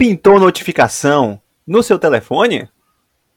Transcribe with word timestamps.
Pintou 0.00 0.40
notificação 0.40 1.38
no 1.66 1.82
seu 1.82 1.98
telefone? 1.98 2.66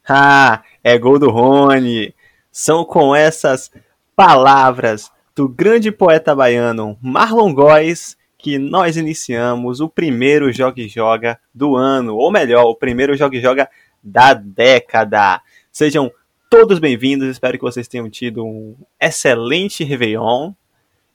Ah, 0.08 0.62
é 0.82 0.96
gol 0.96 1.18
do 1.18 1.28
Rony. 1.30 2.14
São 2.50 2.86
com 2.86 3.14
essas 3.14 3.70
palavras 4.16 5.12
do 5.36 5.46
grande 5.46 5.92
poeta 5.92 6.34
baiano 6.34 6.96
Marlon 7.02 7.52
Góes 7.52 8.16
que 8.38 8.56
nós 8.56 8.96
iniciamos 8.96 9.82
o 9.82 9.90
primeiro 9.90 10.50
Joga 10.50 10.80
e 10.80 10.88
Joga 10.88 11.38
do 11.54 11.76
ano, 11.76 12.16
ou 12.16 12.32
melhor, 12.32 12.64
o 12.64 12.74
primeiro 12.74 13.14
Joga 13.14 13.36
e 13.36 13.42
Joga 13.42 13.68
da 14.02 14.32
década. 14.32 15.42
Sejam 15.70 16.10
todos 16.48 16.78
bem-vindos, 16.78 17.28
espero 17.28 17.58
que 17.58 17.64
vocês 17.64 17.86
tenham 17.86 18.08
tido 18.08 18.42
um 18.42 18.74
excelente 18.98 19.84
Réveillon. 19.84 20.54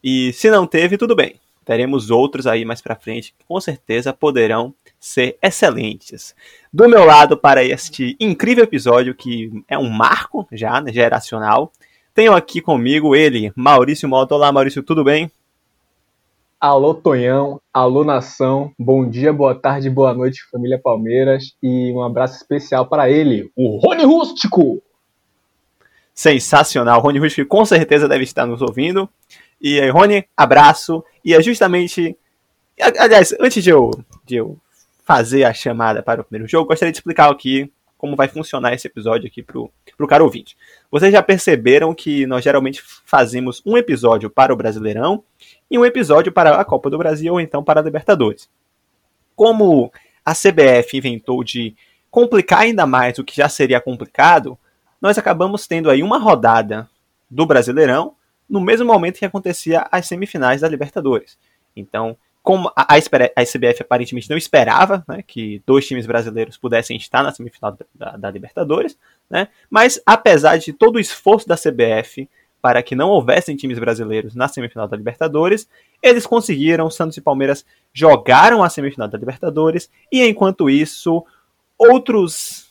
E 0.03 0.31
se 0.31 0.51
não 0.51 0.67
teve, 0.67 0.95
tudo 0.95 1.15
bem. 1.15 1.41
Teremos 1.65 2.11
outros 2.11 2.45
aí 2.45 2.63
mais 2.63 2.83
pra 2.83 2.95
frente 2.95 3.33
que 3.35 3.45
com 3.47 3.59
certeza 3.59 4.13
poderão 4.13 4.75
ser 4.99 5.37
excelentes. 5.41 6.35
Do 6.71 6.87
meu 6.89 7.05
lado, 7.05 7.37
para 7.37 7.63
este 7.63 8.15
incrível 8.19 8.63
episódio 8.63 9.15
que 9.15 9.63
é 9.67 9.77
um 9.77 9.89
marco 9.89 10.47
já, 10.51 10.81
né, 10.81 10.91
geracional, 10.91 11.71
tenho 12.13 12.33
aqui 12.33 12.61
comigo 12.61 13.15
ele, 13.15 13.51
Maurício 13.55 14.09
Mota. 14.09 14.35
Olá, 14.35 14.51
Maurício, 14.51 14.83
tudo 14.83 15.03
bem? 15.03 15.31
Alô, 16.59 16.93
Tonhão. 16.93 17.61
Alô, 17.73 18.03
nação. 18.03 18.73
Bom 18.77 19.09
dia, 19.09 19.31
boa 19.31 19.55
tarde, 19.55 19.89
boa 19.89 20.13
noite, 20.13 20.41
família 20.51 20.77
Palmeiras. 20.77 21.55
E 21.63 21.93
um 21.93 22.03
abraço 22.03 22.35
especial 22.35 22.85
para 22.85 23.09
ele, 23.09 23.49
o 23.55 23.77
Rony 23.77 24.03
Rústico. 24.03 24.83
Sensacional. 26.13 26.99
Rony 26.99 27.19
Rústico 27.19 27.47
com 27.47 27.63
certeza 27.63 28.09
deve 28.09 28.25
estar 28.25 28.45
nos 28.45 28.61
ouvindo. 28.61 29.07
E 29.61 29.79
aí, 29.79 29.89
Rony, 29.89 30.25
abraço. 30.35 31.01
E 31.23 31.33
é 31.33 31.41
justamente. 31.41 32.17
Aliás, 32.97 33.33
antes 33.39 33.63
de 33.63 33.69
eu, 33.69 33.91
de 34.25 34.35
eu 34.35 34.57
fazer 35.09 35.43
a 35.43 35.51
chamada 35.51 36.03
para 36.03 36.21
o 36.21 36.23
primeiro 36.23 36.47
jogo, 36.47 36.67
gostaria 36.67 36.91
de 36.91 36.99
explicar 36.99 37.31
aqui 37.31 37.73
como 37.97 38.15
vai 38.15 38.27
funcionar 38.27 38.75
esse 38.75 38.85
episódio 38.85 39.25
aqui 39.25 39.41
para 39.41 39.57
o 39.57 40.07
caro 40.07 40.23
ouvinte. 40.23 40.55
Vocês 40.91 41.11
já 41.11 41.23
perceberam 41.23 41.95
que 41.95 42.27
nós 42.27 42.43
geralmente 42.43 42.79
fazemos 43.07 43.59
um 43.65 43.75
episódio 43.75 44.29
para 44.29 44.53
o 44.53 44.55
Brasileirão 44.55 45.23
e 45.69 45.79
um 45.79 45.83
episódio 45.83 46.31
para 46.31 46.61
a 46.61 46.63
Copa 46.63 46.91
do 46.91 46.97
Brasil 46.99 47.33
ou 47.33 47.41
então 47.41 47.63
para 47.63 47.79
a 47.79 47.83
Libertadores. 47.83 48.47
Como 49.35 49.91
a 50.23 50.35
CBF 50.35 50.95
inventou 50.95 51.43
de 51.43 51.75
complicar 52.11 52.59
ainda 52.59 52.85
mais 52.85 53.17
o 53.17 53.23
que 53.23 53.35
já 53.35 53.49
seria 53.49 53.81
complicado, 53.81 54.59
nós 55.01 55.17
acabamos 55.17 55.65
tendo 55.65 55.89
aí 55.89 56.03
uma 56.03 56.19
rodada 56.19 56.87
do 57.27 57.47
Brasileirão 57.47 58.13
no 58.47 58.61
mesmo 58.61 58.85
momento 58.85 59.17
que 59.17 59.25
acontecia 59.25 59.87
as 59.91 60.05
semifinais 60.05 60.61
da 60.61 60.69
Libertadores. 60.69 61.35
Então, 61.75 62.15
como 62.41 62.71
a, 62.75 62.95
a, 62.95 63.45
CBF 63.45 63.81
aparentemente 63.81 64.29
não 64.29 64.37
esperava 64.37 65.03
né, 65.07 65.23
que 65.25 65.61
dois 65.65 65.85
times 65.85 66.05
brasileiros 66.05 66.57
pudessem 66.57 66.97
estar 66.97 67.23
na 67.23 67.31
semifinal 67.31 67.77
da, 67.93 68.17
da 68.17 68.31
Libertadores, 68.31 68.97
né, 69.29 69.49
mas 69.69 70.01
apesar 70.05 70.57
de 70.57 70.73
todo 70.73 70.95
o 70.95 70.99
esforço 70.99 71.47
da 71.47 71.55
CBF 71.55 72.27
para 72.61 72.83
que 72.83 72.95
não 72.95 73.09
houvessem 73.09 73.55
times 73.55 73.79
brasileiros 73.79 74.35
na 74.35 74.47
semifinal 74.47 74.87
da 74.87 74.97
Libertadores, 74.97 75.67
eles 76.03 76.25
conseguiram, 76.25 76.89
Santos 76.89 77.17
e 77.17 77.21
Palmeiras 77.21 77.65
jogaram 77.93 78.63
a 78.63 78.69
semifinal 78.69 79.07
da 79.07 79.17
Libertadores, 79.17 79.89
e 80.11 80.25
enquanto 80.25 80.69
isso, 80.69 81.25
outros 81.77 82.67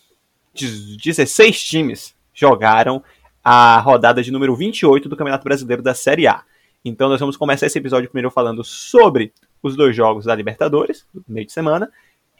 16 0.54 1.62
times 1.62 2.14
jogaram 2.34 3.02
a 3.42 3.78
rodada 3.78 4.22
de 4.22 4.30
número 4.30 4.54
28 4.54 5.08
do 5.08 5.16
Campeonato 5.16 5.44
Brasileiro 5.44 5.82
da 5.82 5.94
Série 5.94 6.26
A. 6.26 6.42
Então 6.84 7.08
nós 7.08 7.20
vamos 7.20 7.36
começar 7.36 7.66
esse 7.66 7.78
episódio 7.78 8.08
primeiro 8.10 8.30
falando 8.30 8.62
sobre 8.62 9.32
os 9.62 9.76
dois 9.76 9.94
jogos 9.94 10.24
da 10.24 10.34
Libertadores, 10.34 11.06
do 11.12 11.24
meio 11.28 11.46
de 11.46 11.52
semana, 11.52 11.90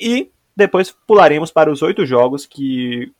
e 0.01 0.31
depois 0.57 0.91
pularemos 1.07 1.51
para 1.51 1.71
os 1.71 1.83
oito 1.83 2.05
jogos 2.05 2.47
que 2.47 3.13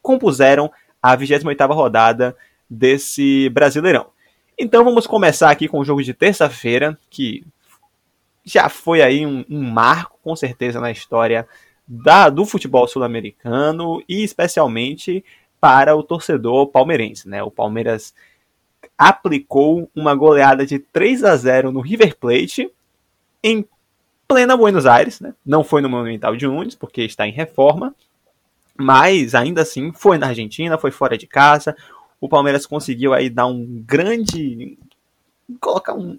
compuseram 0.00 0.70
a 1.02 1.16
28ª 1.16 1.74
rodada 1.74 2.36
desse 2.68 3.48
Brasileirão. 3.50 4.06
Então 4.58 4.84
vamos 4.84 5.06
começar 5.06 5.50
aqui 5.50 5.68
com 5.68 5.78
o 5.78 5.84
jogo 5.84 6.02
de 6.02 6.14
terça-feira, 6.14 6.98
que 7.10 7.44
já 8.44 8.68
foi 8.68 9.02
aí 9.02 9.24
um, 9.24 9.44
um, 9.48 9.62
marco, 9.62 10.18
com 10.22 10.34
certeza, 10.34 10.80
na 10.80 10.90
história 10.90 11.46
da, 11.86 12.28
do 12.28 12.44
futebol 12.44 12.86
sul-americano 12.86 14.02
e 14.08 14.22
especialmente 14.22 15.24
para 15.60 15.94
o 15.96 16.02
torcedor 16.02 16.66
palmeirense. 16.68 17.28
Né? 17.28 17.42
O 17.42 17.50
Palmeiras 17.50 18.14
aplicou 18.98 19.88
uma 19.94 20.14
goleada 20.14 20.66
de 20.66 20.78
3 20.78 21.24
a 21.24 21.36
0 21.36 21.72
no 21.72 21.80
River 21.80 22.16
Plate 22.16 22.70
em 23.42 23.66
plena 24.28 24.56
Buenos 24.56 24.86
Aires. 24.86 25.20
Né? 25.20 25.34
Não 25.44 25.64
foi 25.64 25.80
no 25.80 25.88
Monumental 25.88 26.36
de 26.36 26.46
Nunes, 26.46 26.74
porque 26.74 27.02
está 27.02 27.26
em 27.26 27.32
reforma, 27.32 27.94
mas 28.76 29.34
ainda 29.34 29.62
assim 29.62 29.92
foi 29.92 30.18
na 30.18 30.28
Argentina, 30.28 30.78
foi 30.78 30.90
fora 30.90 31.18
de 31.18 31.26
casa 31.26 31.76
o 32.22 32.28
Palmeiras 32.28 32.64
conseguiu 32.64 33.12
aí 33.12 33.28
dar 33.28 33.46
um 33.46 33.82
grande. 33.84 34.78
colocar 35.60 35.92
um, 35.92 36.16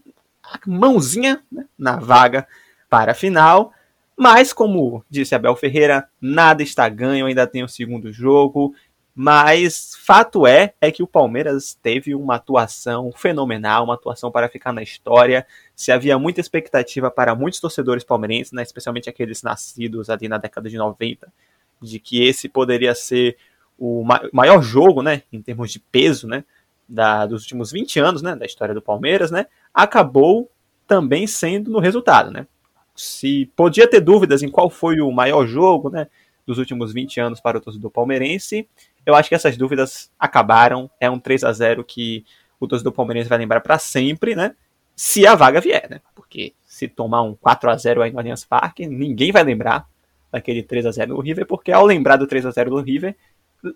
uma 0.67 0.79
mãozinha 0.79 1.41
né, 1.49 1.65
na 1.79 1.95
vaga 1.95 2.45
para 2.89 3.13
a 3.13 3.15
final. 3.15 3.71
Mas, 4.15 4.51
como 4.51 5.03
disse 5.09 5.33
Abel 5.33 5.55
Ferreira, 5.55 6.09
nada 6.19 6.61
está 6.61 6.89
ganho, 6.89 7.25
ainda 7.25 7.47
tem 7.47 7.63
o 7.63 7.69
segundo 7.69 8.11
jogo. 8.11 8.75
Mas 9.15 9.95
fato 9.95 10.47
é 10.47 10.73
é 10.81 10.91
que 10.91 11.03
o 11.03 11.07
Palmeiras 11.07 11.77
teve 11.81 12.15
uma 12.15 12.35
atuação 12.35 13.11
fenomenal, 13.11 13.83
uma 13.83 13.93
atuação 13.93 14.31
para 14.31 14.49
ficar 14.49 14.73
na 14.73 14.81
história. 14.81 15.45
Se 15.75 15.91
havia 15.91 16.17
muita 16.17 16.41
expectativa 16.41 17.11
para 17.11 17.35
muitos 17.35 17.59
torcedores 17.59 18.03
palmeirenses, 18.03 18.51
né, 18.51 18.63
especialmente 18.63 19.09
aqueles 19.09 19.43
nascidos 19.43 20.09
ali 20.09 20.27
na 20.27 20.39
década 20.39 20.67
de 20.67 20.77
90, 20.77 21.31
de 21.79 21.99
que 21.99 22.23
esse 22.23 22.49
poderia 22.49 22.95
ser 22.95 23.37
o 23.77 24.03
maior 24.31 24.61
jogo, 24.61 25.03
né, 25.03 25.21
em 25.31 25.41
termos 25.41 25.71
de 25.71 25.79
peso, 25.79 26.27
né, 26.27 26.43
da, 26.87 27.25
dos 27.25 27.43
últimos 27.43 27.71
20 27.71 27.99
anos, 27.99 28.21
né, 28.21 28.35
da 28.35 28.45
história 28.45 28.73
do 28.73 28.81
Palmeiras, 28.81 29.29
né, 29.29 29.45
acabou 29.73 30.49
também 30.87 31.27
sendo 31.27 31.69
no 31.71 31.79
resultado, 31.79 32.31
né. 32.31 32.47
Se 32.95 33.49
podia 33.55 33.87
ter 33.87 33.99
dúvidas 33.99 34.41
em 34.43 34.49
qual 34.49 34.69
foi 34.69 35.01
o 35.01 35.11
maior 35.11 35.45
jogo, 35.45 35.89
né, 35.89 36.07
dos 36.45 36.57
últimos 36.57 36.93
20 36.93 37.19
anos 37.19 37.39
para 37.39 37.57
o 37.57 37.61
torcedor 37.61 37.89
palmeirense, 37.89 38.67
eu 39.05 39.15
acho 39.15 39.29
que 39.29 39.35
essas 39.35 39.57
dúvidas 39.57 40.11
acabaram. 40.17 40.89
É 40.99 41.09
um 41.09 41.19
3 41.19 41.43
a 41.43 41.51
0 41.51 41.83
que 41.83 42.25
o 42.59 42.67
torcedor 42.67 42.93
palmeirense 42.93 43.29
vai 43.29 43.37
lembrar 43.37 43.61
para 43.61 43.77
sempre, 43.77 44.35
né? 44.35 44.55
Se 44.95 45.25
a 45.25 45.35
vaga 45.35 45.59
vier, 45.59 45.89
né? 45.89 46.01
Porque 46.15 46.53
se 46.65 46.87
tomar 46.87 47.21
um 47.21 47.35
4 47.35 47.69
a 47.69 47.77
0 47.77 48.01
aí 48.01 48.11
no 48.11 48.19
Allianz 48.19 48.45
Parque, 48.45 48.87
ninguém 48.87 49.31
vai 49.31 49.43
lembrar 49.43 49.87
daquele 50.31 50.63
3 50.63 50.85
a 50.85 50.91
0 50.91 51.15
do 51.15 51.21
River, 51.21 51.45
porque 51.45 51.71
ao 51.71 51.85
lembrar 51.85 52.15
do 52.15 52.25
3 52.25 52.45
a 52.45 52.51
0 52.51 52.71
do 52.71 52.81
River, 52.81 53.15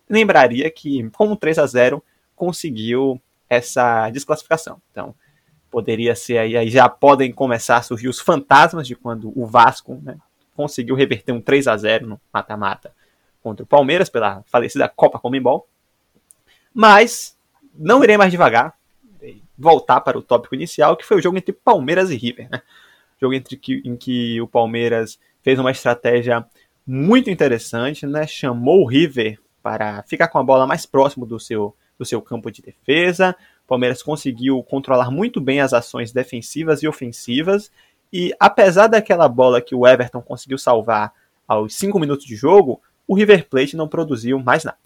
lembraria 0.10 0.70
que 0.72 1.08
com 1.12 1.36
3 1.36 1.60
a 1.60 1.66
0 1.68 2.04
conseguiu 2.36 3.22
essa 3.50 4.10
desclassificação. 4.10 4.82
Então, 4.92 5.14
poderia 5.70 6.16
ser 6.16 6.38
aí, 6.38 6.58
aí 6.58 6.70
já 6.70 6.90
podem 6.90 7.32
começar 7.32 7.78
a 7.78 7.82
surgir 7.82 8.08
os 8.08 8.20
fantasmas 8.20 8.88
de 8.88 8.96
quando 8.96 9.32
o 9.40 9.46
Vasco 9.46 10.00
né, 10.02 10.18
conseguiu 10.56 10.96
reverter 10.96 11.32
um 11.32 11.42
3 11.42 11.68
a 11.68 11.78
0 11.78 12.08
no 12.08 12.22
mata-mata 12.34 12.92
contra 13.42 13.64
o 13.64 13.68
Palmeiras 13.68 14.10
pela 14.10 14.44
falecida 14.48 14.88
Copa 14.88 15.20
Comembol. 15.20 15.68
Mas 16.74 17.38
não 17.74 18.04
irei 18.04 18.18
mais 18.18 18.32
devagar, 18.32 18.74
voltar 19.58 20.02
para 20.02 20.18
o 20.18 20.22
tópico 20.22 20.56
inicial, 20.56 20.96
que 20.96 21.06
foi 21.06 21.18
o 21.18 21.22
jogo 21.22 21.38
entre 21.38 21.54
Palmeiras 21.54 22.12
e 22.12 22.16
River. 22.16 22.50
Né? 22.50 22.62
Jogo 23.20 23.34
entre 23.34 23.58
que, 23.58 23.82
em 23.84 23.96
que 23.96 24.40
o 24.42 24.48
Palmeiras 24.48 25.20
fez 25.42 25.58
uma 25.58 25.72
estratégia 25.72 26.46
muito 26.86 27.30
interessante, 27.30 28.06
né? 28.06 28.28
chamou 28.28 28.84
o 28.84 28.88
River 28.88 29.40
para 29.62 30.04
ficar 30.04 30.28
com 30.28 30.38
a 30.38 30.44
bola 30.44 30.68
mais 30.68 30.86
próximo 30.86 31.26
do 31.26 31.40
seu, 31.40 31.76
do 31.98 32.06
seu 32.06 32.22
campo 32.22 32.52
de 32.52 32.62
defesa. 32.62 33.36
O 33.66 33.68
Palmeiras 33.68 34.02
conseguiu 34.02 34.64
controlar 34.64 35.12
muito 35.12 35.42
bem 35.42 35.60
as 35.60 35.74
ações 35.74 36.12
defensivas 36.12 36.84
e 36.84 36.88
ofensivas. 36.88 37.72
E 38.14 38.34
apesar 38.40 38.88
daquela 38.88 39.28
bola 39.28 39.62
que 39.62 39.76
o 39.76 39.86
Everton 39.86 40.22
conseguiu 40.22 40.58
salvar 40.58 41.12
aos 41.48 41.76
5 41.76 42.00
minutos 42.00 42.26
de 42.26 42.36
jogo, 42.36 42.82
o 43.08 43.16
River 43.16 43.48
Plate 43.48 43.76
não 43.76 43.88
produziu 43.88 44.40
mais 44.40 44.64
nada. 44.64 44.78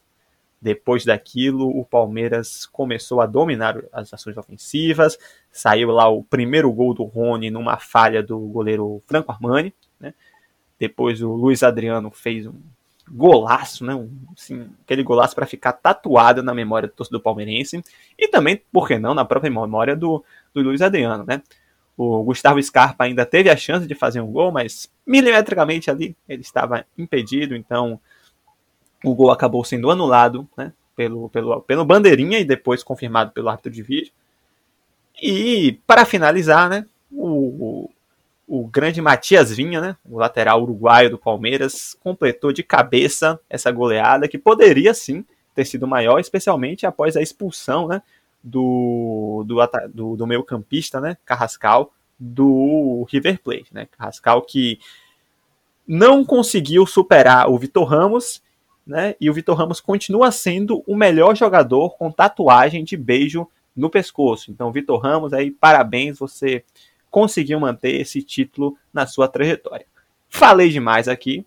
Depois 0.62 1.04
daquilo, 1.04 1.68
o 1.68 1.84
Palmeiras 1.84 2.68
começou 2.68 3.20
a 3.20 3.26
dominar 3.26 3.82
as 3.92 4.14
ações 4.14 4.38
ofensivas. 4.38 5.18
Saiu 5.52 5.90
lá 5.90 6.08
o 6.08 6.24
primeiro 6.24 6.72
gol 6.72 6.94
do 6.94 7.04
Rony 7.04 7.50
numa 7.50 7.78
falha 7.78 8.22
do 8.22 8.38
goleiro 8.38 9.02
Franco 9.08 9.32
Armani. 9.32 9.74
Né? 10.00 10.14
Depois 10.80 11.20
o 11.22 11.34
Luiz 11.34 11.64
Adriano 11.64 12.12
fez 12.12 12.46
um 12.46 12.54
golaço, 13.10 13.84
né? 13.84 13.94
Assim, 14.38 14.70
aquele 14.84 15.02
golaço 15.02 15.36
para 15.36 15.48
ficar 15.48 15.74
tatuado 15.74 16.44
na 16.44 16.54
memória 16.54 16.88
do 16.88 16.94
torcedor 16.94 17.22
palmeirense 17.22 17.84
e 18.18 18.28
também, 18.28 18.62
por 18.72 18.88
que 18.88 18.98
não, 18.98 19.14
na 19.14 19.26
própria 19.26 19.52
memória 19.52 19.96
do, 19.96 20.24
do 20.54 20.62
Luiz 20.62 20.82
Adriano, 20.82 21.26
né? 21.28 21.42
O 21.98 22.24
Gustavo 22.24 22.62
Scarpa 22.62 23.04
ainda 23.04 23.26
teve 23.26 23.50
a 23.50 23.58
chance 23.58 23.86
de 23.86 23.94
fazer 23.94 24.22
um 24.22 24.32
gol, 24.32 24.52
mas 24.52 24.90
milimetricamente 25.06 25.92
ali 25.92 26.16
ele 26.28 26.42
estava 26.42 26.86
impedido, 26.98 27.56
então 27.56 28.00
o 29.04 29.16
gol 29.16 29.32
acabou 29.32 29.64
sendo 29.64 29.90
anulado, 29.90 30.48
né? 30.58 30.74
Pelo, 30.96 31.30
pelo, 31.30 31.62
pelo 31.62 31.86
bandeirinha 31.86 32.40
e 32.40 32.46
depois 32.46 32.84
confirmado 32.84 33.32
pelo 33.32 33.50
árbitro 33.50 33.72
de 33.72 33.82
vídeo. 33.82 34.12
E 35.22 35.80
para 35.88 36.06
finalizar, 36.06 36.70
né? 36.70 36.86
O, 37.12 37.28
o, 37.28 37.90
o 38.52 38.68
grande 38.68 39.02
Matias 39.02 39.50
Vinha, 39.50 39.80
né, 39.80 39.98
o 40.04 40.18
lateral 40.18 40.62
uruguaio 40.62 41.10
do 41.10 41.18
Palmeiras, 41.18 41.96
completou 42.04 42.52
de 42.52 42.62
cabeça 42.62 43.40
essa 43.50 43.72
goleada 43.72 44.28
que 44.28 44.38
poderia 44.38 44.94
sim 44.94 45.26
ter 45.56 45.64
sido 45.64 45.88
maior, 45.88 46.20
especialmente 46.20 46.86
após 46.86 47.16
a 47.16 47.22
expulsão 47.22 47.88
né, 47.88 48.02
do, 48.44 49.46
do, 49.48 49.56
do, 49.94 50.16
do 50.18 50.28
meio 50.28 50.44
campista, 50.44 51.00
né, 51.00 51.16
Carrascal, 51.26 51.94
do 52.20 53.08
River 53.10 53.40
Plate. 53.42 53.74
Né, 53.74 53.88
Carrascal 53.98 54.42
que 54.42 54.80
não 55.88 56.26
conseguiu 56.26 56.86
superar 56.86 57.50
o 57.50 57.58
Vitor 57.58 57.86
Ramos, 57.86 58.42
né, 58.86 59.16
e 59.20 59.30
o 59.30 59.34
Vitor 59.34 59.56
Ramos 59.56 59.80
continua 59.80 60.32
sendo 60.32 60.84
o 60.88 60.96
melhor 60.96 61.36
jogador 61.36 61.96
com 61.98 62.12
tatuagem 62.12 62.84
de 62.84 62.98
beijo 62.98 63.48
no 63.76 63.90
pescoço. 63.90 64.52
Então, 64.52 64.72
Vitor 64.72 65.00
Ramos, 65.00 65.34
aí 65.34 65.52
parabéns, 65.52 66.20
você 66.20 66.64
conseguiu 67.10 67.60
manter 67.60 68.00
esse 68.02 68.22
título 68.22 68.78
na 68.94 69.06
sua 69.06 69.28
trajetória. 69.28 69.86
Falei 70.30 70.70
demais 70.70 71.08
aqui 71.08 71.46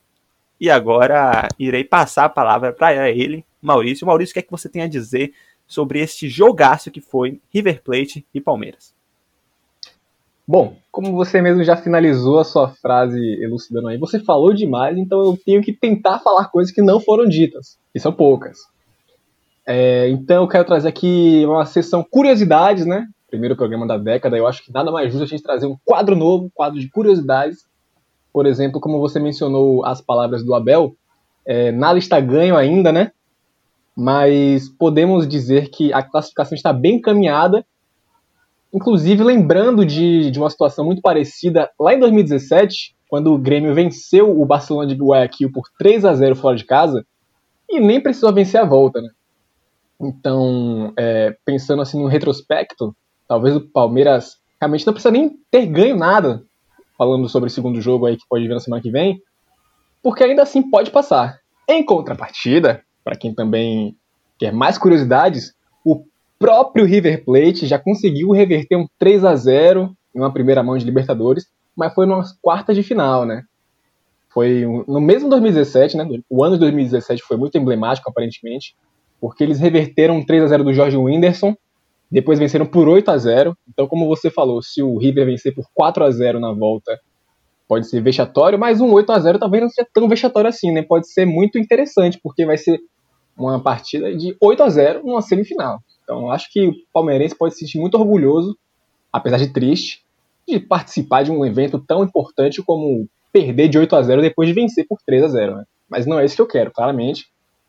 e 0.61 0.71
agora 0.71 1.49
irei 1.59 1.83
passar 1.83 2.27
a 2.27 2.29
palavra 2.29 2.73
para 2.73 3.11
ele, 3.11 3.45
Maurício. 3.61 4.07
Maurício, 4.07 4.33
o 4.33 4.35
que 4.35 4.39
é 4.41 4.43
que 4.43 4.51
você 4.51 4.69
tem 4.69 4.83
a 4.83 4.89
dizer 4.89 5.33
sobre 5.67 6.01
este 6.01 6.29
jogaço 6.29 6.91
que 6.91 7.01
foi 7.01 7.41
River 7.51 7.83
Plate 7.83 8.27
e 8.33 8.41
Palmeiras? 8.41 8.94
Bom, 10.47 10.77
como 10.93 11.13
você 11.13 11.41
mesmo 11.41 11.65
já 11.65 11.77
finalizou 11.77 12.39
a 12.39 12.45
sua 12.45 12.69
frase 12.69 13.19
elucidando 13.43 13.89
aí, 13.89 13.99
você 13.99 14.21
falou 14.21 14.53
demais, 14.53 14.97
então 14.99 15.23
eu 15.23 15.39
tenho 15.45 15.63
que 15.63 15.73
tentar 15.73 16.19
falar 16.19 16.51
coisas 16.51 16.73
que 16.73 16.83
não 16.83 17.01
foram 17.01 17.27
ditas, 17.27 17.79
e 17.95 18.01
são 18.01 18.13
poucas. 18.13 18.59
É, 19.67 20.09
então 20.11 20.43
eu 20.43 20.49
quero 20.49 20.65
trazer 20.65 20.89
aqui 20.89 21.45
uma 21.47 21.65
sessão 21.65 22.05
curiosidades, 22.05 22.85
né? 22.85 23.09
primeiro 23.35 23.57
programa 23.57 23.85
da 23.85 23.99
década, 23.99 24.37
eu 24.37 24.47
acho 24.47 24.65
que 24.65 24.73
nada 24.73 24.93
mais 24.93 25.11
justo 25.11 25.25
a 25.25 25.27
gente 25.27 25.43
trazer 25.43 25.67
um 25.67 25.77
quadro 25.85 26.15
novo, 26.15 26.45
um 26.45 26.51
quadro 26.55 26.79
de 26.79 26.89
curiosidades. 26.89 27.67
Por 28.33 28.47
exemplo, 28.47 28.81
como 28.81 29.01
você 29.01 29.19
mencionou 29.19 29.85
as 29.85 30.01
palavras 30.01 30.45
do 30.45 30.55
Abel, 30.55 30.95
é, 31.45 31.73
nada 31.73 31.99
está 31.99 32.21
ganho 32.21 32.57
ainda, 32.57 32.93
né? 32.93 33.11
Mas 33.97 34.69
podemos 34.69 35.27
dizer 35.27 35.69
que 35.69 35.93
a 35.93 36.01
classificação 36.01 36.55
está 36.55 36.73
bem 36.73 37.01
caminhada. 37.01 37.67
Inclusive, 38.75 39.23
lembrando 39.23 39.87
de, 39.87 40.31
de 40.31 40.39
uma 40.39 40.51
situação 40.51 40.85
muito 40.85 41.01
parecida 41.01 41.71
lá 41.79 41.95
em 41.95 42.01
2017, 42.01 42.95
quando 43.09 43.33
o 43.33 43.39
Grêmio 43.39 43.73
venceu 43.73 44.39
o 44.41 44.45
Barcelona 44.45 44.89
de 44.89 45.01
Guayaquil 45.01 45.53
por 45.53 45.65
3 45.79 46.05
a 46.05 46.15
0 46.15 46.35
fora 46.35 46.57
de 46.57 46.65
casa, 46.65 47.07
e 47.71 47.79
nem 47.79 48.01
precisou 48.01 48.33
vencer 48.33 48.61
a 48.61 48.65
volta, 48.65 49.01
né? 49.01 49.09
Então, 50.01 50.93
é, 50.99 51.37
pensando 51.45 51.81
assim 51.81 52.03
no 52.03 52.09
retrospecto, 52.09 52.95
Talvez 53.27 53.57
o 53.57 53.61
Palmeiras 53.61 54.39
realmente 54.61 54.87
não 54.87 54.93
precisa 54.93 55.11
nem 55.11 55.31
ter 55.51 55.67
ganho 55.67 55.97
nada, 55.97 56.45
falando 56.97 57.29
sobre 57.29 57.49
o 57.49 57.53
segundo 57.53 57.81
jogo 57.81 58.07
aí 58.07 58.17
que 58.17 58.29
pode 58.29 58.47
vir 58.47 58.55
na 58.55 58.61
semana 58.61 58.83
que 58.83 58.91
vem, 58.91 59.21
porque 60.03 60.25
ainda 60.25 60.43
assim 60.43 60.71
pode 60.71 60.91
passar. 60.91 61.41
Em 61.69 61.85
contrapartida, 61.85 62.83
para 63.03 63.17
quem 63.17 63.35
também 63.35 63.97
quer 64.39 64.53
mais 64.53 64.77
curiosidades, 64.77 65.55
o 65.85 66.05
próprio 66.45 66.85
River 66.85 67.25
Plate 67.25 67.67
já 67.67 67.79
conseguiu 67.79 68.31
reverter 68.31 68.77
um 68.77 68.87
3 68.99 69.25
a 69.25 69.35
0 69.35 69.97
em 70.15 70.19
uma 70.19 70.33
primeira 70.33 70.63
mão 70.63 70.77
de 70.77 70.85
Libertadores, 70.85 71.47
mas 71.77 71.95
foi 71.95 72.07
nas 72.07 72.33
quartas 72.41 72.77
de 72.77 72.83
final, 72.83 73.25
né? 73.25 73.43
Foi 74.29 74.65
no 74.87 75.01
mesmo 75.01 75.29
2017, 75.29 75.97
né? 75.97 76.07
O 76.29 76.45
ano 76.45 76.55
de 76.55 76.61
2017 76.61 77.23
foi 77.23 77.37
muito 77.37 77.57
emblemático, 77.57 78.11
aparentemente, 78.11 78.75
porque 79.21 79.43
eles 79.43 79.59
reverteram 79.59 80.17
um 80.17 80.27
3 80.27 80.45
a 80.45 80.47
0 80.49 80.65
do 80.65 80.75
Jorge 80.75 80.97
Whindersson 80.97 81.57
depois 82.11 82.39
venceram 82.39 82.67
por 82.67 82.87
8 82.87 83.11
a 83.11 83.19
0 83.19 83.57
Então, 83.69 83.89
como 83.89 84.07
você 84.07 84.31
falou, 84.31 84.63
se 84.63 84.83
o 84.83 84.97
River 84.99 85.27
vencer 85.27 85.55
por 85.55 85.65
4 85.75 86.05
a 86.05 86.11
0 86.11 86.39
na 86.39 86.53
volta, 86.53 86.97
pode 87.67 87.89
ser 87.89 88.01
vexatório, 88.01 88.59
mas 88.59 88.81
um 88.81 88.93
8 88.93 89.11
a 89.11 89.19
0 89.19 89.39
talvez 89.39 89.63
não 89.63 89.71
seja 89.71 89.89
tão 89.93 90.09
vexatório 90.09 90.49
assim, 90.49 90.71
né? 90.71 90.83
Pode 90.83 91.11
ser 91.11 91.25
muito 91.25 91.59
interessante, 91.59 92.21
porque 92.23 92.47
vai 92.47 92.57
ser 92.57 92.79
uma 93.37 93.61
partida 93.61 94.15
de 94.15 94.37
8 94.41 94.63
a 94.63 94.69
0 94.69 95.03
numa 95.05 95.23
semifinal. 95.23 95.81
Então, 96.05 96.31
acho 96.31 96.53
que 96.53 96.69
o 96.69 96.75
palmeirense 96.93 97.35
pode 97.35 97.55
se 97.55 97.61
sentir 97.61 97.79
muito 97.79 97.97
orgulhoso, 97.97 98.57
apesar 99.13 99.39
de 99.39 99.53
triste, 99.53 100.05
de 100.47 100.61
participar 100.61 101.23
de 101.23 101.33
um 101.33 101.45
evento 101.45 101.79
tão 101.79 102.05
importante 102.05 102.63
como 102.63 103.09
perder 103.33 103.69
de 103.69 103.79
8 103.79 103.97
a 103.97 104.03
0 104.03 104.23
depois 104.23 104.49
de 104.49 104.55
vencer 104.55 104.87
por 104.87 104.99
3 105.05 105.25
a 105.25 105.29
0 105.29 105.57
né? 105.57 105.65
Mas 105.89 106.07
não 106.07 106.21
é 106.21 106.25
isso 106.25 106.37
que 106.37 106.43
eu 106.43 106.47
quero, 106.47 106.71
claramente. 106.71 107.27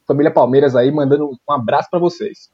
Família 0.07 0.31
Palmeiras 0.31 0.75
aí 0.75 0.91
mandando 0.91 1.29
um 1.29 1.53
abraço 1.53 1.89
para 1.89 1.99
vocês. 1.99 2.49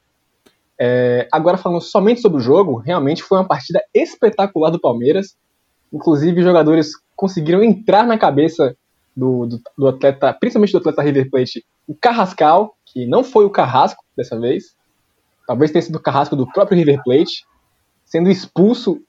É, 0.80 1.28
agora 1.30 1.58
falando 1.58 1.80
somente 1.80 2.20
sobre 2.20 2.38
o 2.38 2.40
jogo, 2.40 2.76
realmente 2.76 3.22
foi 3.22 3.38
uma 3.38 3.46
partida 3.46 3.82
espetacular 3.94 4.70
do 4.70 4.80
Palmeiras. 4.80 5.36
Inclusive, 5.92 6.40
os 6.40 6.44
jogadores 6.44 6.92
conseguiram 7.14 7.62
entrar 7.62 8.06
na 8.06 8.16
cabeça 8.16 8.74
do, 9.16 9.46
do, 9.46 9.60
do, 9.76 9.88
atleta, 9.88 10.32
principalmente 10.32 10.72
do 10.72 10.78
atleta 10.78 11.02
River 11.02 11.30
Plate, 11.30 11.64
o 11.86 11.94
Carrascal, 11.94 12.74
que 12.86 13.06
não 13.06 13.22
foi 13.22 13.44
o 13.44 13.50
Carrasco 13.50 14.02
dessa 14.16 14.38
vez, 14.40 14.74
talvez 15.46 15.70
tenha 15.70 15.82
sido 15.82 15.96
o 15.96 16.02
Carrasco 16.02 16.36
do 16.36 16.46
próprio 16.46 16.78
River 16.78 17.02
Plate, 17.02 17.44
sendo 18.04 18.30
expulso 18.30 19.00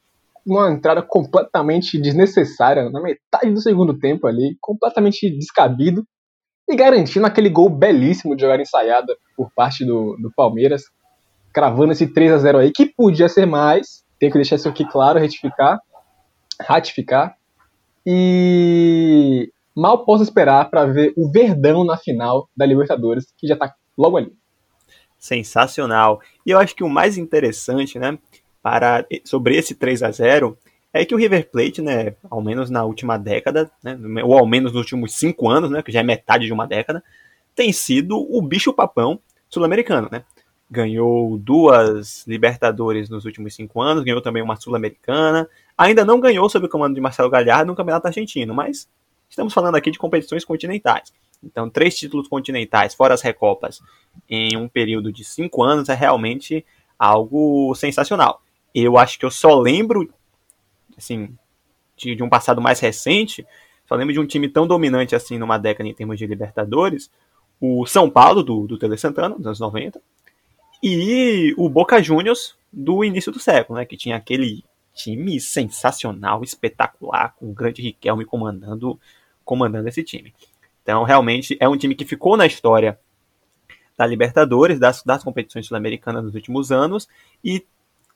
numa 0.46 0.72
entrada 0.72 1.02
completamente 1.02 2.00
desnecessária, 2.00 2.90
na 2.90 3.02
metade 3.02 3.52
do 3.52 3.62
segundo 3.62 3.98
tempo 3.98 4.28
ali, 4.28 4.58
completamente 4.60 5.30
descabido, 5.30 6.06
e 6.68 6.76
garantindo 6.76 7.26
aquele 7.26 7.50
gol 7.50 7.70
belíssimo 7.70 8.36
de 8.36 8.42
jogada 8.42 8.62
ensaiada 8.62 9.16
por 9.36 9.52
parte 9.54 9.86
do, 9.86 10.16
do 10.18 10.32
Palmeiras, 10.36 10.84
cravando 11.54 11.92
esse 11.92 12.08
3 12.08 12.34
a 12.34 12.38
0 12.38 12.58
aí, 12.60 12.72
que 12.72 12.86
podia 12.86 13.30
ser 13.30 13.46
mais, 13.46 14.04
tem 14.20 14.30
que 14.30 14.38
deixar 14.38 14.56
isso 14.56 14.70
aqui 14.70 14.86
claro, 14.86 15.20
retificar, 15.20 15.80
ratificar. 16.62 17.36
E 18.06 19.52
mal 19.76 20.06
posso 20.06 20.24
esperar 20.24 20.70
para 20.70 20.86
ver 20.86 21.14
o 21.16 21.30
Verdão 21.32 21.84
na 21.84 21.98
final 21.98 22.50
da 22.56 22.66
Libertadores, 22.66 23.26
que 23.38 23.48
já 23.48 23.56
tá 23.56 23.74
logo 23.98 24.18
ali. 24.18 24.32
Sensacional. 25.24 26.20
E 26.46 26.52
eu 26.52 26.60
acho 26.60 26.76
que 26.76 26.84
o 26.84 26.90
mais 26.90 27.18
interessante, 27.18 27.98
né, 27.98 28.20
para 28.62 29.06
sobre 29.24 29.56
esse 29.56 29.74
3 29.74 30.04
a 30.04 30.12
0 30.12 30.58
é 30.92 31.06
que 31.06 31.16
o 31.16 31.18
River 31.18 31.50
Plate, 31.50 31.82
né, 31.82 32.14
ao 32.30 32.42
menos 32.42 32.70
na 32.70 32.84
última 32.84 33.18
década, 33.18 33.72
né, 33.82 33.98
ou 34.22 34.38
ao 34.38 34.46
menos 34.46 34.74
nos 34.74 34.82
últimos 34.82 35.16
cinco 35.16 35.50
anos, 35.50 35.72
né, 35.72 35.82
que 35.82 35.94
já 35.94 36.02
é 36.02 36.04
metade 36.04 36.46
de 36.46 36.52
uma 36.52 36.68
década, 36.68 37.02
tem 37.56 37.72
sido 37.72 38.18
o 38.18 38.42
bicho 38.42 38.74
papão 38.74 39.18
sul-americano, 39.50 40.10
né? 40.12 40.26
ganhou 40.70 41.38
duas 41.38 42.26
Libertadores 42.28 43.08
nos 43.08 43.24
últimos 43.24 43.56
cinco 43.56 43.80
anos, 43.80 44.04
ganhou 44.04 44.22
também 44.22 44.42
uma 44.42 44.56
Sul-Americana. 44.56 45.48
Ainda 45.78 46.04
não 46.04 46.20
ganhou 46.20 46.50
sob 46.50 46.66
o 46.66 46.70
comando 46.70 46.96
de 46.96 47.02
Marcelo 47.02 47.30
Galhardo 47.30 47.68
no 47.68 47.76
Campeonato 47.76 48.08
Argentino, 48.08 48.54
mas 48.54 48.90
estamos 49.30 49.54
falando 49.54 49.76
aqui 49.76 49.92
de 49.92 50.00
competições 50.00 50.44
continentais. 50.44 51.14
Então, 51.44 51.70
três 51.70 51.98
títulos 51.98 52.28
continentais, 52.28 52.94
fora 52.94 53.14
as 53.14 53.22
Recopas, 53.22 53.82
em 54.30 54.56
um 54.56 54.68
período 54.68 55.12
de 55.12 55.24
cinco 55.24 55.64
anos 55.64 55.90
é 55.90 55.94
realmente 55.94 56.66
algo 56.98 57.74
sensacional. 57.76 58.42
Eu 58.74 58.98
acho 58.98 59.20
que 59.20 59.26
eu 59.26 59.32
só 59.32 59.60
lembro, 59.60 60.12
assim, 60.98 61.36
de, 61.96 62.16
de 62.16 62.24
um 62.24 62.30
passado 62.30 62.62
mais 62.62 62.80
recente, 62.80 63.46
só 63.88 63.96
lembro 63.96 64.14
de 64.14 64.20
um 64.20 64.26
time 64.26 64.48
tão 64.48 64.66
dominante 64.66 65.16
assim 65.16 65.38
numa 65.38 65.58
década 65.58 65.88
em 65.88 65.94
termos 65.94 66.18
de 66.18 66.26
Libertadores, 66.26 67.12
o 67.60 67.86
São 67.86 68.10
Paulo, 68.10 68.44
do, 68.44 68.68
do 68.68 68.78
Tele 68.78 68.98
Santana, 68.98 69.36
nos 69.36 69.46
anos 69.46 69.60
90, 69.60 70.02
e 70.82 71.54
o 71.58 71.70
Boca 71.70 72.02
Juniors 72.02 72.56
do 72.72 73.04
início 73.04 73.32
do 73.32 73.40
século, 73.40 73.78
né, 73.78 73.86
que 73.86 73.96
tinha 73.96 74.16
aquele 74.16 74.64
time 74.94 75.40
sensacional, 75.40 76.44
espetacular, 76.44 77.36
com 77.38 77.50
o 77.50 77.54
grande 77.54 77.82
Riquelme 77.82 78.26
comandando, 78.26 79.00
comandando 79.46 79.88
esse 79.88 80.04
time. 80.04 80.34
Então, 80.84 81.04
realmente, 81.04 81.58
é 81.60 81.68
um 81.68 81.78
time 81.78 81.96
que 81.96 82.06
ficou 82.06 82.38
na 82.38 82.46
história 82.46 83.00
da 83.98 84.06
Libertadores, 84.06 84.80
das, 84.80 85.02
das 85.04 85.24
competições 85.24 85.66
sul-americanas 85.66 86.24
nos 86.24 86.36
últimos 86.36 86.72
anos, 86.72 87.08
e 87.44 87.66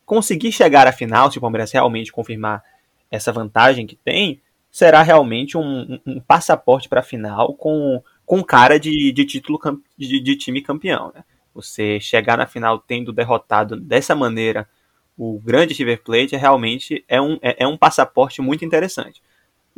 conseguir 0.06 0.52
chegar 0.52 0.86
à 0.86 0.92
final, 0.92 1.32
se 1.32 1.38
o 1.38 1.42
Palmeiras 1.42 1.72
realmente 1.72 2.12
confirmar 2.12 2.64
essa 3.10 3.32
vantagem 3.32 3.88
que 3.88 3.96
tem, 3.96 4.42
será 4.70 5.02
realmente 5.02 5.58
um, 5.58 6.00
um, 6.06 6.20
passaporte 6.20 6.90
para 6.90 7.00
a 7.00 7.04
final 7.04 7.54
com, 7.54 8.04
com 8.26 8.44
cara 8.44 8.80
de, 8.80 9.12
de 9.12 9.26
título 9.26 9.60
de, 9.98 10.20
de 10.20 10.36
time 10.36 10.62
campeão. 10.62 11.12
Né? 11.16 11.24
Você 11.54 12.00
chegar 12.00 12.38
na 12.38 12.46
final 12.46 12.80
tendo 12.80 13.14
derrotado 13.14 13.80
dessa 13.80 14.14
maneira 14.14 14.68
o 15.18 15.40
grande 15.40 15.74
River 15.74 16.04
Plate 16.04 16.36
é 16.36 16.38
realmente 16.38 17.04
é 17.08 17.20
um, 17.20 17.40
é, 17.42 17.64
é 17.64 17.68
um 17.68 17.76
passaporte 17.76 18.40
muito 18.42 18.64
interessante. 18.64 19.22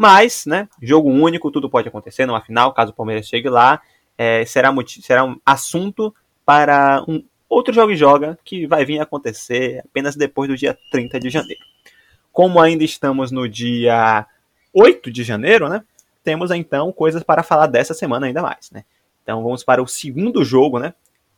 Mas, 0.01 0.45
né, 0.45 0.69
jogo 0.81 1.09
único, 1.09 1.51
tudo 1.51 1.69
pode 1.69 1.89
acontecer 1.89 2.25
numa 2.25 2.39
final, 2.39 2.73
caso 2.73 2.93
o 2.93 2.95
Palmeiras 2.95 3.27
chegue 3.27 3.49
lá, 3.49 3.81
é, 4.17 4.45
será, 4.45 4.73
será 4.87 5.25
um 5.25 5.37
assunto 5.45 6.15
para 6.45 7.03
um 7.05 7.21
outro 7.49 7.73
jogo 7.73 7.91
e 7.91 7.97
joga 7.97 8.39
que 8.45 8.65
vai 8.65 8.85
vir 8.85 9.01
acontecer 9.01 9.81
apenas 9.83 10.15
depois 10.15 10.49
do 10.49 10.55
dia 10.55 10.77
30 10.89 11.19
de 11.19 11.29
janeiro. 11.29 11.61
Como 12.31 12.61
ainda 12.61 12.81
estamos 12.81 13.29
no 13.29 13.45
dia 13.45 14.25
8 14.73 15.11
de 15.11 15.21
janeiro, 15.21 15.67
né, 15.67 15.83
temos 16.23 16.49
então 16.51 16.93
coisas 16.93 17.21
para 17.21 17.43
falar 17.43 17.67
dessa 17.67 17.93
semana 17.93 18.25
ainda 18.25 18.41
mais, 18.41 18.71
né. 18.71 18.85
Então 19.21 19.43
vamos 19.43 19.65
para 19.65 19.83
o 19.83 19.87
segundo 19.87 20.45
jogo, 20.45 20.79
né, 20.79 20.93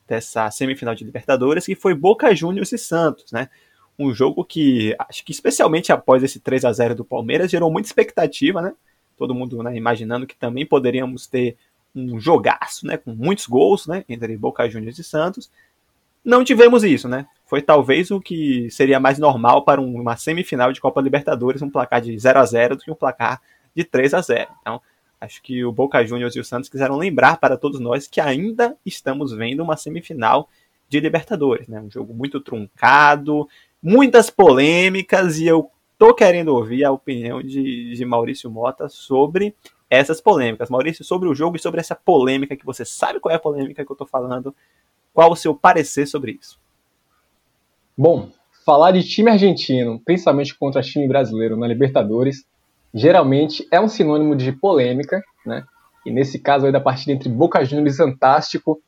dessa 0.08 0.52
semifinal 0.52 0.94
de 0.94 1.04
Libertadores, 1.04 1.66
que 1.66 1.74
foi 1.74 1.96
Boca 1.96 2.36
Juniors 2.36 2.72
e 2.72 2.78
Santos, 2.78 3.32
né? 3.32 3.50
Um 3.98 4.14
jogo 4.14 4.44
que 4.44 4.96
acho 4.98 5.24
que 5.24 5.32
especialmente 5.32 5.92
após 5.92 6.24
esse 6.24 6.40
3 6.40 6.66
a 6.66 6.72
0 6.72 6.96
do 6.96 7.06
Palmeiras 7.06 7.52
gerou 7.52 7.72
muita 7.72 7.88
expectativa, 7.88 8.62
né? 8.62 8.74
Todo 9.18 9.36
mundo 9.36 9.62
né, 9.62 9.76
imaginando 9.76 10.26
que 10.26 10.36
também 10.36 10.66
poderíamos 10.66 11.28
ter 11.28 11.56
um 11.96 12.20
jogaço, 12.20 12.88
né, 12.88 12.98
com 12.98 13.14
muitos 13.14 13.46
gols, 13.46 13.86
né, 13.86 14.06
entre 14.08 14.36
Boca 14.38 14.68
Juniors 14.70 14.98
e 14.98 15.04
Santos. 15.04 15.52
Não 16.24 16.44
tivemos 16.44 16.84
isso, 16.84 17.08
né? 17.08 17.28
Foi 17.46 17.62
talvez 17.62 18.12
o 18.12 18.22
que 18.22 18.70
seria 18.72 19.00
mais 19.00 19.20
normal 19.20 19.64
para 19.64 19.82
uma 19.82 20.16
semifinal 20.16 20.72
de 20.72 20.80
Copa 20.80 21.02
Libertadores, 21.02 21.62
um 21.62 21.70
placar 21.70 22.00
de 22.00 22.18
0 22.18 22.40
a 22.40 22.46
0 22.46 22.76
do 22.78 22.84
que 22.84 22.92
um 22.92 22.96
placar 22.96 23.42
de 23.76 23.84
3 23.84 24.14
a 24.14 24.22
0. 24.22 24.50
Então, 24.62 24.82
acho 25.20 25.42
que 25.42 25.66
o 25.66 25.72
Boca 25.72 26.06
Juniors 26.06 26.36
e 26.36 26.40
o 26.40 26.46
Santos 26.46 26.70
quiseram 26.70 26.96
lembrar 26.96 27.38
para 27.38 27.58
todos 27.58 27.80
nós 27.80 28.08
que 28.08 28.22
ainda 28.22 28.78
estamos 28.86 29.34
vendo 29.34 29.62
uma 29.64 29.76
semifinal 29.76 30.48
de 30.88 31.00
Libertadores, 31.00 31.68
né? 31.68 31.82
Um 31.82 31.90
jogo 31.90 32.14
muito 32.14 32.40
truncado, 32.40 33.48
muitas 33.82 34.30
polêmicas 34.30 35.40
e 35.40 35.48
eu 35.48 35.72
tô 35.98 36.14
querendo 36.14 36.50
ouvir 36.50 36.84
a 36.84 36.92
opinião 36.92 37.42
de, 37.42 37.94
de 37.94 38.06
Maurício 38.06 38.50
Mota 38.50 38.88
sobre 38.90 39.56
essas 39.90 40.22
polêmicas. 40.22 40.70
Maurício, 40.70 41.04
sobre 41.04 41.28
o 41.28 41.36
jogo 41.36 41.56
e 41.56 41.60
sobre 41.60 41.80
essa 41.80 41.96
polêmica 41.96 42.56
que 42.56 42.66
você 42.66 42.86
sabe 42.86 43.20
qual 43.20 43.32
é 43.32 43.36
a 43.36 43.40
polêmica 43.40 43.86
que 43.86 43.92
eu 43.92 43.96
tô 43.96 44.06
falando, 44.06 44.56
qual 45.14 45.32
o 45.32 45.36
seu 45.36 45.54
parecer 45.54 46.08
sobre 46.08 46.38
isso? 46.40 46.60
Bom, 47.98 48.30
falar 48.66 48.92
de 48.92 49.04
time 49.04 49.30
argentino, 49.30 50.00
principalmente 50.04 50.58
contra 50.58 50.82
time 50.82 51.08
brasileiro 51.08 51.58
na 51.58 51.68
Libertadores, 51.68 52.46
geralmente 52.94 53.68
é 53.72 53.80
um 53.80 53.88
sinônimo 53.88 54.36
de 54.36 54.52
polêmica, 54.52 55.22
né? 55.46 55.66
E 56.06 56.12
nesse 56.12 56.40
caso 56.40 56.66
aí 56.66 56.72
da 56.72 56.80
partida 56.80 57.12
entre 57.12 57.30
Boca 57.30 57.64
Juniors 57.64 57.94
e 57.94 57.98
Santástico, 57.98 58.82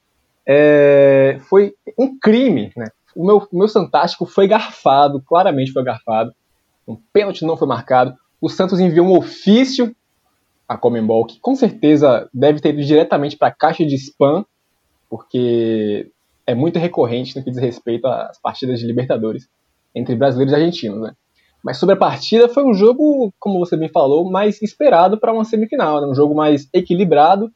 é... 0.48 1.38
foi 1.50 1.76
um 1.98 2.18
crime, 2.18 2.72
né? 2.76 2.88
O 3.16 3.26
meu, 3.26 3.48
meu 3.52 3.68
Santástico 3.68 4.26
foi 4.26 4.48
garfado, 4.48 5.22
claramente 5.22 5.72
foi 5.72 5.84
garfado. 5.84 6.34
Um 6.88 6.98
pênalti 7.12 7.46
não 7.46 7.58
foi 7.58 7.68
marcado. 7.68 8.16
O 8.42 8.50
Santos 8.50 8.80
enviou 8.80 9.08
um 9.08 9.18
ofício 9.18 9.96
à 10.68 10.78
Comembol, 10.78 11.26
que 11.26 11.40
com 11.40 11.56
certeza 11.56 12.30
deve 12.34 12.60
ter 12.60 12.70
ido 12.70 12.84
diretamente 12.84 13.38
para 13.38 13.50
a 13.50 13.56
caixa 13.56 13.86
de 13.86 13.96
spam, 13.96 14.46
porque 15.10 16.12
é 16.46 16.54
muito 16.54 16.80
recorrente 16.80 17.38
no 17.38 17.44
que 17.44 17.52
diz 17.52 17.60
respeito 17.60 18.06
às 18.06 18.40
partidas 18.42 18.80
de 18.80 18.88
Libertadores 18.88 19.48
entre 19.96 20.16
brasileiros 20.16 20.52
e 20.52 20.56
argentinos, 20.56 21.02
né? 21.02 21.14
Mas 21.64 21.78
sobre 21.78 21.96
a 21.96 21.98
partida, 21.98 22.50
foi 22.50 22.66
um 22.66 22.74
jogo, 22.74 23.34
como 23.40 23.58
você 23.58 23.78
bem 23.78 23.88
falou, 23.88 24.30
mais 24.30 24.62
esperado 24.62 25.18
para 25.18 25.32
uma 25.32 25.46
semifinal, 25.46 26.02
né? 26.02 26.08
um 26.08 26.14
jogo 26.14 26.36
mais 26.36 26.68
equilibrado. 26.74 27.50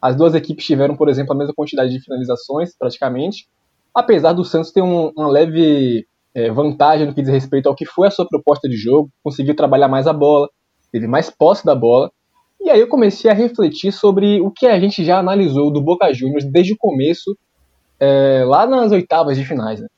As 0.00 0.14
duas 0.14 0.34
equipes 0.34 0.66
tiveram, 0.66 0.94
por 0.94 1.08
exemplo, 1.08 1.32
a 1.32 1.36
mesma 1.36 1.54
quantidade 1.54 1.90
de 1.90 2.00
finalizações, 2.00 2.76
praticamente, 2.76 3.48
apesar 3.96 4.34
do 4.34 4.44
Santos 4.44 4.70
ter 4.70 4.82
um, 4.82 5.10
uma 5.16 5.28
leve 5.28 6.06
é, 6.34 6.50
vantagem 6.50 7.06
no 7.06 7.14
que 7.14 7.22
diz 7.22 7.30
respeito 7.30 7.66
ao 7.66 7.74
que 7.74 7.86
foi 7.86 8.08
a 8.08 8.10
sua 8.10 8.28
proposta 8.28 8.68
de 8.68 8.76
jogo, 8.76 9.10
conseguiu 9.24 9.56
trabalhar 9.56 9.88
mais 9.88 10.06
a 10.06 10.12
bola, 10.12 10.48
teve 10.92 11.06
mais 11.06 11.30
posse 11.30 11.64
da 11.64 11.74
bola. 11.74 12.12
E 12.60 12.68
aí 12.68 12.78
eu 12.78 12.88
comecei 12.88 13.30
a 13.30 13.34
refletir 13.34 13.92
sobre 13.92 14.40
o 14.42 14.50
que 14.50 14.66
a 14.66 14.78
gente 14.78 15.02
já 15.02 15.18
analisou 15.18 15.72
do 15.72 15.80
Boca 15.80 16.12
Juniors 16.12 16.44
desde 16.44 16.74
o 16.74 16.76
começo 16.78 17.36
é, 17.98 18.44
lá 18.44 18.66
nas 18.66 18.92
oitavas 18.92 19.36
de 19.36 19.44
finais, 19.44 19.80
né? 19.80 19.88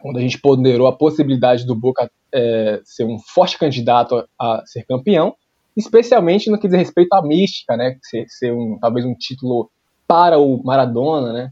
quando 0.00 0.16
a 0.16 0.20
gente 0.20 0.40
ponderou 0.40 0.86
a 0.86 0.96
possibilidade 0.96 1.64
do 1.64 1.74
Boca 1.74 2.10
é, 2.34 2.80
ser 2.84 3.04
um 3.04 3.18
forte 3.18 3.58
candidato 3.58 4.26
a, 4.40 4.62
ser 4.66 4.84
campeão, 4.84 5.34
especialmente 5.76 6.50
no 6.50 6.58
que 6.58 6.66
diz 6.66 6.76
respeito 6.76 7.12
à 7.12 7.22
mística, 7.22 7.76
né? 7.76 7.96
Ser, 8.02 8.24
ser 8.28 8.52
um, 8.52 8.78
talvez 8.80 9.04
um 9.04 9.14
título 9.14 9.70
para 10.08 10.38
o 10.38 10.62
Maradona, 10.64 11.32
né? 11.32 11.50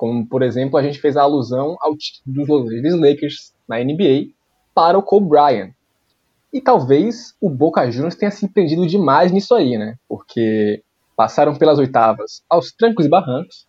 Como, 0.00 0.26
por 0.26 0.40
exemplo, 0.42 0.78
a 0.78 0.82
gente 0.82 0.98
fez 0.98 1.14
a 1.14 1.20
alusão 1.20 1.76
ao 1.78 1.94
título 1.94 2.34
dos 2.34 2.48
Los 2.48 2.68
Angeles 2.68 2.94
Lakers 2.94 3.52
na 3.68 3.84
NBA 3.84 4.30
para 4.74 4.98
o 4.98 5.02
Kobe 5.02 5.28
Bryant. 5.28 5.72
E 6.50 6.58
talvez 6.58 7.34
o 7.38 7.50
Boca 7.50 7.90
Juniors 7.90 8.14
tenha 8.14 8.30
se 8.30 8.46
empreendido 8.46 8.86
demais 8.86 9.30
nisso 9.30 9.54
aí, 9.54 9.76
né? 9.76 9.96
Porque 10.08 10.82
passaram 11.14 11.54
pelas 11.54 11.78
oitavas 11.78 12.42
aos 12.48 12.72
trancos 12.72 13.04
e 13.04 13.10
barrancos, 13.10 13.66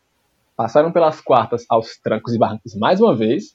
passaram 0.55 0.89
pelas 0.89 1.19
quartas 1.19 1.65
aos 1.67 1.97
trancos 1.97 2.33
e 2.33 2.39
barrancos 2.39 2.75
mais 2.75 3.01
uma 3.01 3.13
vez, 3.13 3.53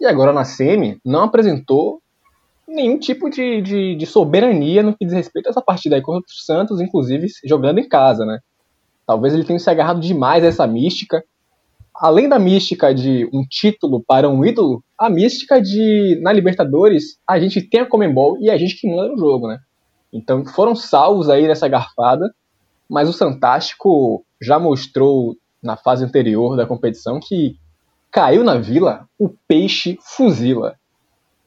e 0.00 0.06
agora 0.06 0.32
na 0.32 0.44
semi 0.44 1.00
não 1.04 1.24
apresentou 1.24 2.00
nenhum 2.68 3.00
tipo 3.00 3.28
de, 3.30 3.60
de, 3.62 3.96
de, 3.96 4.06
soberania 4.06 4.80
no 4.84 4.96
que 4.96 5.04
diz 5.04 5.12
respeito 5.12 5.48
a 5.48 5.50
essa 5.50 5.60
partida 5.60 5.96
aí 5.96 6.02
contra 6.02 6.30
o 6.30 6.44
Santos, 6.44 6.80
inclusive 6.80 7.26
jogando 7.44 7.80
em 7.80 7.88
casa, 7.88 8.24
né? 8.24 8.38
Talvez 9.04 9.34
ele 9.34 9.42
tenha 9.42 9.58
se 9.58 9.68
agarrado 9.68 9.98
demais 9.98 10.44
a 10.44 10.46
essa 10.46 10.64
mística. 10.68 11.24
Além 11.94 12.28
da 12.28 12.38
mística 12.38 12.94
de 12.94 13.28
um 13.32 13.44
título 13.48 14.02
para 14.06 14.28
um 14.28 14.44
ídolo, 14.44 14.82
a 14.98 15.10
mística 15.10 15.60
de, 15.60 16.18
na 16.22 16.32
Libertadores, 16.32 17.18
a 17.28 17.38
gente 17.38 17.60
tem 17.60 17.80
a 17.80 17.86
Comembol 17.86 18.38
e 18.40 18.50
a 18.50 18.56
gente 18.56 18.76
que 18.80 18.88
manda 18.88 19.08
no 19.08 19.18
jogo, 19.18 19.48
né? 19.48 19.58
Então 20.12 20.44
foram 20.44 20.74
salvos 20.74 21.28
aí 21.28 21.46
nessa 21.46 21.68
garfada, 21.68 22.32
mas 22.88 23.08
o 23.08 23.12
Santástico 23.12 24.24
já 24.40 24.58
mostrou 24.58 25.36
na 25.62 25.76
fase 25.76 26.04
anterior 26.04 26.56
da 26.56 26.66
competição 26.66 27.20
que 27.20 27.56
caiu 28.10 28.44
na 28.44 28.56
vila, 28.56 29.08
o 29.18 29.30
peixe 29.48 29.98
fuzila. 30.02 30.76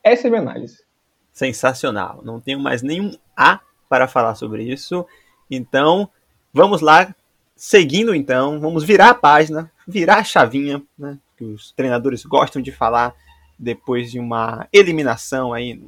Essa 0.04 0.28
é 0.28 0.28
a 0.28 0.32
minha 0.32 0.42
análise. 0.42 0.84
Sensacional. 1.32 2.22
Não 2.24 2.40
tenho 2.40 2.60
mais 2.60 2.82
nenhum 2.82 3.12
A 3.36 3.60
para 3.88 4.08
falar 4.08 4.36
sobre 4.36 4.64
isso. 4.64 5.06
Então, 5.50 6.10
vamos 6.54 6.82
lá. 6.82 7.14
Seguindo 7.56 8.14
então, 8.14 8.60
vamos 8.60 8.84
virar 8.84 9.10
a 9.12 9.16
página, 9.16 9.72
virar 9.88 10.18
a 10.18 10.24
chavinha, 10.24 10.84
né? 10.98 11.18
Que 11.38 11.46
os 11.46 11.72
treinadores 11.72 12.26
gostam 12.26 12.62
de 12.62 12.72
falar 12.72 13.14
depois 13.58 14.12
de 14.12 14.20
uma 14.20 14.68
eliminação 14.74 15.54
aí, 15.54 15.82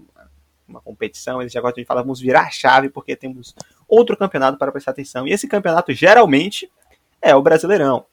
uma 0.68 0.80
competição, 0.80 1.42
eles 1.42 1.52
já 1.52 1.60
gostam 1.60 1.82
de 1.82 1.88
falar, 1.88 2.02
vamos 2.02 2.20
virar 2.20 2.42
a 2.42 2.50
chave 2.50 2.90
porque 2.90 3.16
temos 3.16 3.54
outro 3.88 4.16
campeonato 4.16 4.58
para 4.58 4.72
prestar 4.72 4.92
atenção. 4.92 5.28
E 5.28 5.32
esse 5.32 5.48
campeonato 5.48 5.92
geralmente 5.94 6.72
é 7.22 7.36
o 7.36 7.42
Brasileirão. 7.42 8.06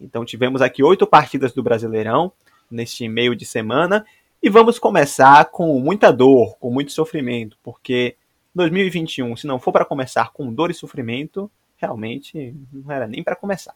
Então 0.00 0.24
tivemos 0.24 0.62
aqui 0.62 0.82
oito 0.82 1.06
partidas 1.06 1.52
do 1.52 1.62
Brasileirão 1.62 2.32
neste 2.70 3.06
meio 3.08 3.36
de 3.36 3.44
semana 3.44 4.06
e 4.42 4.48
vamos 4.48 4.78
começar 4.78 5.44
com 5.46 5.78
muita 5.78 6.10
dor, 6.10 6.56
com 6.58 6.70
muito 6.70 6.92
sofrimento, 6.92 7.56
porque 7.62 8.16
2021, 8.54 9.36
se 9.36 9.46
não 9.46 9.58
for 9.58 9.72
para 9.72 9.84
começar 9.84 10.32
com 10.32 10.52
dor 10.52 10.70
e 10.70 10.74
sofrimento, 10.74 11.50
realmente 11.82 12.54
não 12.72 12.90
era 12.90 13.06
nem 13.06 13.22
para 13.22 13.36
começar. 13.36 13.74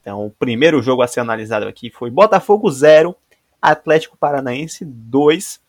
Então, 0.00 0.26
o 0.26 0.30
primeiro 0.30 0.80
jogo 0.80 1.02
a 1.02 1.08
ser 1.08 1.20
analisado 1.20 1.66
aqui 1.66 1.90
foi 1.90 2.10
Botafogo 2.10 2.70
0, 2.70 3.14
Atlético 3.60 4.16
Paranaense 4.16 4.84
2. 4.84 5.60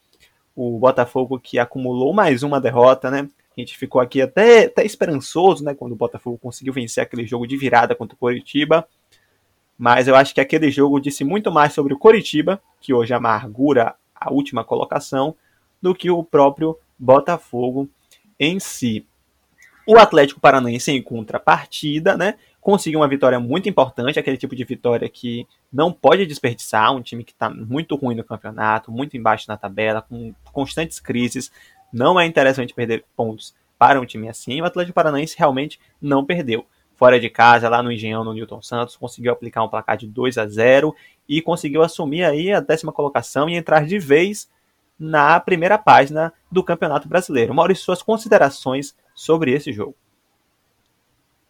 O 0.56 0.78
Botafogo 0.78 1.40
que 1.40 1.58
acumulou 1.58 2.14
mais 2.14 2.44
uma 2.44 2.62
derrota, 2.62 3.10
né? 3.10 3.28
A 3.58 3.60
gente 3.60 3.78
ficou 3.78 4.00
aqui 4.00 4.22
até, 4.22 4.66
até 4.66 4.86
esperançoso, 4.86 5.64
né? 5.64 5.74
Quando 5.74 5.94
o 5.94 5.98
Botafogo 5.98 6.38
conseguiu 6.38 6.72
vencer 6.72 7.04
aquele 7.04 7.26
jogo 7.26 7.48
de 7.48 7.58
virada 7.58 7.96
contra 7.96 8.16
o 8.16 8.18
Coritiba. 8.18 8.88
Mas 9.78 10.08
eu 10.08 10.16
acho 10.16 10.34
que 10.34 10.42
aquele 10.42 10.70
jogo 10.70 11.00
disse 11.00 11.24
muito 11.24 11.52
mais 11.52 11.74
sobre 11.74 11.94
o 11.94 11.98
Coritiba, 11.98 12.62
que 12.80 12.94
hoje 12.94 13.14
amargura 13.14 13.96
a 14.14 14.32
última 14.32 14.64
colocação, 14.64 15.36
do 15.82 15.96
que 15.96 16.12
o 16.12 16.24
próprio 16.24 16.78
Botafogo 16.98 17.90
em 18.40 18.60
si. 18.60 19.06
O 19.86 19.98
Atlético 19.98 20.40
Paranaense 20.40 20.92
em 20.92 21.02
contrapartida, 21.02 22.16
né, 22.16 22.36
conseguiu 22.62 23.00
uma 23.00 23.08
vitória 23.08 23.40
muito 23.40 23.68
importante, 23.68 24.20
aquele 24.20 24.38
tipo 24.38 24.56
de 24.56 24.64
vitória 24.64 25.10
que 25.10 25.48
não 25.72 25.92
pode 25.92 26.26
desperdiçar, 26.26 26.94
um 26.94 27.02
time 27.02 27.24
que 27.24 27.32
está 27.32 27.50
muito 27.50 27.96
ruim 27.96 28.16
no 28.16 28.24
campeonato, 28.24 28.92
muito 28.92 29.18
embaixo 29.18 29.46
na 29.48 29.58
tabela, 29.58 30.02
com 30.02 30.34
constantes 30.52 31.00
crises, 31.00 31.52
não 31.92 32.20
é 32.20 32.26
interessante 32.26 32.74
perder 32.74 33.04
pontos 33.16 33.56
para 33.78 34.00
um 34.00 34.06
time 34.06 34.28
assim, 34.30 34.62
o 34.62 34.66
Atlético 34.66 34.94
Paranaense 34.94 35.36
realmente 35.38 35.80
não 36.02 36.26
perdeu 36.26 36.66
fora 37.00 37.18
de 37.18 37.30
casa, 37.30 37.70
lá 37.70 37.82
no 37.82 37.92
Engenhão, 37.92 38.26
no 38.26 38.34
Newton 38.34 38.62
Santos, 38.62 38.98
conseguiu 38.98 39.32
aplicar 39.32 39.64
um 39.64 39.70
placar 39.70 39.96
de 39.96 40.06
2 40.06 40.38
a 40.38 40.46
0 40.46 40.94
e 41.30 41.42
conseguiu 41.42 41.82
assumir 41.82 42.26
aí 42.26 42.52
a 42.52 42.60
décima 42.60 42.92
colocação 42.92 43.50
e 43.50 43.56
entrar 43.56 43.86
de 43.86 43.98
vez 43.98 44.50
na 45.00 45.40
primeira 45.40 45.78
página 45.78 46.34
do 46.52 46.62
Campeonato 46.62 47.08
Brasileiro. 47.08 47.54
Maurício, 47.54 47.86
suas 47.86 48.02
considerações 48.02 48.94
sobre 49.20 49.52
esse 49.52 49.74
jogo. 49.74 49.96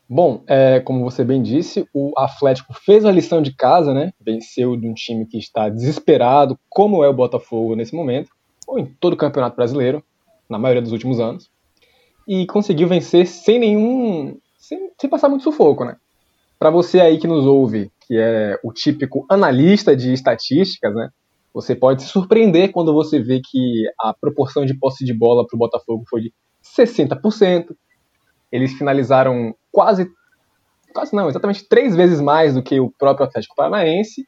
Bom, 0.09 0.41
é, 0.47 0.79
como 0.79 1.03
você 1.03 1.23
bem 1.23 1.43
disse, 1.43 1.87
o 1.93 2.11
Atlético 2.17 2.73
fez 2.73 3.05
a 3.05 3.11
lição 3.11 3.43
de 3.43 3.55
casa, 3.55 3.93
né? 3.93 4.11
Venceu 4.19 4.75
de 4.75 4.87
um 4.87 4.93
time 4.95 5.23
que 5.27 5.37
está 5.37 5.69
desesperado, 5.69 6.57
como 6.67 7.03
é 7.03 7.07
o 7.07 7.13
Botafogo 7.13 7.75
nesse 7.75 7.93
momento, 7.93 8.31
ou 8.67 8.79
em 8.79 8.87
todo 8.99 9.13
o 9.13 9.17
Campeonato 9.17 9.55
Brasileiro, 9.55 10.03
na 10.49 10.57
maioria 10.57 10.81
dos 10.81 10.91
últimos 10.91 11.19
anos, 11.19 11.51
e 12.27 12.47
conseguiu 12.47 12.87
vencer 12.87 13.27
sem 13.27 13.59
nenhum 13.59 14.39
sem, 14.57 14.89
sem 14.99 15.07
passar 15.07 15.29
muito 15.29 15.43
sufoco, 15.43 15.85
né? 15.85 15.95
Para 16.57 16.71
você 16.71 16.99
aí 16.99 17.19
que 17.19 17.27
nos 17.27 17.45
ouve, 17.45 17.91
que 18.07 18.17
é 18.17 18.59
o 18.63 18.73
típico 18.73 19.27
analista 19.29 19.95
de 19.95 20.11
estatísticas, 20.11 20.95
né? 20.95 21.09
Você 21.53 21.75
pode 21.75 22.01
se 22.01 22.07
surpreender 22.07 22.71
quando 22.71 22.91
você 22.91 23.21
vê 23.21 23.39
que 23.47 23.83
a 23.99 24.11
proporção 24.19 24.65
de 24.65 24.75
posse 24.75 25.05
de 25.05 25.13
bola 25.13 25.45
para 25.45 25.55
o 25.55 25.59
Botafogo 25.59 26.03
foi 26.09 26.21
de 26.21 26.33
60%. 26.83 27.75
Eles 28.51 28.73
finalizaram 28.73 29.55
quase, 29.71 30.09
quase 30.93 31.15
não, 31.15 31.29
exatamente 31.29 31.67
três 31.67 31.95
vezes 31.95 32.19
mais 32.19 32.53
do 32.55 32.63
que 32.63 32.79
o 32.79 32.91
próprio 32.91 33.25
Atlético 33.25 33.55
Paranaense, 33.55 34.27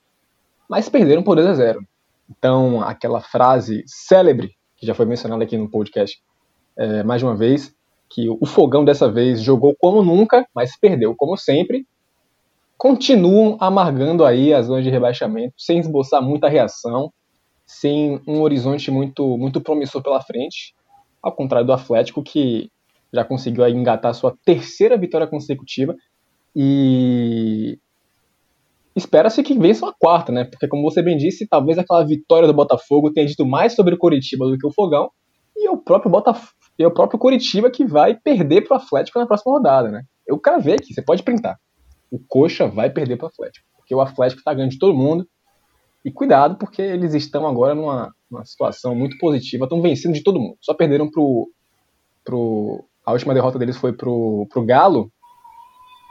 mas 0.70 0.88
perderam 0.88 1.24
por 1.24 1.36
2 1.36 1.48
a 1.48 1.54
0. 1.54 1.82
Então, 2.30 2.82
aquela 2.82 3.20
frase 3.20 3.84
célebre, 3.86 4.56
que 4.78 4.86
já 4.86 4.94
foi 4.94 5.06
mencionada 5.06 5.44
aqui 5.44 5.58
no 5.58 5.70
podcast 5.70 6.18
é, 6.78 7.04
mais 7.04 7.22
uma 7.22 7.36
vez, 7.36 7.76
que 8.10 8.30
o 8.30 8.46
Fogão 8.46 8.84
dessa 8.84 9.10
vez 9.10 9.42
jogou 9.42 9.76
como 9.80 10.04
nunca, 10.04 10.46
mas 10.54 10.78
perdeu 10.78 11.16
como 11.16 11.38
sempre, 11.38 11.86
continuam 12.78 13.58
amargando 13.60 14.26
aí 14.26 14.54
as 14.54 14.66
zonas 14.66 14.84
de 14.84 14.90
rebaixamento, 14.90 15.54
sem 15.58 15.80
esboçar 15.80 16.22
muita 16.22 16.50
reação, 16.50 17.12
sem 17.66 18.22
um 18.28 18.42
horizonte 18.42 18.92
muito, 18.92 19.38
muito 19.38 19.62
promissor 19.62 20.02
pela 20.02 20.20
frente, 20.20 20.74
ao 21.22 21.32
contrário 21.32 21.66
do 21.66 21.74
Atlético, 21.74 22.24
que 22.24 22.70
já 23.14 23.24
conseguiu 23.24 23.68
engatar 23.68 24.14
sua 24.14 24.36
terceira 24.46 24.98
vitória 24.98 25.28
consecutiva 25.28 25.96
e 26.56 27.78
espera-se 28.96 29.44
que 29.44 29.58
vença 29.58 29.88
a 29.88 29.94
quarta, 29.94 30.32
né? 30.32 30.46
Porque 30.46 30.68
como 30.68 30.84
você 30.84 31.02
bem 31.02 31.18
disse, 31.18 31.48
talvez 31.48 31.78
aquela 31.78 32.06
vitória 32.06 32.48
do 32.48 32.54
Botafogo 32.54 33.12
tenha 33.12 33.28
dito 33.28 33.46
mais 33.46 33.74
sobre 33.74 33.96
o 33.96 33.98
Coritiba 33.98 34.48
do 34.48 34.58
que 34.58 34.68
o 34.68 34.72
Fogão 34.72 35.10
e 35.56 35.70
o 35.70 35.78
próprio 35.78 36.12
Botafogo, 36.12 36.54
e 36.78 36.86
o 36.86 36.92
próprio 36.92 37.20
Coritiba 37.20 37.70
que 37.70 37.86
vai 37.86 38.16
perder 38.16 38.62
para 38.62 38.78
o 38.78 38.82
Atlético 38.82 39.20
na 39.20 39.28
próxima 39.28 39.54
rodada, 39.54 39.90
né? 39.90 40.04
Eu 40.26 40.40
cravei 40.40 40.76
aqui, 40.76 40.94
você 40.94 41.02
pode 41.02 41.24
printar. 41.24 41.58
O 42.10 42.20
Coxa 42.20 42.68
vai 42.68 42.90
perder 42.90 43.18
para 43.18 43.26
o 43.26 43.30
Atlético, 43.30 43.66
porque 43.78 43.94
o 43.94 44.02
Atlético 44.02 44.40
está 44.40 44.54
ganhando 44.54 44.72
de 44.72 44.80
todo 44.80 44.98
mundo. 44.98 45.28
E 46.04 46.12
cuidado, 46.12 46.58
porque 46.58 46.82
eles 46.82 47.14
estão 47.14 47.46
agora 47.46 47.76
numa, 47.76 48.12
numa 48.32 48.46
situação 48.46 48.96
muito 48.96 49.18
positiva, 49.18 49.66
estão 49.66 49.82
vencendo 49.82 50.14
de 50.14 50.24
todo 50.24 50.40
mundo. 50.40 50.58
Só 50.62 50.74
perderam 50.74 51.12
pro, 51.12 51.52
pro 52.24 52.84
a 53.06 53.12
última 53.12 53.34
derrota 53.34 53.60
deles 53.60 53.78
foi 53.78 53.92
pro, 53.92 54.48
pro 54.50 54.66
Galo, 54.66 55.12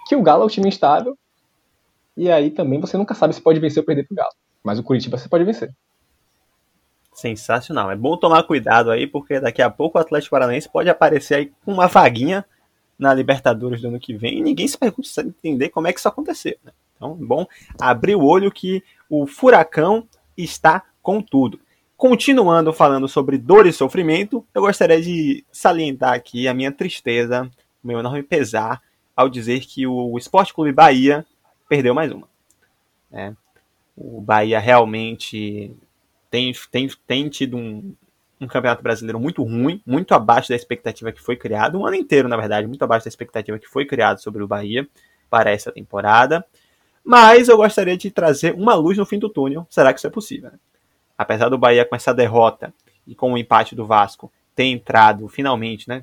que 0.07 0.15
o 0.15 0.23
Galo 0.23 0.43
é 0.43 0.47
um 0.47 0.49
time 0.49 0.69
instável, 0.69 1.17
e 2.17 2.31
aí 2.31 2.51
também 2.51 2.81
você 2.81 2.97
nunca 2.99 3.15
sabe 3.15 3.35
se 3.35 3.41
pode 3.41 3.59
vencer 3.59 3.81
ou 3.81 3.87
perder 3.87 4.07
pro 4.07 4.17
Galo. 4.17 4.35
Mas 4.63 4.79
o 4.79 4.83
Curitiba 4.83 5.17
você 5.17 5.29
pode 5.29 5.45
vencer. 5.45 5.75
Sensacional. 7.13 7.91
É 7.91 7.97
bom 7.97 8.17
tomar 8.17 8.43
cuidado 8.43 8.91
aí, 8.91 9.07
porque 9.07 9.41
daqui 9.41 9.63
a 9.63 9.71
pouco 9.71 9.99
o 9.99 10.01
Atlético 10.01 10.33
Paranaense 10.33 10.69
pode 10.69 10.89
aparecer 10.89 11.35
aí 11.35 11.53
com 11.65 11.73
uma 11.73 11.87
vaguinha 11.87 12.45
na 12.99 13.15
Libertadores 13.15 13.81
do 13.81 13.89
ano 13.89 13.99
que 13.99 14.15
vem 14.15 14.39
e 14.39 14.43
ninguém 14.43 14.69
se 14.69 14.77
pergunta, 14.77 15.09
sabe 15.09 15.31
entender 15.31 15.71
como 15.71 15.87
é 15.87 15.93
que 15.93 15.99
isso 15.99 16.09
aconteceu. 16.09 16.57
Né? 16.63 16.73
Então, 16.97 17.15
bom 17.15 17.47
abrir 17.81 18.15
o 18.15 18.25
olho 18.25 18.53
que 18.53 18.85
o 19.09 19.27
furacão 19.27 20.07
está 20.37 20.83
com 21.03 21.23
tudo. 21.23 21.59
Continuando 22.01 22.73
falando 22.73 23.07
sobre 23.07 23.37
dor 23.37 23.67
e 23.67 23.75
sofrimento, 23.75 24.43
eu 24.55 24.63
gostaria 24.63 25.03
de 25.03 25.45
salientar 25.53 26.15
aqui 26.15 26.49
a 26.49 26.55
minha 26.55 26.73
tristeza, 26.73 27.43
o 27.85 27.87
meu 27.87 27.99
enorme 27.99 28.23
pesar, 28.23 28.81
ao 29.15 29.29
dizer 29.29 29.61
que 29.67 29.87
o 29.87 30.17
Esporte 30.17 30.55
Clube 30.55 30.73
Bahia 30.73 31.27
perdeu 31.69 31.95
mais 31.95 32.11
uma. 32.11 32.27
É, 33.13 33.35
o 33.95 34.19
Bahia 34.19 34.59
realmente 34.59 35.77
tem, 36.31 36.55
tem, 36.71 36.89
tem 37.07 37.29
tido 37.29 37.59
um, 37.59 37.95
um 38.41 38.47
campeonato 38.47 38.83
brasileiro 38.83 39.21
muito 39.21 39.43
ruim, 39.43 39.83
muito 39.85 40.15
abaixo 40.15 40.49
da 40.49 40.57
expectativa 40.57 41.13
que 41.13 41.21
foi 41.21 41.37
criado, 41.37 41.79
um 41.79 41.85
ano 41.85 41.97
inteiro, 41.97 42.31
na 42.31 42.37
verdade, 42.39 42.67
muito 42.67 42.83
abaixo 42.83 43.05
da 43.05 43.11
expectativa 43.11 43.59
que 43.59 43.69
foi 43.69 43.85
criado 43.85 44.23
sobre 44.23 44.43
o 44.43 44.49
Bahia 44.49 44.89
para 45.29 45.51
essa 45.51 45.71
temporada. 45.71 46.43
Mas 47.05 47.51
eu 47.51 47.59
gostaria 47.59 47.99
de 47.99 48.11
trazer 48.11 48.55
uma 48.55 48.73
luz 48.75 48.97
no 48.97 49.05
fim 49.05 49.19
do 49.19 49.29
túnel. 49.29 49.67
Será 49.69 49.93
que 49.93 49.99
isso 49.99 50.07
é 50.07 50.11
possível? 50.11 50.51
Né? 50.51 50.59
Apesar 51.21 51.51
do 51.51 51.59
Bahia 51.59 51.85
com 51.85 51.95
essa 51.95 52.15
derrota 52.15 52.73
e 53.07 53.15
com 53.15 53.35
o 53.35 53.37
empate 53.37 53.75
do 53.75 53.85
Vasco 53.85 54.33
ter 54.55 54.65
entrado 54.65 55.29
finalmente, 55.29 55.87
né? 55.87 56.03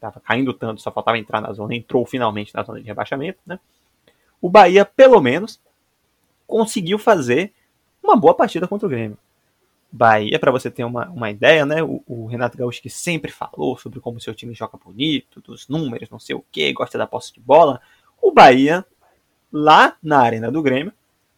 Tava 0.00 0.20
caindo 0.20 0.54
tanto, 0.54 0.80
só 0.80 0.92
faltava 0.92 1.18
entrar 1.18 1.40
na 1.40 1.52
zona, 1.52 1.74
entrou 1.74 2.06
finalmente 2.06 2.54
na 2.54 2.62
zona 2.62 2.80
de 2.80 2.86
rebaixamento, 2.86 3.40
né? 3.44 3.58
O 4.40 4.48
Bahia, 4.48 4.84
pelo 4.84 5.20
menos, 5.20 5.60
conseguiu 6.46 7.00
fazer 7.00 7.52
uma 8.00 8.14
boa 8.14 8.32
partida 8.32 8.68
contra 8.68 8.86
o 8.86 8.88
Grêmio. 8.88 9.18
Bahia, 9.90 10.38
para 10.38 10.52
você 10.52 10.70
ter 10.70 10.84
uma, 10.84 11.08
uma 11.08 11.32
ideia, 11.32 11.66
né? 11.66 11.82
O, 11.82 12.00
o, 12.06 12.26
Renato 12.26 12.56
Gaúcho 12.56 12.80
que 12.80 12.88
sempre 12.88 13.32
falou 13.32 13.76
sobre 13.76 13.98
como 13.98 14.20
seu 14.20 14.36
time 14.36 14.54
joga 14.54 14.78
bonito, 14.78 15.40
dos 15.40 15.66
números, 15.66 16.08
não 16.10 16.20
sei 16.20 16.36
o 16.36 16.44
que, 16.52 16.72
gosta 16.72 16.96
da 16.96 17.08
posse 17.08 17.34
de 17.34 17.40
bola. 17.40 17.80
O 18.22 18.30
Bahia, 18.30 18.86
lá 19.52 19.96
na 20.00 20.20
arena 20.20 20.48
do 20.52 20.62
Grêmio, 20.62 20.92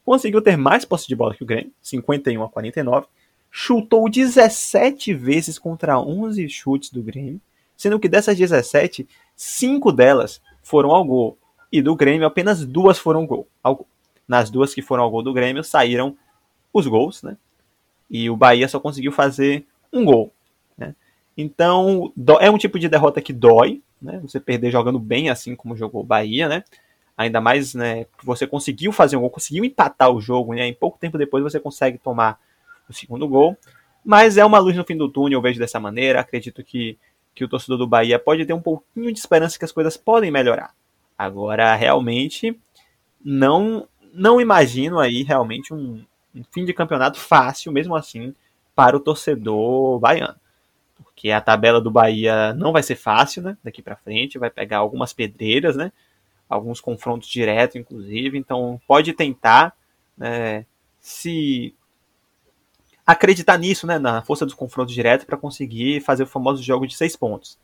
conseguiu 0.07 0.41
ter 0.41 0.57
mais 0.57 0.85
posse 0.85 1.09
de 1.09 1.17
bola 1.17 1.35
que 1.35 1.43
o 1.43 1.47
Grêmio, 1.47 1.73
51 1.83 2.45
a 2.45 2.49
49. 2.49 3.09
Chutou 3.51 4.09
17 4.09 5.12
vezes 5.12 5.59
contra 5.59 6.01
11 6.01 6.49
chutes 6.49 6.92
do 6.92 7.03
Grêmio, 7.03 7.40
sendo 7.77 7.99
que 7.99 8.09
dessas 8.09 8.37
17, 8.38 9.09
5 9.35 9.90
delas 9.90 10.40
foram 10.62 10.92
ao 10.92 11.05
gol. 11.05 11.37
E 11.73 11.83
do 11.83 11.97
Grêmio, 11.97 12.25
apenas 12.25 12.64
duas 12.64 12.99
foram 12.99 13.27
gol, 13.27 13.49
ao 13.62 13.75
gol. 13.75 13.87
Nas 14.29 14.49
duas 14.49 14.73
que 14.73 14.81
foram 14.81 15.03
ao 15.03 15.11
gol 15.11 15.23
do 15.23 15.33
Grêmio, 15.33 15.64
saíram 15.64 16.16
os 16.73 16.87
gols, 16.87 17.23
né? 17.23 17.37
E 18.09 18.31
o 18.31 18.37
Bahia 18.37 18.69
só 18.69 18.79
conseguiu 18.79 19.11
fazer 19.11 19.66
um 19.92 20.05
gol. 20.05 20.33
Né? 20.79 20.95
Então, 21.37 22.12
é 22.40 22.49
um 22.49 22.59
tipo 22.59 22.79
de 22.79 22.88
derrota 22.88 23.21
que 23.21 23.33
dói, 23.33 23.83
né? 24.01 24.21
Você 24.21 24.38
perder 24.38 24.71
jogando 24.71 25.01
bem 25.01 25.31
assim 25.31 25.57
como 25.57 25.77
jogou 25.77 26.03
o 26.03 26.07
Bahia, 26.07 26.49
né? 26.49 26.62
Ainda 27.16 27.40
mais, 27.40 27.74
né? 27.74 28.07
Você 28.22 28.46
conseguiu 28.46 28.92
fazer 28.92 29.16
um 29.16 29.20
gol, 29.20 29.31
conseguiu 29.31 29.64
empatar 29.64 30.11
o 30.11 30.20
jogo, 30.20 30.55
né? 30.55 30.66
Em 30.66 30.74
pouco 30.74 30.98
tempo 30.98 31.16
depois 31.16 31.42
você 31.42 31.59
consegue 31.59 31.98
tomar 31.98 32.38
o 32.88 32.92
segundo 32.92 33.26
gol. 33.26 33.57
Mas 34.05 34.37
é 34.37 34.44
uma 34.44 34.59
luz 34.59 34.76
no 34.76 34.85
fim 34.85 34.96
do 34.96 35.09
túnel, 35.09 35.38
eu 35.38 35.42
vejo 35.42 35.59
dessa 35.59 35.81
maneira. 35.81 36.20
Acredito 36.20 36.62
que, 36.62 36.98
que 37.35 37.44
o 37.44 37.48
torcedor 37.48 37.79
do 37.79 37.87
Bahia 37.87 38.18
pode 38.18 38.44
ter 38.44 38.52
um 38.52 38.61
pouquinho 38.61 39.12
de 39.12 39.18
esperança 39.18 39.59
que 39.59 39.64
as 39.64 39.72
coisas 39.72 39.96
podem 39.96 40.31
melhorar. 40.31 40.74
Agora, 41.16 41.74
realmente, 41.74 42.59
não 43.24 43.88
não 44.12 44.40
imagino 44.40 44.98
aí 44.98 45.22
realmente 45.22 45.74
um, 45.74 46.02
um 46.35 46.42
fim 46.50 46.64
de 46.64 46.72
campeonato 46.72 47.18
fácil, 47.18 47.70
mesmo 47.70 47.94
assim, 47.94 48.35
para 48.74 48.96
o 48.96 49.00
torcedor 49.00 49.98
baiano. 49.98 50.37
Porque 50.96 51.31
a 51.31 51.40
tabela 51.40 51.81
do 51.81 51.90
Bahia 51.90 52.55
não 52.55 52.72
vai 52.72 52.83
ser 52.83 52.96
fácil, 52.96 53.42
né? 53.42 53.59
Daqui 53.62 53.83
para 53.83 53.96
frente, 53.96 54.38
vai 54.38 54.50
pegar 54.50 54.79
algumas 54.79 55.12
pedreiras, 55.12 55.76
né? 55.76 55.92
Alguns 56.48 56.80
confrontos 56.80 57.28
diretos, 57.28 57.76
inclusive. 57.76 58.38
Então, 58.38 58.80
pode 58.87 59.12
tentar 59.12 59.74
né, 60.16 60.64
se 61.00 61.74
acreditar 63.06 63.59
nisso, 63.59 63.87
né? 63.87 63.98
Na 63.98 64.22
força 64.22 64.44
dos 64.44 64.54
confrontos 64.54 64.94
diretos 64.94 65.26
para 65.26 65.37
conseguir 65.37 66.00
fazer 66.00 66.24
o 66.24 66.26
famoso 66.26 66.62
jogo 66.62 66.87
de 66.87 66.96
seis 66.96 67.16
pontos. 67.16 67.59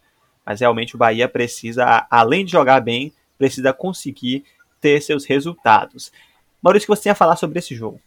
Mas 0.45 0.61
realmente 0.61 0.95
o 0.95 0.99
Bahia 0.99 1.29
precisa, 1.29 2.07
além 2.11 2.45
de 2.45 2.53
jogar 2.53 2.81
bem, 2.81 3.13
precisa 3.39 3.73
conseguir 3.73 4.45
ter 4.81 5.01
seus 5.01 5.25
resultados. 5.25 6.13
Maurício, 6.61 6.87
o 6.87 6.93
que 6.93 6.97
você 6.97 7.05
tem 7.05 7.13
a 7.13 7.17
falar 7.17 7.37
sobre 7.37 7.59
esse 7.59 7.75
jogo? 7.75 8.01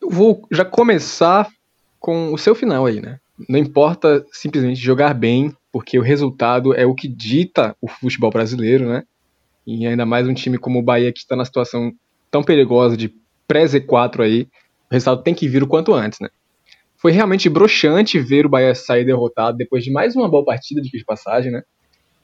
Eu 0.00 0.10
vou 0.10 0.46
já 0.50 0.64
começar 0.64 1.50
com 1.98 2.32
o 2.32 2.38
seu 2.38 2.54
final 2.54 2.86
aí, 2.86 3.00
né? 3.00 3.20
Não 3.48 3.58
importa 3.58 4.24
simplesmente 4.32 4.80
jogar 4.80 5.14
bem, 5.14 5.54
porque 5.72 5.98
o 5.98 6.02
resultado 6.02 6.74
é 6.74 6.84
o 6.86 6.94
que 6.94 7.08
dita 7.08 7.76
o 7.80 7.88
futebol 7.88 8.30
brasileiro, 8.30 8.88
né? 8.88 9.04
E 9.66 9.86
ainda 9.86 10.04
mais 10.04 10.26
um 10.26 10.34
time 10.34 10.58
como 10.58 10.78
o 10.78 10.82
Bahia 10.82 11.12
que 11.12 11.20
está 11.20 11.36
na 11.36 11.44
situação 11.44 11.92
tão 12.30 12.42
perigosa 12.42 12.96
de 12.96 13.14
pré-Z4 13.48 14.20
aí, 14.20 14.42
o 14.90 14.94
resultado 14.94 15.22
tem 15.22 15.34
que 15.34 15.48
vir 15.48 15.62
o 15.62 15.66
quanto 15.66 15.94
antes, 15.94 16.20
né? 16.20 16.28
Foi 16.96 17.12
realmente 17.12 17.48
broxante 17.48 18.18
ver 18.18 18.46
o 18.46 18.48
Bahia 18.48 18.74
sair 18.74 19.04
derrotado 19.04 19.56
depois 19.56 19.82
de 19.82 19.90
mais 19.90 20.14
uma 20.14 20.28
boa 20.28 20.44
partida 20.44 20.80
de 20.82 21.04
passagem, 21.04 21.50
né? 21.50 21.62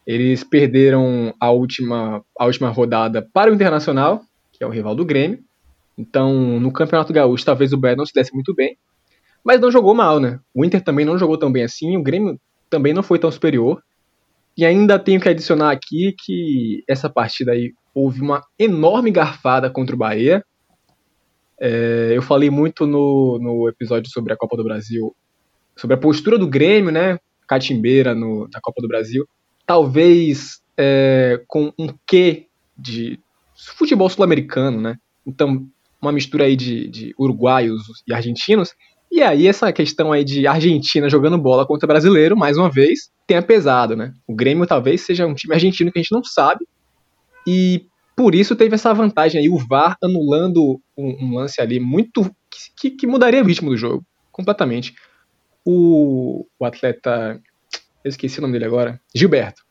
Eles 0.07 0.45
perderam 0.45 1.35
a 1.41 1.51
última, 1.51 2.23
a 2.39 2.47
última 2.47 2.69
rodada 2.69 3.27
para 3.33 3.51
o 3.51 3.55
Internacional, 3.55 4.23
que 4.53 4.63
é 4.63 4.67
o 4.67 4.71
rival 4.71 4.95
do 4.95 5.05
Grêmio, 5.05 5.43
então, 5.99 6.61
no 6.61 6.71
Campeonato 6.71 7.13
Gaúcho, 7.13 7.45
talvez 7.45 7.73
o 7.73 7.79
Bahia 7.79 7.97
não 7.97 8.05
se 8.05 8.13
desse 8.13 8.35
muito 8.35 8.55
bem, 8.55 8.77
mas 9.47 9.61
não 9.61 9.71
jogou 9.71 9.95
mal, 9.95 10.19
né? 10.19 10.41
O 10.53 10.65
Inter 10.65 10.83
também 10.83 11.07
não 11.07 11.17
jogou 11.17 11.39
tão 11.39 11.53
bem 11.53 11.63
assim, 11.63 11.97
o 11.97 12.03
Grêmio 12.03 12.37
também 12.69 12.93
não 12.93 13.01
foi 13.01 13.17
tão 13.17 13.31
superior. 13.31 13.81
E 14.57 14.67
ainda 14.67 14.99
tenho 14.99 15.21
que 15.21 15.29
adicionar 15.29 15.71
aqui 15.71 16.17
que 16.19 16.83
essa 16.89 17.09
partida 17.09 17.53
aí 17.53 17.73
houve 17.95 18.21
uma 18.21 18.43
enorme 18.59 19.13
garfada 19.13 19.71
contra 19.71 19.95
o 19.95 19.99
Bahia. 19.99 20.45
É, 21.61 22.11
eu 22.13 22.23
falei 22.23 22.51
muito 22.51 22.89
no, 22.89 23.39
no 23.41 23.69
episódio 23.69 24.11
sobre 24.11 24.33
a 24.33 24.37
Copa 24.37 24.57
do 24.57 24.65
Brasil, 24.65 25.15
sobre 25.77 25.95
a 25.95 25.99
postura 25.99 26.37
do 26.37 26.49
Grêmio, 26.49 26.91
né? 26.91 27.21
Catimbeira 27.47 28.17
no, 28.17 28.49
na 28.53 28.61
Copa 28.61 28.83
do 28.83 28.89
Brasil. 28.89 29.25
Talvez 29.65 30.61
é, 30.77 31.41
com 31.47 31.73
um 31.79 31.87
quê 32.05 32.49
de 32.77 33.21
futebol 33.77 34.11
sul-americano, 34.11 34.81
né? 34.81 34.97
Então, 35.25 35.69
uma 36.03 36.11
mistura 36.11 36.47
aí 36.47 36.57
de, 36.57 36.89
de 36.89 37.15
uruguaios 37.17 37.83
e 38.09 38.13
argentinos. 38.13 38.75
E 39.17 39.23
aí 39.23 39.47
essa 39.47 39.73
questão 39.73 40.13
aí 40.13 40.23
de 40.23 40.47
Argentina 40.47 41.09
jogando 41.09 41.39
bola 41.39 41.67
contra 41.67 41.87
brasileiro, 41.87 42.37
mais 42.37 42.59
uma 42.59 42.71
vez, 42.71 43.11
tenha 43.27 43.41
pesado, 43.41 43.97
né? 43.97 44.13
O 44.27 44.35
Grêmio 44.35 44.67
talvez 44.67 45.01
seja 45.01 45.27
um 45.27 45.33
time 45.33 45.55
argentino 45.55 45.91
que 45.91 45.99
a 45.99 46.03
gente 46.03 46.13
não 46.13 46.23
sabe. 46.23 46.69
E 47.47 47.87
por 48.15 48.35
isso 48.35 48.55
teve 48.55 48.75
essa 48.75 48.93
vantagem 48.93 49.41
aí, 49.41 49.49
o 49.49 49.57
VAR 49.57 49.97
anulando 50.05 50.79
um, 50.95 51.25
um 51.25 51.35
lance 51.35 51.63
ali 51.63 51.81
muito. 51.81 52.31
Que, 52.79 52.91
que, 52.91 53.07
mudaria 53.07 53.43
o 53.43 53.47
ritmo 53.47 53.71
do 53.71 53.77
jogo, 53.79 54.05
completamente. 54.31 54.95
O, 55.65 56.47
o 56.59 56.67
atleta. 56.67 57.41
Eu 58.05 58.11
esqueci 58.11 58.39
o 58.39 58.43
nome 58.43 58.53
dele 58.53 58.67
agora. 58.67 59.01
Gilberto. 59.15 59.63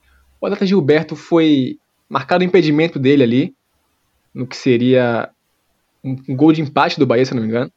O 0.41 0.47
atleta 0.47 0.65
Gilberto 0.65 1.15
foi 1.15 1.77
marcado 2.09 2.43
o 2.43 2.47
impedimento 2.47 2.97
dele 2.97 3.21
ali, 3.21 3.55
no 4.33 4.47
que 4.47 4.57
seria 4.57 5.29
um 6.03 6.35
gol 6.35 6.51
de 6.51 6.63
empate 6.63 6.99
do 6.99 7.05
Bahia, 7.05 7.25
se 7.25 7.35
não 7.35 7.43
me 7.43 7.47
engano. 7.47 7.71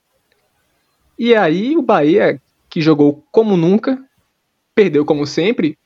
E 1.19 1.35
aí 1.35 1.77
o 1.77 1.83
Bahia, 1.83 2.41
que 2.71 2.81
jogou 2.81 3.25
como 3.33 3.57
nunca, 3.57 3.99
perdeu 4.75 5.05
como 5.05 5.27
sempre, 5.27 5.77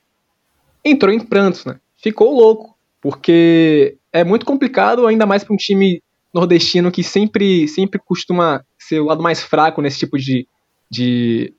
entrou 0.85 1.11
em 1.13 1.19
prantos, 1.19 1.65
né? 1.65 1.79
Ficou 1.95 2.33
louco, 2.33 2.77
porque 3.01 3.97
é 4.11 4.23
muito 4.23 4.45
complicado, 4.45 5.07
ainda 5.07 5.25
mais 5.25 5.43
para 5.43 5.53
um 5.53 5.57
time 5.57 6.03
nordestino 6.33 6.91
que 6.91 7.03
sempre, 7.03 7.67
sempre 7.67 7.99
costuma 8.03 8.63
ser 8.77 8.99
o 8.99 9.05
lado 9.05 9.23
mais 9.23 9.41
fraco 9.41 9.81
nesse 9.81 9.99
tipo 9.99 10.17
de, 10.17 10.47
de, 10.89 11.53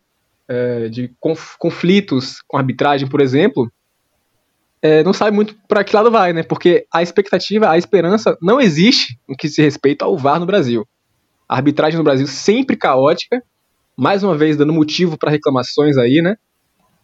é, 0.48 0.88
de 0.88 1.10
conflitos 1.58 2.42
com 2.46 2.56
arbitragem, 2.56 3.08
por 3.08 3.20
exemplo. 3.20 3.70
É, 4.82 5.02
não 5.02 5.12
sabe 5.12 5.34
muito 5.34 5.56
para 5.66 5.82
que 5.82 5.96
lado 5.96 6.10
vai, 6.10 6.32
né? 6.32 6.42
Porque 6.42 6.86
a 6.92 7.02
expectativa, 7.02 7.70
a 7.70 7.78
esperança 7.78 8.36
não 8.40 8.60
existe 8.60 9.18
no 9.28 9.36
que 9.36 9.48
se 9.48 9.62
respeita 9.62 10.04
ao 10.04 10.16
VAR 10.16 10.38
no 10.38 10.46
Brasil. 10.46 10.86
A 11.48 11.56
arbitragem 11.56 11.96
no 11.96 12.04
Brasil 12.04 12.26
sempre 12.26 12.76
caótica, 12.76 13.42
mais 13.96 14.22
uma 14.22 14.36
vez 14.36 14.56
dando 14.56 14.72
motivo 14.72 15.16
para 15.18 15.30
reclamações 15.30 15.96
aí, 15.96 16.20
né? 16.22 16.36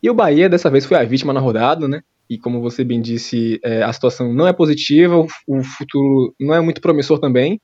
E 0.03 0.09
o 0.11 0.15
Bahia 0.15 0.49
dessa 0.49 0.71
vez 0.71 0.87
foi 0.87 0.97
a 0.97 1.05
vítima 1.05 1.33
na 1.33 1.41
rodada, 1.41 1.87
né? 1.87 2.03
e 2.31 2.39
como 2.39 2.61
você 2.61 2.85
bem 2.85 3.01
disse, 3.01 3.59
é, 3.65 3.83
a 3.83 3.93
situação 3.93 4.33
não 4.33 4.47
é 4.47 4.53
positiva, 4.53 5.27
o, 5.49 5.63
futuro 5.65 6.33
não 6.39 6.55
é 6.55 6.61
muito 6.61 6.81
promissor 6.81 7.19
também. 7.19 7.61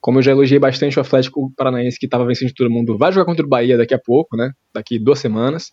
Como 0.00 0.18
eu 0.18 0.22
já 0.22 0.30
elogiei 0.30 0.60
bastante 0.60 0.96
o 0.96 1.02
Atlético 1.02 1.52
Paranaense, 1.56 1.98
que 1.98 2.06
estava 2.06 2.24
vencendo 2.24 2.54
todo 2.54 2.70
mundo, 2.70 2.96
vai 2.96 3.10
jogar 3.10 3.26
contra 3.26 3.44
o 3.44 3.48
Bahia 3.48 3.76
daqui 3.76 3.92
a 3.92 3.98
pouco, 3.98 4.36
né? 4.36 4.52
Daqui 4.72 5.00
duas 5.00 5.18
semanas. 5.18 5.72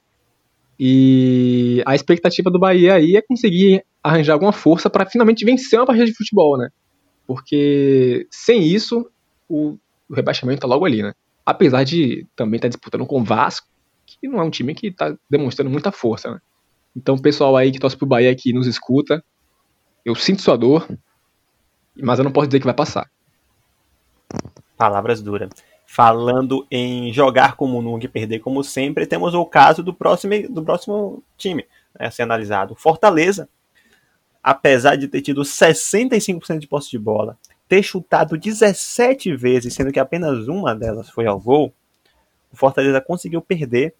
E 0.79 1.83
a 1.85 1.93
expectativa 1.93 2.49
do 2.49 2.57
Bahia 2.57 2.95
aí 2.95 3.15
é 3.15 3.21
conseguir 3.21 3.85
arranjar 4.01 4.33
alguma 4.33 4.51
força 4.51 4.89
para 4.89 5.05
finalmente 5.05 5.45
vencer 5.45 5.79
uma 5.79 5.85
partida 5.85 6.07
de 6.07 6.15
futebol, 6.15 6.57
né? 6.57 6.69
Porque 7.27 8.25
sem 8.31 8.63
isso, 8.63 9.07
o, 9.47 9.77
o 10.09 10.15
rebaixamento 10.15 10.61
tá 10.61 10.67
logo 10.67 10.83
ali, 10.83 11.03
né? 11.03 11.13
Apesar 11.45 11.83
de 11.83 12.25
também 12.35 12.57
estar 12.57 12.67
tá 12.67 12.69
disputando 12.69 13.05
com 13.05 13.21
o 13.21 13.23
Vasco, 13.23 13.67
que 14.05 14.27
não 14.27 14.39
é 14.39 14.43
um 14.43 14.49
time 14.49 14.73
que 14.73 14.87
está 14.87 15.15
demonstrando 15.29 15.69
muita 15.69 15.91
força, 15.91 16.31
né? 16.31 16.41
Então, 16.95 17.17
pessoal 17.17 17.57
aí 17.57 17.71
que 17.71 17.79
torce 17.79 17.97
pro 17.97 18.07
Bahia 18.07 18.33
que 18.35 18.53
nos 18.53 18.67
escuta, 18.67 19.23
eu 20.05 20.15
sinto 20.15 20.41
sua 20.41 20.57
dor, 20.57 20.87
mas 22.01 22.19
eu 22.19 22.25
não 22.25 22.31
posso 22.31 22.47
dizer 22.47 22.59
que 22.59 22.65
vai 22.65 22.73
passar. 22.73 23.09
Palavras 24.77 25.21
duras. 25.21 25.49
Falando 25.85 26.65
em 26.71 27.11
jogar 27.11 27.55
como 27.55 27.81
nunca 27.81 28.05
e 28.05 28.09
perder 28.09 28.39
como 28.39 28.63
sempre, 28.63 29.05
temos 29.05 29.33
o 29.33 29.45
caso 29.45 29.83
do 29.83 29.93
próximo, 29.93 30.33
do 30.49 30.63
próximo 30.63 31.23
time 31.37 31.65
né, 31.99 32.07
a 32.07 32.11
ser 32.11 32.23
analisado. 32.23 32.75
Fortaleza, 32.75 33.49
apesar 34.41 34.95
de 34.95 35.07
ter 35.07 35.21
tido 35.21 35.41
65% 35.41 36.59
de 36.59 36.67
posse 36.67 36.89
de 36.89 36.97
bola, 36.97 37.37
ter 37.67 37.83
chutado 37.83 38.37
17 38.37 39.35
vezes, 39.35 39.73
sendo 39.73 39.91
que 39.91 39.99
apenas 39.99 40.47
uma 40.47 40.75
delas 40.75 41.09
foi 41.09 41.25
ao 41.25 41.39
gol, 41.39 41.73
o 42.51 42.55
Fortaleza 42.55 43.01
conseguiu 43.01 43.41
perder 43.41 43.95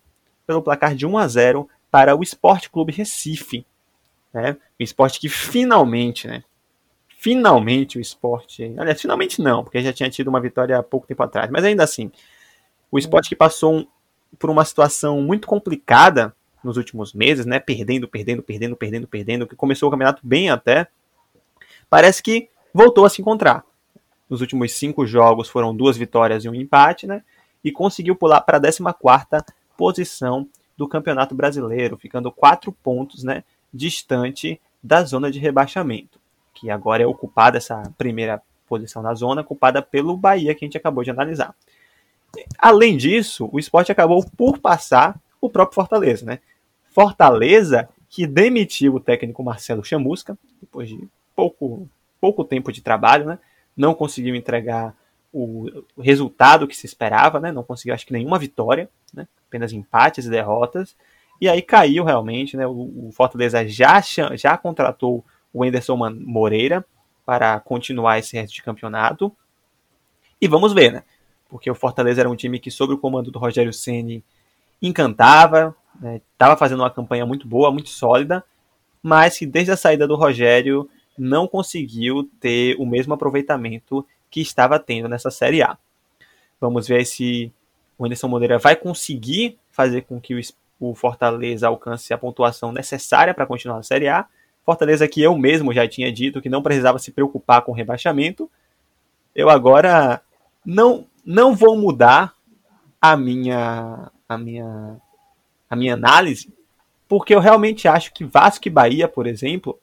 pelo 0.46 0.62
placar 0.62 0.96
de 0.96 1.06
1 1.06 1.18
a 1.18 1.28
0 1.28 1.70
para 1.90 2.16
o 2.16 2.22
Esporte 2.22 2.70
Clube 2.70 2.92
Recife. 2.92 3.66
Né? 4.34 4.58
O 4.80 4.84
esporte 4.84 5.20
que 5.20 5.30
finalmente, 5.30 6.28
né? 6.28 6.44
Finalmente 7.08 7.98
o 7.98 8.02
esporte. 8.02 8.76
Aliás, 8.78 9.02
finalmente 9.02 9.42
não, 9.42 9.64
porque 9.64 9.82
já 9.82 9.94
tinha 9.94 10.10
tido 10.10 10.28
uma 10.28 10.42
vitória 10.42 10.78
há 10.78 10.84
pouco 10.84 11.08
tempo 11.08 11.24
atrás. 11.24 11.50
Mas 11.50 11.64
ainda 11.64 11.84
assim, 11.84 12.12
o 12.92 13.00
esporte 13.00 13.30
que 13.30 13.36
passou 13.36 13.74
um, 13.74 13.88
por 14.38 14.50
uma 14.50 14.64
situação 14.64 15.22
muito 15.22 15.48
complicada 15.48 16.36
nos 16.64 16.78
últimos 16.78 17.14
meses, 17.14 17.46
né? 17.46 17.60
Perdendo, 17.60 18.08
perdendo, 18.08 18.44
perdendo, 18.44 18.76
perdendo, 18.76 19.08
perdendo, 19.08 19.48
que 19.48 19.56
começou 19.56 19.88
o 19.88 19.92
campeonato 19.92 20.22
bem 20.24 20.50
até. 20.50 20.88
Parece 21.90 22.22
que 22.22 22.50
voltou 22.76 23.06
a 23.06 23.10
se 23.10 23.22
encontrar. 23.22 23.64
Nos 24.30 24.42
últimos 24.42 24.74
cinco 24.74 25.08
jogos 25.08 25.48
foram 25.48 25.74
duas 25.74 25.96
vitórias 25.96 26.44
e 26.44 26.50
um 26.50 26.54
empate, 26.54 27.08
né? 27.08 27.24
E 27.64 27.72
conseguiu 27.72 28.18
pular 28.18 28.42
para 28.42 28.58
a 28.58 28.62
14 28.62 29.46
posição 29.78 30.46
do 30.76 30.86
Campeonato 30.86 31.34
Brasileiro, 31.34 31.98
ficando 31.98 32.30
quatro 32.30 32.74
pontos 32.74 33.24
né, 33.24 33.46
distante 33.74 34.60
da 34.84 35.04
zona 35.06 35.32
de 35.32 35.40
rebaixamento, 35.40 36.20
que 36.54 36.70
agora 36.70 37.02
é 37.02 37.08
ocupada 37.08 37.58
essa 37.58 37.82
primeira 37.98 38.42
posição 38.68 39.02
na 39.02 39.14
zona, 39.14 39.40
ocupada 39.40 39.82
pelo 39.82 40.18
Bahia, 40.18 40.54
que 40.54 40.66
a 40.66 40.68
gente 40.68 40.78
acabou 40.78 41.04
de 41.04 41.12
analisar. 41.12 41.56
Além 42.58 42.98
disso, 42.98 43.50
o 43.54 43.58
esporte 43.60 43.92
acabou 43.92 44.26
por 44.36 44.60
passar 44.60 45.18
o 45.40 45.50
próprio 45.50 45.76
Fortaleza. 45.76 46.26
Né? 46.26 46.40
Fortaleza, 46.90 47.88
que 48.10 48.28
demitiu 48.28 48.96
o 48.96 49.00
técnico 49.00 49.44
Marcelo 49.44 49.84
Chamusca, 49.84 50.38
depois 50.62 50.90
de 50.90 51.08
pouco, 51.34 51.88
pouco 52.20 52.44
tempo 52.44 52.72
de 52.72 52.82
trabalho, 52.82 53.26
né? 53.26 53.40
não 53.76 53.94
conseguiu 53.94 54.36
entregar 54.36 54.96
o, 55.32 55.84
resultado 56.00 56.68
que 56.68 56.78
se 56.78 56.86
esperava, 56.86 57.40
né? 57.40 57.52
não 57.52 57.64
conseguiu 57.64 57.94
acho 57.94 58.06
que 58.06 58.14
nenhuma 58.14 58.40
vitória, 58.40 58.90
né? 59.14 59.28
apenas 59.48 59.74
empates 59.74 60.26
e 60.26 60.30
derrotas. 60.30 60.96
E 61.40 61.50
aí 61.50 61.62
caiu 61.62 62.06
realmente, 62.06 62.56
né? 62.56 62.66
O, 62.66 63.10
Fortaleza 63.12 63.68
já, 63.68 64.02
já 64.36 64.58
contratou 64.58 65.24
o 65.54 65.64
Anderson 65.64 65.98
Moreira 66.22 66.86
para 67.26 67.60
continuar 67.60 68.20
esse 68.20 68.38
resto 68.38 68.54
de 68.54 68.64
campeonato. 68.64 69.36
E 70.40 70.48
vamos 70.48 70.74
ver, 70.74 70.94
né? 70.94 71.04
Porque 71.50 71.70
o 71.70 71.76
Fortaleza 71.76 72.22
era 72.22 72.30
um 72.30 72.36
time 72.36 72.60
que, 72.60 72.72
sob 72.72 72.94
o 72.94 72.98
comando 72.98 73.32
do 73.32 73.40
Rogério 73.40 73.74
Ceni 73.74 74.24
encantava, 74.82 75.76
estava 76.32 76.54
né? 76.54 76.58
fazendo 76.58 76.82
uma 76.82 76.90
campanha 76.90 77.26
muito 77.26 77.48
boa, 77.48 77.72
muito 77.72 77.90
sólida, 77.90 78.44
mas 79.02 79.38
que 79.38 79.46
desde 79.46 79.72
a 79.72 79.78
saída 79.78 80.08
do 80.08 80.16
Rogério 80.16 80.90
não 81.18 81.48
conseguiu 81.48 82.30
ter 82.40 82.76
o 82.78 82.86
mesmo 82.86 83.14
aproveitamento 83.14 84.06
que 84.30 84.42
estava 84.42 84.78
tendo 84.80 85.08
nessa 85.08 85.32
Série 85.32 85.62
A. 85.62 85.78
Vamos 86.60 86.88
ver 86.88 87.06
se 87.06 87.52
o 87.98 88.06
Anderson 88.06 88.28
Moreira 88.28 88.58
vai 88.58 88.76
conseguir 88.76 89.58
fazer 89.70 90.02
com 90.02 90.20
que 90.20 90.40
o, 90.80 90.94
Fortaleza 90.94 91.68
alcance 91.68 92.14
a 92.14 92.18
pontuação 92.18 92.72
necessária 92.72 93.34
para 93.34 93.46
continuar 93.46 93.78
na 93.78 93.84
Série 93.84 94.08
A. 94.08 94.26
Fortaleza 94.66 95.08
que 95.08 95.22
eu 95.22 95.38
mesmo 95.38 95.74
já 95.74 95.88
tinha 95.88 96.12
dito 96.12 96.42
que 96.42 96.50
não 96.50 96.62
precisava 96.62 97.00
se 97.00 97.12
preocupar 97.12 97.62
com 97.62 97.72
rebaixamento. 97.72 98.50
Eu 99.34 99.50
agora 99.50 100.22
não 100.66 101.06
não 101.26 101.56
vou 101.56 101.78
mudar 101.78 102.34
a 103.02 103.16
minha 103.16 104.12
a 104.28 104.38
minha 104.38 104.98
a 105.70 105.76
minha 105.76 105.94
análise, 105.94 106.54
porque 107.08 107.34
eu 107.34 107.40
realmente 107.40 107.88
acho 107.88 108.14
que 108.14 108.24
Vasco 108.24 108.68
e 108.68 108.72
Bahia, 108.72 109.08
por 109.08 109.28
exemplo, 109.28 109.80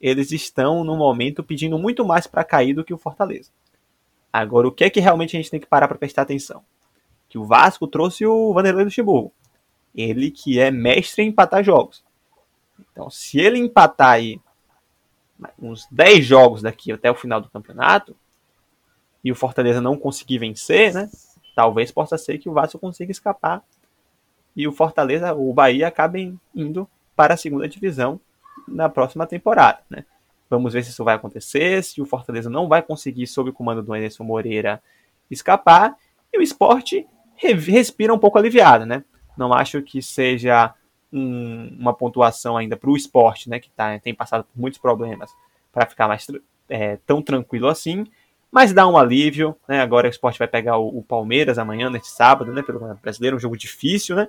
eles 0.00 0.32
estão 0.32 0.84
no 0.84 0.96
momento 0.96 1.42
pedindo 1.42 1.78
muito 1.78 2.04
mais 2.04 2.26
para 2.26 2.44
cair 2.44 2.74
do 2.74 2.84
que 2.84 2.94
o 2.94 2.98
Fortaleza. 2.98 3.50
Agora, 4.32 4.68
o 4.68 4.72
que 4.72 4.84
é 4.84 4.90
que 4.90 5.00
realmente 5.00 5.36
a 5.36 5.40
gente 5.40 5.50
tem 5.50 5.60
que 5.60 5.66
parar 5.66 5.88
para 5.88 5.98
prestar 5.98 6.22
atenção? 6.22 6.62
que 7.28 7.38
o 7.38 7.44
Vasco 7.44 7.86
trouxe 7.86 8.26
o 8.26 8.52
Vanderlei 8.52 8.84
Luxemburgo. 8.84 9.32
Ele 9.94 10.30
que 10.30 10.58
é 10.58 10.70
mestre 10.70 11.22
em 11.22 11.28
empatar 11.28 11.62
jogos. 11.62 12.02
Então, 12.90 13.10
se 13.10 13.38
ele 13.38 13.58
empatar 13.58 14.12
aí 14.12 14.40
uns 15.58 15.86
10 15.90 16.24
jogos 16.24 16.62
daqui 16.62 16.90
até 16.90 17.10
o 17.10 17.14
final 17.14 17.40
do 17.40 17.50
campeonato, 17.50 18.16
e 19.22 19.30
o 19.30 19.34
Fortaleza 19.34 19.80
não 19.80 19.96
conseguir 19.96 20.38
vencer, 20.38 20.94
né? 20.94 21.10
Talvez 21.54 21.90
possa 21.90 22.16
ser 22.16 22.38
que 22.38 22.48
o 22.48 22.52
Vasco 22.52 22.78
consiga 22.78 23.10
escapar 23.10 23.62
e 24.54 24.66
o 24.66 24.72
Fortaleza, 24.72 25.34
o 25.34 25.52
Bahia 25.52 25.88
acabem 25.88 26.38
indo 26.54 26.88
para 27.14 27.34
a 27.34 27.36
segunda 27.36 27.68
divisão 27.68 28.20
na 28.70 28.88
próxima 28.88 29.26
temporada, 29.26 29.80
né? 29.88 30.04
Vamos 30.50 30.72
ver 30.72 30.82
se 30.82 30.90
isso 30.90 31.04
vai 31.04 31.14
acontecer, 31.14 31.82
se 31.84 32.00
o 32.00 32.06
Fortaleza 32.06 32.48
não 32.48 32.68
vai 32.68 32.80
conseguir, 32.80 33.26
sob 33.26 33.50
o 33.50 33.52
comando 33.52 33.82
do 33.82 33.92
Anderson 33.92 34.24
Moreira, 34.24 34.82
escapar. 35.30 35.94
E 36.32 36.38
o 36.38 36.42
esporte 36.42 37.06
respira 37.36 38.12
um 38.12 38.18
pouco 38.18 38.38
aliviado, 38.38 38.86
né? 38.86 39.04
Não 39.36 39.52
acho 39.52 39.82
que 39.82 40.00
seja 40.00 40.74
um, 41.12 41.76
uma 41.78 41.92
pontuação 41.92 42.56
ainda 42.56 42.76
para 42.76 42.90
o 42.90 42.96
esporte, 42.96 43.48
né? 43.48 43.60
Que 43.60 43.70
tá, 43.70 43.98
tem 43.98 44.14
passado 44.14 44.44
por 44.44 44.58
muitos 44.58 44.80
problemas 44.80 45.30
para 45.70 45.86
ficar 45.86 46.08
mais 46.08 46.26
é, 46.68 46.96
tão 47.06 47.22
tranquilo 47.22 47.68
assim. 47.68 48.06
Mas 48.50 48.72
dá 48.72 48.86
um 48.86 48.96
alívio, 48.96 49.54
né? 49.68 49.80
Agora 49.82 50.06
o 50.06 50.10
esporte 50.10 50.38
vai 50.38 50.48
pegar 50.48 50.78
o, 50.78 50.98
o 50.98 51.02
Palmeiras 51.02 51.58
amanhã, 51.58 51.90
neste 51.90 52.08
sábado, 52.08 52.52
né? 52.52 52.62
Pelo 52.62 52.94
brasileiro, 52.96 53.36
um 53.36 53.40
jogo 53.40 53.56
difícil, 53.56 54.16
né? 54.16 54.28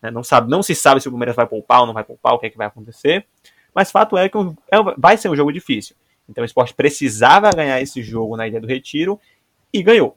né? 0.00 0.10
Não, 0.10 0.22
sabe, 0.22 0.48
não 0.48 0.62
se 0.62 0.74
sabe 0.74 1.00
se 1.00 1.08
o 1.08 1.10
Palmeiras 1.10 1.34
vai 1.34 1.46
poupar 1.46 1.80
ou 1.80 1.86
não 1.86 1.94
vai 1.94 2.04
poupar, 2.04 2.34
o 2.34 2.38
que 2.38 2.46
é 2.46 2.50
que 2.50 2.56
vai 2.56 2.68
acontecer. 2.68 3.26
Mas 3.74 3.90
fato 3.90 4.16
é 4.16 4.28
que 4.28 4.36
é, 4.70 4.76
vai 4.96 5.16
ser 5.16 5.28
um 5.28 5.36
jogo 5.36 5.52
difícil. 5.52 5.96
Então 6.28 6.42
o 6.42 6.44
esporte 6.44 6.74
precisava 6.74 7.50
ganhar 7.50 7.80
esse 7.80 8.02
jogo 8.02 8.36
na 8.36 8.46
Ilha 8.46 8.60
do 8.60 8.66
Retiro 8.66 9.18
e 9.72 9.82
ganhou. 9.82 10.16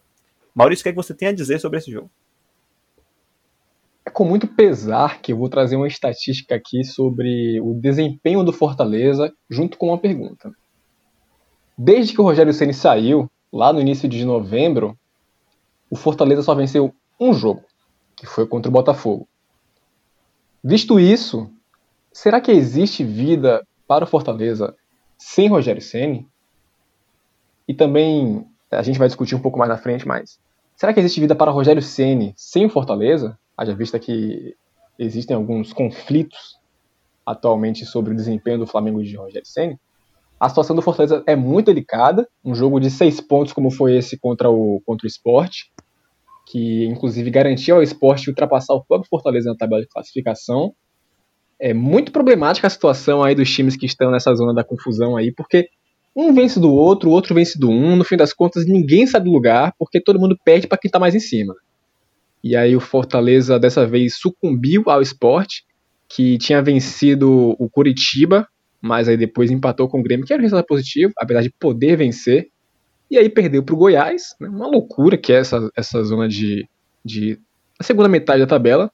Maurício, 0.53 0.81
o 0.81 0.83
que, 0.83 0.89
é 0.89 0.91
que 0.91 0.97
você 0.97 1.13
tem 1.13 1.29
a 1.29 1.33
dizer 1.33 1.59
sobre 1.59 1.79
esse 1.79 1.91
jogo? 1.91 2.09
É 4.05 4.09
com 4.09 4.25
muito 4.25 4.47
pesar 4.47 5.21
que 5.21 5.31
eu 5.31 5.37
vou 5.37 5.49
trazer 5.49 5.75
uma 5.75 5.87
estatística 5.87 6.53
aqui 6.53 6.83
sobre 6.83 7.59
o 7.61 7.73
desempenho 7.73 8.43
do 8.43 8.53
Fortaleza, 8.53 9.33
junto 9.49 9.77
com 9.77 9.87
uma 9.87 9.97
pergunta. 9.97 10.51
Desde 11.77 12.13
que 12.13 12.21
o 12.21 12.23
Rogério 12.23 12.53
Ceni 12.53 12.73
saiu, 12.73 13.31
lá 13.51 13.73
no 13.73 13.79
início 13.79 14.07
de 14.07 14.23
novembro, 14.25 14.97
o 15.89 15.95
Fortaleza 15.95 16.43
só 16.43 16.53
venceu 16.53 16.93
um 17.19 17.33
jogo, 17.33 17.63
que 18.15 18.25
foi 18.25 18.45
contra 18.45 18.69
o 18.69 18.73
Botafogo. 18.73 19.27
Visto 20.63 20.99
isso, 20.99 21.49
será 22.13 22.39
que 22.39 22.51
existe 22.51 23.03
vida 23.03 23.65
para 23.87 24.05
o 24.05 24.07
Fortaleza 24.07 24.75
sem 25.17 25.49
Rogério 25.49 25.81
Ceni? 25.81 26.27
E 27.67 27.73
também 27.73 28.47
a 28.71 28.83
gente 28.83 28.99
vai 28.99 29.07
discutir 29.07 29.35
um 29.35 29.41
pouco 29.41 29.57
mais 29.57 29.69
na 29.69 29.77
frente, 29.77 30.07
mas 30.07 30.39
será 30.75 30.93
que 30.93 30.99
existe 30.99 31.19
vida 31.19 31.35
para 31.35 31.51
Rogério 31.51 31.81
Ceni 31.81 32.33
sem 32.37 32.65
o 32.65 32.69
Fortaleza? 32.69 33.37
Haja 33.57 33.75
vista 33.75 33.99
que 33.99 34.55
existem 34.97 35.35
alguns 35.35 35.73
conflitos 35.73 36.57
atualmente 37.25 37.85
sobre 37.85 38.13
o 38.13 38.15
desempenho 38.15 38.59
do 38.59 38.67
Flamengo 38.67 39.03
de 39.03 39.15
Rogério 39.15 39.47
Ceni. 39.47 39.79
A 40.39 40.49
situação 40.49 40.75
do 40.75 40.81
Fortaleza 40.81 41.23
é 41.25 41.35
muito 41.35 41.67
delicada. 41.67 42.27
Um 42.43 42.53
jogo 42.53 42.79
de 42.79 42.91
seis 42.91 43.21
pontos, 43.21 43.53
como 43.53 43.71
foi 43.71 43.95
esse 43.95 44.17
contra 44.17 44.49
o, 44.49 44.81
contra 44.85 45.05
o 45.05 45.07
Sport, 45.07 45.67
que 46.45 46.85
inclusive 46.85 47.29
garantia 47.31 47.73
ao 47.73 47.81
esporte 47.81 48.29
ultrapassar 48.29 48.73
o 48.73 48.83
próprio 48.83 49.09
Fortaleza 49.09 49.49
na 49.49 49.55
tabela 49.55 49.81
de 49.81 49.87
classificação. 49.87 50.75
É 51.63 51.73
muito 51.73 52.11
problemática 52.11 52.67
a 52.67 52.69
situação 52.69 53.23
aí 53.23 53.33
dos 53.33 53.49
times 53.49 53.77
que 53.77 53.85
estão 53.85 54.11
nessa 54.11 54.35
zona 54.35 54.53
da 54.53 54.65
confusão 54.65 55.15
aí, 55.15 55.31
porque 55.31 55.69
um 56.13 56.33
vence 56.33 56.59
do 56.59 56.69
outro, 56.69 57.09
o 57.09 57.13
outro 57.13 57.33
vence 57.33 57.57
do 57.57 57.69
um, 57.69 57.95
no 57.95 58.03
fim 58.03 58.17
das 58.17 58.33
contas 58.33 58.65
ninguém 58.65 59.07
sai 59.07 59.21
do 59.21 59.31
lugar, 59.31 59.73
porque 59.79 60.01
todo 60.01 60.19
mundo 60.19 60.37
perde 60.43 60.67
para 60.67 60.77
quem 60.77 60.89
está 60.89 60.99
mais 60.99 61.15
em 61.15 61.21
cima. 61.21 61.55
E 62.43 62.53
aí 62.57 62.75
o 62.75 62.81
Fortaleza 62.81 63.57
dessa 63.57 63.87
vez 63.87 64.17
sucumbiu 64.17 64.83
ao 64.87 65.01
esporte, 65.01 65.63
que 66.09 66.37
tinha 66.37 66.61
vencido 66.61 67.55
o 67.57 67.69
Curitiba, 67.69 68.45
mas 68.81 69.07
aí 69.07 69.15
depois 69.15 69.49
empatou 69.49 69.87
com 69.87 70.01
o 70.01 70.03
Grêmio, 70.03 70.25
que 70.25 70.33
era 70.33 70.41
um 70.41 70.43
resultado 70.43 70.67
positivo, 70.67 71.13
apesar 71.17 71.43
de 71.43 71.49
poder 71.49 71.95
vencer. 71.95 72.49
E 73.09 73.17
aí 73.17 73.29
perdeu 73.29 73.63
para 73.63 73.73
o 73.73 73.77
Goiás, 73.77 74.35
né? 74.37 74.49
uma 74.49 74.67
loucura 74.67 75.17
que 75.17 75.31
é 75.31 75.37
essa, 75.37 75.71
essa 75.77 76.03
zona 76.03 76.27
de, 76.27 76.67
de. 77.05 77.39
a 77.79 77.83
segunda 77.85 78.09
metade 78.09 78.41
da 78.41 78.47
tabela. 78.47 78.91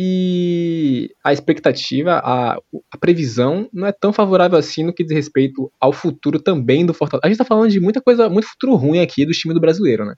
E 0.00 1.10
a 1.24 1.32
expectativa, 1.32 2.20
a, 2.22 2.56
a 2.88 2.96
previsão 3.00 3.68
não 3.72 3.84
é 3.84 3.90
tão 3.90 4.12
favorável 4.12 4.56
assim 4.56 4.84
no 4.84 4.94
que 4.94 5.02
diz 5.02 5.12
respeito 5.12 5.72
ao 5.80 5.92
futuro 5.92 6.38
também 6.38 6.86
do 6.86 6.94
Fortaleza. 6.94 7.22
A 7.24 7.28
gente 7.28 7.34
está 7.34 7.44
falando 7.44 7.68
de 7.68 7.80
muita 7.80 8.00
coisa, 8.00 8.28
muito 8.28 8.46
futuro 8.46 8.76
ruim 8.76 9.00
aqui 9.00 9.26
do 9.26 9.32
time 9.32 9.52
do 9.52 9.60
brasileiro, 9.60 10.04
né? 10.04 10.14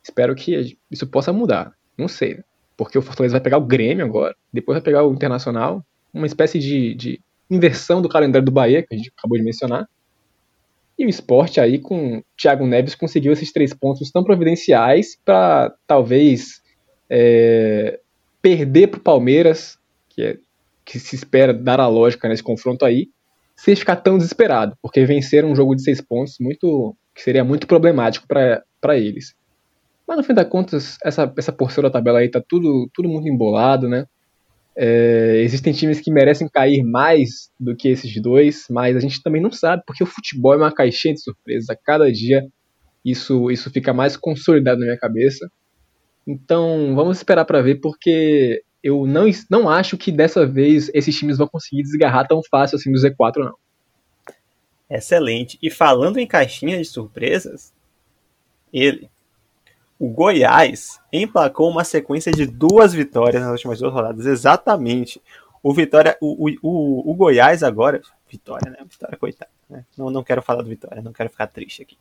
Espero 0.00 0.32
que 0.36 0.78
isso 0.88 1.08
possa 1.08 1.32
mudar. 1.32 1.72
Não 1.98 2.06
sei. 2.06 2.38
Porque 2.76 2.96
o 2.96 3.02
Fortaleza 3.02 3.32
vai 3.32 3.40
pegar 3.40 3.58
o 3.58 3.66
Grêmio 3.66 4.06
agora, 4.06 4.32
depois 4.52 4.76
vai 4.76 4.82
pegar 4.82 5.04
o 5.04 5.12
Internacional, 5.12 5.84
uma 6.14 6.26
espécie 6.26 6.60
de, 6.60 6.94
de 6.94 7.20
inversão 7.50 8.00
do 8.00 8.08
calendário 8.08 8.46
do 8.46 8.52
Bahia, 8.52 8.80
que 8.80 8.94
a 8.94 8.96
gente 8.96 9.12
acabou 9.18 9.36
de 9.36 9.42
mencionar. 9.42 9.88
E 10.96 11.04
o 11.04 11.08
esporte 11.08 11.60
aí 11.60 11.80
com 11.80 12.18
o 12.18 12.24
Thiago 12.40 12.64
Neves 12.64 12.94
conseguiu 12.94 13.32
esses 13.32 13.52
três 13.52 13.74
pontos 13.74 14.08
tão 14.12 14.22
providenciais 14.22 15.18
para 15.24 15.74
talvez 15.84 16.62
é, 17.10 17.98
perder 18.42 18.88
para 18.88 18.98
o 18.98 19.02
Palmeiras, 19.02 19.78
que, 20.08 20.22
é, 20.22 20.38
que 20.84 20.98
se 20.98 21.14
espera 21.14 21.52
dar 21.52 21.80
a 21.80 21.86
lógica 21.86 22.28
nesse 22.28 22.42
confronto 22.42 22.84
aí, 22.84 23.08
sem 23.56 23.76
ficar 23.76 23.96
tão 23.96 24.16
desesperado, 24.16 24.76
porque 24.80 25.04
vencer 25.04 25.44
um 25.44 25.54
jogo 25.54 25.74
de 25.74 25.82
seis 25.82 26.00
pontos 26.00 26.36
muito 26.40 26.96
que 27.14 27.22
seria 27.22 27.44
muito 27.44 27.66
problemático 27.66 28.26
para 28.26 28.96
eles. 28.96 29.34
Mas 30.08 30.16
no 30.16 30.24
fim 30.24 30.34
das 30.34 30.48
contas, 30.48 30.96
essa, 31.04 31.32
essa 31.36 31.52
porção 31.52 31.82
da 31.82 31.90
tabela 31.90 32.20
aí 32.20 32.28
tá 32.28 32.42
tudo, 32.46 32.88
tudo 32.94 33.08
muito 33.08 33.28
embolado, 33.28 33.88
né? 33.88 34.06
É, 34.76 35.42
existem 35.42 35.72
times 35.72 36.00
que 36.00 36.10
merecem 36.10 36.48
cair 36.48 36.82
mais 36.82 37.50
do 37.60 37.76
que 37.76 37.88
esses 37.88 38.20
dois, 38.22 38.64
mas 38.70 38.96
a 38.96 39.00
gente 39.00 39.22
também 39.22 39.42
não 39.42 39.52
sabe, 39.52 39.82
porque 39.86 40.02
o 40.02 40.06
futebol 40.06 40.54
é 40.54 40.56
uma 40.56 40.72
caixinha 40.72 41.14
de 41.14 41.20
surpresas. 41.20 41.68
A 41.68 41.76
cada 41.76 42.10
dia 42.10 42.46
isso, 43.04 43.50
isso 43.50 43.70
fica 43.70 43.92
mais 43.92 44.16
consolidado 44.16 44.80
na 44.80 44.86
minha 44.86 44.98
cabeça. 44.98 45.50
Então 46.30 46.94
vamos 46.94 47.16
esperar 47.16 47.44
para 47.44 47.60
ver, 47.60 47.80
porque 47.80 48.62
eu 48.82 49.04
não, 49.04 49.26
não 49.50 49.68
acho 49.68 49.98
que 49.98 50.12
dessa 50.12 50.46
vez 50.46 50.88
esses 50.94 51.16
times 51.18 51.38
vão 51.38 51.48
conseguir 51.48 51.82
desgarrar 51.82 52.28
tão 52.28 52.40
fácil 52.48 52.76
assim 52.76 52.92
do 52.92 52.98
Z4, 52.98 53.38
não. 53.38 53.56
Excelente. 54.88 55.58
E 55.60 55.68
falando 55.70 56.18
em 56.18 56.26
caixinha 56.26 56.78
de 56.78 56.84
surpresas, 56.84 57.72
ele, 58.72 59.10
o 59.98 60.08
Goiás 60.08 61.00
emplacou 61.12 61.68
uma 61.68 61.82
sequência 61.82 62.30
de 62.30 62.46
duas 62.46 62.92
vitórias 62.92 63.42
nas 63.42 63.52
últimas 63.52 63.80
duas 63.80 63.92
rodadas, 63.92 64.24
exatamente. 64.24 65.20
O 65.62 65.74
Vitória, 65.74 66.16
o, 66.20 66.48
o, 66.62 67.10
o 67.10 67.14
Goiás 67.14 67.64
agora, 67.64 68.00
Vitória, 68.30 68.70
né? 68.70 68.78
Vitória, 68.88 69.18
coitado. 69.18 69.50
Né? 69.68 69.84
Não, 69.98 70.10
não 70.10 70.22
quero 70.22 70.42
falar 70.42 70.62
do 70.62 70.68
Vitória, 70.68 71.02
não 71.02 71.12
quero 71.12 71.28
ficar 71.28 71.48
triste 71.48 71.82
aqui. 71.82 71.98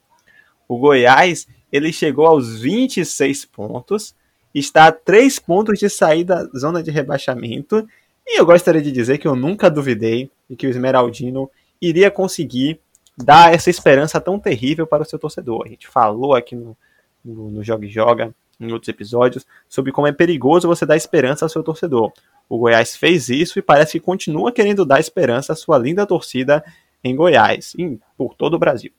O 0.68 0.78
Goiás, 0.78 1.48
ele 1.72 1.92
chegou 1.92 2.28
aos 2.28 2.60
26 2.60 3.46
pontos, 3.46 4.16
está 4.54 4.88
a 4.88 4.92
3 4.92 5.40
pontos 5.40 5.80
de 5.80 5.90
sair 5.90 6.24
da 6.24 6.46
zona 6.58 6.82
de 6.82 6.92
rebaixamento, 6.92 7.88
e 8.26 8.40
eu 8.40 8.46
gostaria 8.46 8.82
de 8.82 8.92
dizer 8.92 9.18
que 9.18 9.28
eu 9.28 9.36
nunca 9.36 9.70
duvidei 9.70 10.30
de 10.50 10.56
que 10.56 10.68
o 10.68 10.70
Esmeraldino 10.70 11.50
iria 11.82 12.12
conseguir 12.12 12.80
dar 13.18 13.54
essa 13.54 13.70
esperança 13.70 14.20
tão 14.22 14.40
terrível 14.40 14.88
para 14.88 15.04
o 15.04 15.06
seu 15.06 15.20
torcedor. 15.20 15.64
A 15.66 15.70
gente 15.70 15.88
falou 15.88 16.36
aqui 16.36 16.56
no, 16.56 16.76
no, 17.24 17.52
no 17.52 17.64
Joga 17.64 17.86
e 17.86 17.90
Joga, 17.90 18.34
em 18.60 18.72
outros 18.72 18.90
episódios, 18.90 19.46
sobre 19.68 19.92
como 19.92 20.08
é 20.08 20.12
perigoso 20.12 20.68
você 20.68 20.86
dar 20.86 20.98
esperança 20.98 21.46
ao 21.46 21.50
seu 21.50 21.64
torcedor. 21.64 22.12
O 22.48 22.58
Goiás 22.58 22.96
fez 22.96 23.30
isso 23.30 23.60
e 23.60 23.62
parece 23.62 23.94
que 23.94 24.06
continua 24.06 24.52
querendo 24.52 24.86
dar 24.86 25.00
esperança 25.00 25.54
à 25.54 25.56
sua 25.56 25.78
linda 25.78 26.06
torcida 26.06 26.64
em 27.04 27.16
Goiás, 27.16 27.74
e 27.78 27.98
por 28.18 28.36
todo 28.36 28.56
o 28.56 28.60
Brasil. 28.60 28.92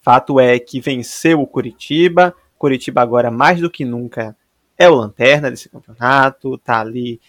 Fato 0.00 0.38
é 0.38 0.58
que 0.58 0.80
venceu 0.80 1.40
o 1.40 1.46
Curitiba, 1.46 2.34
Curitiba 2.64 3.02
agora 3.02 3.30
mais 3.30 3.60
do 3.60 3.70
que 3.70 3.84
nunca 3.84 4.34
é 4.78 4.88
o 4.88 4.94
lanterna 4.94 5.50
desse 5.50 5.68
campeonato, 5.68 6.56
tá 6.56 6.80
ali 6.80 7.20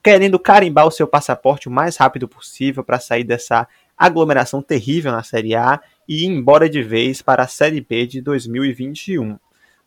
querendo 0.00 0.38
carimbar 0.38 0.86
o 0.86 0.92
seu 0.92 1.08
passaporte 1.08 1.66
o 1.66 1.72
mais 1.72 1.96
rápido 1.96 2.28
possível 2.28 2.84
para 2.84 3.00
sair 3.00 3.24
dessa 3.24 3.66
aglomeração 3.98 4.62
terrível 4.62 5.10
na 5.10 5.24
Série 5.24 5.56
A 5.56 5.80
e 6.08 6.22
ir 6.22 6.26
embora 6.26 6.70
de 6.70 6.84
vez 6.84 7.20
para 7.20 7.42
a 7.42 7.48
Série 7.48 7.80
B 7.80 8.06
de 8.06 8.20
2021. 8.20 9.36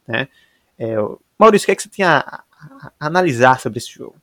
Né? 0.06 0.28
É, 0.78 0.96
Maurício, 1.40 1.64
o 1.64 1.68
que, 1.68 1.72
é 1.72 1.76
que 1.76 1.84
você 1.84 1.90
tinha 1.90 2.18
a, 2.18 2.44
a, 2.52 2.92
a 3.00 3.08
analisar 3.08 3.62
sobre 3.62 3.78
esse 3.78 3.90
jogo? 3.90 4.18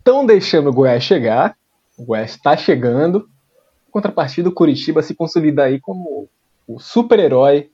Estão 0.00 0.26
deixando 0.26 0.68
o 0.68 0.72
Goiás 0.72 1.02
chegar, 1.02 1.56
o 1.96 2.04
Goiás 2.04 2.32
está 2.32 2.54
chegando, 2.58 3.26
contrapartida, 3.90 4.50
o 4.50 4.52
Curitiba 4.52 5.02
se 5.02 5.14
consolida 5.14 5.64
aí 5.64 5.80
como 5.80 6.28
o 6.68 6.78
super-herói 6.78 7.70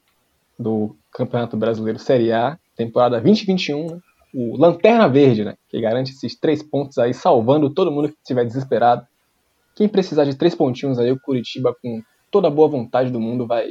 do 0.62 0.96
Campeonato 1.12 1.57
Brasileiro 1.57 1.98
Série 1.98 2.33
A, 2.33 2.59
temporada 2.77 3.20
2021, 3.20 3.87
né? 3.87 3.98
o 4.35 4.57
Lanterna 4.57 5.09
Verde, 5.09 5.44
né? 5.44 5.55
que 5.68 5.81
garante 5.81 6.12
esses 6.12 6.38
três 6.38 6.62
pontos 6.62 6.96
aí, 6.98 7.12
salvando 7.12 7.68
todo 7.68 7.92
mundo 7.92 8.09
que 8.09 8.14
estiver 8.14 8.44
desesperado. 8.44 9.07
Quem 9.75 9.88
precisar 9.88 10.25
de 10.25 10.35
três 10.35 10.55
pontinhos 10.55 10.98
aí, 10.98 11.11
o 11.11 11.20
Curitiba 11.20 11.75
com 11.83 12.03
toda 12.31 12.48
a 12.48 12.51
boa 12.51 12.68
vontade 12.68 13.11
do 13.11 13.20
mundo 13.20 13.46
vai 13.46 13.68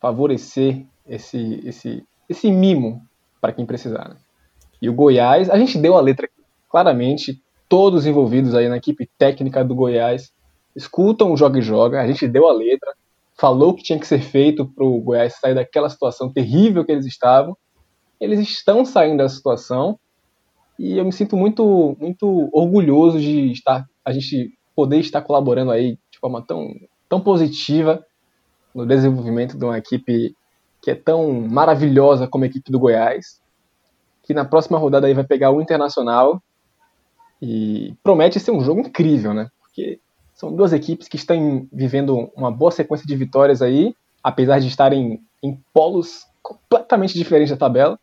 favorecer 0.00 0.84
esse, 1.06 1.60
esse, 1.64 2.04
esse 2.28 2.50
mimo 2.50 3.02
para 3.40 3.52
quem 3.52 3.66
precisar. 3.66 4.08
Né? 4.10 4.16
E 4.80 4.88
o 4.88 4.94
Goiás, 4.94 5.50
a 5.50 5.58
gente 5.58 5.78
deu 5.78 5.96
a 5.96 6.00
letra 6.00 6.28
claramente, 6.70 7.42
todos 7.68 8.06
envolvidos 8.06 8.54
aí 8.54 8.68
na 8.68 8.76
equipe 8.76 9.08
técnica 9.18 9.64
do 9.64 9.74
Goiás 9.74 10.32
escutam 10.76 11.32
o 11.32 11.36
Joga 11.36 11.58
e 11.58 11.62
Joga, 11.62 12.00
a 12.00 12.06
gente 12.06 12.28
deu 12.28 12.46
a 12.46 12.52
letra, 12.52 12.94
falou 13.38 13.74
que 13.74 13.82
tinha 13.82 13.98
que 13.98 14.06
ser 14.06 14.20
feito 14.20 14.66
para 14.66 14.84
o 14.84 15.00
Goiás 15.00 15.34
sair 15.40 15.54
daquela 15.54 15.88
situação 15.88 16.32
terrível 16.32 16.84
que 16.84 16.92
eles 16.92 17.06
estavam. 17.06 17.56
Eles 18.20 18.40
estão 18.40 18.84
saindo 18.84 19.18
da 19.18 19.28
situação 19.28 19.98
e 20.78 20.98
eu 20.98 21.04
me 21.04 21.12
sinto 21.12 21.36
muito, 21.36 21.96
muito 22.00 22.48
orgulhoso 22.52 23.20
de 23.20 23.52
estar, 23.52 23.86
a 24.04 24.12
gente 24.12 24.52
poder 24.74 24.98
estar 24.98 25.22
colaborando 25.22 25.70
aí 25.70 25.98
de 26.10 26.18
forma 26.18 26.44
tão 26.44 26.68
tão 27.08 27.20
positiva 27.20 28.04
no 28.74 28.84
desenvolvimento 28.84 29.56
de 29.56 29.64
uma 29.64 29.78
equipe 29.78 30.36
que 30.82 30.90
é 30.90 30.94
tão 30.94 31.40
maravilhosa 31.40 32.28
como 32.28 32.44
a 32.44 32.46
equipe 32.46 32.70
do 32.70 32.78
Goiás, 32.78 33.40
que 34.22 34.34
na 34.34 34.44
próxima 34.44 34.78
rodada 34.78 35.06
aí 35.06 35.14
vai 35.14 35.24
pegar 35.24 35.50
o 35.50 35.60
Internacional 35.60 36.42
e 37.40 37.94
promete 38.02 38.38
ser 38.38 38.50
um 38.50 38.60
jogo 38.60 38.80
incrível, 38.80 39.32
né? 39.32 39.48
Porque 39.60 40.00
são 40.38 40.54
duas 40.54 40.72
equipes 40.72 41.08
que 41.08 41.16
estão 41.16 41.66
vivendo 41.72 42.30
uma 42.36 42.48
boa 42.48 42.70
sequência 42.70 43.04
de 43.04 43.16
vitórias 43.16 43.60
aí, 43.60 43.92
apesar 44.22 44.60
de 44.60 44.68
estarem 44.68 45.20
em 45.42 45.60
polos 45.74 46.26
completamente 46.40 47.14
diferentes 47.14 47.50
da 47.50 47.56
tabela. 47.56 47.98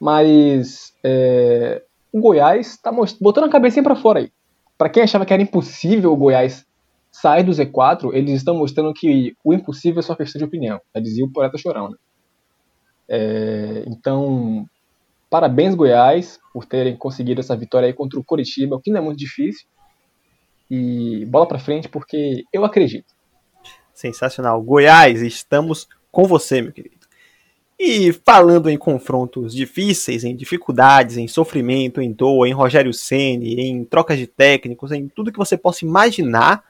Mas 0.00 0.92
é, 1.04 1.84
o 2.12 2.20
Goiás 2.20 2.72
está 2.72 2.90
botando 3.20 3.44
a 3.44 3.48
cabecinha 3.48 3.84
para 3.84 3.94
fora 3.94 4.18
aí. 4.18 4.32
Para 4.76 4.88
quem 4.88 5.04
achava 5.04 5.24
que 5.24 5.32
era 5.32 5.40
impossível 5.40 6.12
o 6.12 6.16
Goiás 6.16 6.66
sai 7.12 7.44
do 7.44 7.52
Z4, 7.52 8.12
eles 8.12 8.38
estão 8.38 8.56
mostrando 8.56 8.92
que 8.92 9.36
o 9.44 9.54
impossível 9.54 10.00
é 10.00 10.02
só 10.02 10.16
questão 10.16 10.40
de 10.40 10.44
opinião. 10.44 10.80
Já 10.92 11.00
dizia 11.00 11.24
o 11.24 11.32
poeta 11.32 11.56
Chorão. 11.56 11.90
Né? 11.90 11.96
É, 13.08 13.84
então, 13.86 14.66
parabéns, 15.30 15.76
Goiás, 15.76 16.40
por 16.52 16.64
terem 16.64 16.96
conseguido 16.96 17.40
essa 17.40 17.56
vitória 17.56 17.86
aí 17.86 17.92
contra 17.92 18.18
o 18.18 18.24
Coritiba, 18.24 18.74
o 18.74 18.80
que 18.80 18.90
não 18.90 18.98
é 18.98 19.04
muito 19.04 19.18
difícil. 19.18 19.64
E 20.70 21.24
bola 21.26 21.46
para 21.46 21.58
frente, 21.58 21.88
porque 21.88 22.44
eu 22.52 22.64
acredito. 22.64 23.14
Sensacional. 23.94 24.60
Goiás, 24.62 25.22
estamos 25.22 25.88
com 26.10 26.24
você, 26.24 26.60
meu 26.60 26.72
querido. 26.72 26.96
E 27.78 28.12
falando 28.12 28.70
em 28.70 28.78
confrontos 28.78 29.54
difíceis, 29.54 30.24
em 30.24 30.34
dificuldades, 30.34 31.16
em 31.16 31.28
sofrimento, 31.28 32.00
em 32.00 32.10
dor, 32.10 32.46
em 32.46 32.52
Rogério 32.52 32.92
Ceni, 32.92 33.60
em 33.60 33.84
trocas 33.84 34.18
de 34.18 34.26
técnicos, 34.26 34.92
em 34.92 35.08
tudo 35.08 35.30
que 35.30 35.38
você 35.38 35.58
possa 35.58 35.84
imaginar 35.84 36.64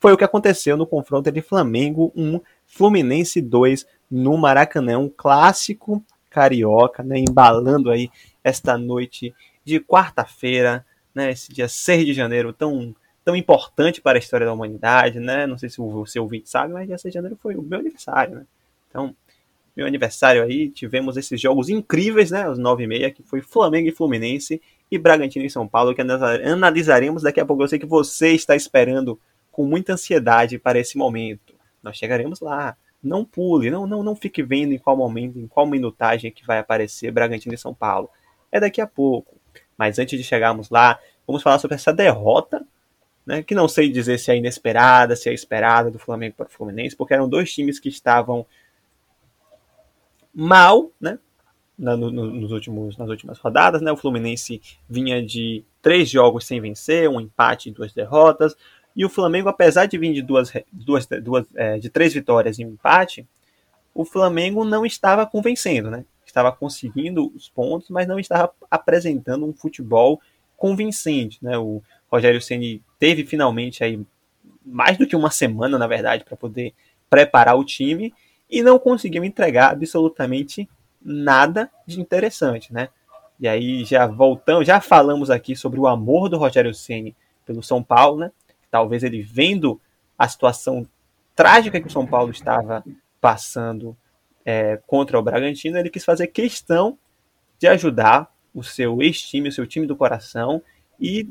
foi 0.00 0.12
o 0.12 0.16
que 0.16 0.24
aconteceu 0.24 0.76
no 0.76 0.86
confronto 0.86 1.28
entre 1.28 1.42
Flamengo 1.42 2.12
1, 2.14 2.40
Fluminense 2.66 3.40
2 3.40 3.86
no 4.10 4.36
Maracanã, 4.36 4.98
um 4.98 5.08
clássico 5.08 6.02
carioca, 6.30 7.02
né, 7.02 7.18
embalando 7.18 7.90
aí 7.90 8.10
esta 8.44 8.78
noite 8.78 9.34
de 9.64 9.80
quarta-feira, 9.80 10.86
né, 11.14 11.30
esse 11.32 11.52
dia 11.52 11.68
6 11.68 12.06
de 12.06 12.14
janeiro 12.14 12.52
tão 12.52 12.94
tão 13.24 13.36
importante 13.36 14.00
para 14.00 14.16
a 14.16 14.18
história 14.18 14.46
da 14.46 14.54
humanidade, 14.54 15.20
né? 15.20 15.46
Não 15.46 15.58
sei 15.58 15.68
se 15.68 15.78
o 15.82 16.06
seu 16.06 16.22
ouvinte 16.22 16.48
sabe, 16.48 16.72
mas 16.72 16.86
dia 16.86 16.96
6 16.96 17.12
de 17.12 17.14
janeiro 17.14 17.38
foi 17.42 17.56
o 17.56 17.62
meu 17.62 17.78
aniversário, 17.78 18.36
né? 18.36 18.46
Então, 18.88 19.14
meu 19.76 19.86
aniversário 19.86 20.42
aí, 20.42 20.70
tivemos 20.70 21.16
esses 21.16 21.38
jogos 21.38 21.68
incríveis, 21.68 22.30
né? 22.30 22.48
Os 22.48 22.58
9 22.58 22.84
e 22.84 22.86
meia, 22.86 23.10
que 23.10 23.22
foi 23.22 23.42
Flamengo 23.42 23.86
e 23.86 23.92
Fluminense 23.92 24.62
e 24.90 24.96
Bragantino 24.98 25.44
e 25.44 25.50
São 25.50 25.68
Paulo, 25.68 25.94
que 25.94 26.00
analisaremos 26.00 27.22
daqui 27.22 27.38
a 27.38 27.44
pouco. 27.44 27.62
Eu 27.62 27.68
sei 27.68 27.78
que 27.78 27.86
você 27.86 28.30
está 28.30 28.56
esperando 28.56 29.20
com 29.52 29.62
muita 29.62 29.92
ansiedade 29.92 30.58
para 30.58 30.78
esse 30.78 30.96
momento. 30.96 31.54
Nós 31.82 31.96
chegaremos 31.96 32.40
lá. 32.40 32.76
Não 33.00 33.24
pule, 33.24 33.70
não, 33.70 33.86
não, 33.86 34.02
não 34.02 34.16
fique 34.16 34.42
vendo 34.42 34.72
em 34.72 34.78
qual 34.78 34.96
momento, 34.96 35.38
em 35.38 35.46
qual 35.46 35.66
minutagem 35.66 36.32
que 36.32 36.44
vai 36.44 36.58
aparecer 36.58 37.12
Bragantino 37.12 37.54
e 37.54 37.58
São 37.58 37.72
Paulo. 37.72 38.10
É 38.50 38.58
daqui 38.58 38.80
a 38.80 38.86
pouco. 38.86 39.37
Mas 39.78 39.98
antes 39.98 40.18
de 40.18 40.24
chegarmos 40.24 40.68
lá, 40.68 40.98
vamos 41.26 41.42
falar 41.42 41.58
sobre 41.58 41.76
essa 41.76 41.92
derrota 41.92 42.66
né, 43.28 43.42
que 43.42 43.54
não 43.54 43.68
sei 43.68 43.90
dizer 43.90 44.18
se 44.18 44.30
é 44.30 44.38
inesperada, 44.38 45.14
se 45.14 45.28
é 45.28 45.34
esperada 45.34 45.90
do 45.90 45.98
Flamengo 45.98 46.34
para 46.34 46.46
o 46.46 46.50
Fluminense, 46.50 46.96
porque 46.96 47.12
eram 47.12 47.28
dois 47.28 47.52
times 47.52 47.78
que 47.78 47.90
estavam 47.90 48.46
mal, 50.34 50.90
né, 50.98 51.18
no, 51.76 51.94
no, 51.94 52.10
nos 52.10 52.50
últimos, 52.52 52.96
nas 52.96 53.10
últimas 53.10 53.38
rodadas, 53.38 53.82
né, 53.82 53.92
o 53.92 53.98
Fluminense 53.98 54.62
vinha 54.88 55.22
de 55.22 55.62
três 55.82 56.08
jogos 56.08 56.46
sem 56.46 56.58
vencer, 56.58 57.06
um 57.06 57.20
empate 57.20 57.68
e 57.68 57.72
duas 57.72 57.92
derrotas, 57.92 58.56
e 58.96 59.04
o 59.04 59.10
Flamengo, 59.10 59.50
apesar 59.50 59.84
de 59.84 59.98
vir 59.98 60.14
de 60.14 60.22
duas, 60.22 60.50
duas, 60.72 61.06
duas 61.22 61.46
é, 61.54 61.78
de 61.78 61.90
três 61.90 62.14
vitórias 62.14 62.58
e 62.58 62.64
um 62.64 62.70
empate, 62.70 63.28
o 63.92 64.06
Flamengo 64.06 64.64
não 64.64 64.86
estava 64.86 65.26
convencendo, 65.26 65.90
né? 65.90 66.06
Estava 66.28 66.52
conseguindo 66.52 67.32
os 67.34 67.48
pontos, 67.48 67.88
mas 67.90 68.06
não 68.06 68.18
estava 68.18 68.52
apresentando 68.70 69.46
um 69.46 69.52
futebol 69.52 70.20
convincente, 70.56 71.42
né? 71.42 71.56
O 71.56 71.82
Rogério 72.10 72.40
Ceni 72.40 72.82
teve 72.98 73.24
finalmente 73.24 73.82
aí 73.82 74.00
mais 74.64 74.98
do 74.98 75.06
que 75.06 75.16
uma 75.16 75.30
semana, 75.30 75.78
na 75.78 75.86
verdade, 75.86 76.24
para 76.24 76.36
poder 76.36 76.74
preparar 77.08 77.56
o 77.56 77.64
time 77.64 78.12
e 78.50 78.62
não 78.62 78.78
conseguiu 78.78 79.24
entregar 79.24 79.72
absolutamente 79.72 80.68
nada 81.00 81.70
de 81.86 82.00
interessante, 82.00 82.72
né? 82.72 82.88
E 83.40 83.46
aí 83.46 83.84
já 83.84 84.06
voltamos, 84.06 84.66
já 84.66 84.80
falamos 84.80 85.30
aqui 85.30 85.54
sobre 85.54 85.78
o 85.78 85.86
amor 85.86 86.28
do 86.28 86.36
Rogério 86.36 86.74
Ceni 86.74 87.16
pelo 87.46 87.62
São 87.62 87.82
Paulo, 87.82 88.18
né? 88.18 88.32
Talvez 88.70 89.02
ele 89.02 89.22
vendo 89.22 89.80
a 90.18 90.28
situação 90.28 90.86
trágica 91.34 91.80
que 91.80 91.86
o 91.86 91.90
São 91.90 92.06
Paulo 92.06 92.30
estava 92.30 92.84
passando 93.20 93.96
é, 94.44 94.78
contra 94.86 95.18
o 95.18 95.22
Bragantino, 95.22 95.78
ele 95.78 95.90
quis 95.90 96.04
fazer 96.04 96.28
questão 96.28 96.98
de 97.58 97.66
ajudar 97.66 98.32
o 98.54 98.62
seu 98.62 99.02
ex-time, 99.02 99.48
o 99.48 99.52
seu 99.52 99.66
time 99.66 99.86
do 99.86 99.96
coração 99.96 100.62
e 101.00 101.28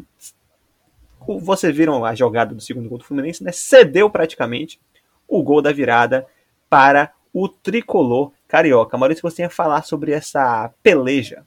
você 1.19 1.71
viram 1.71 2.05
a 2.05 2.15
jogada 2.15 2.53
do 2.53 2.61
segundo 2.61 2.87
gol 2.87 2.97
do 2.97 3.03
Fluminense, 3.03 3.43
né? 3.43 3.51
Cedeu 3.51 4.09
praticamente 4.09 4.79
o 5.27 5.43
gol 5.43 5.61
da 5.61 5.71
virada 5.71 6.25
para 6.69 7.11
o 7.33 7.49
tricolor 7.49 8.31
carioca. 8.47 8.97
Maurício, 8.97 9.21
você 9.21 9.41
ia 9.41 9.49
falar 9.49 9.83
sobre 9.83 10.11
essa 10.11 10.71
peleja. 10.81 11.45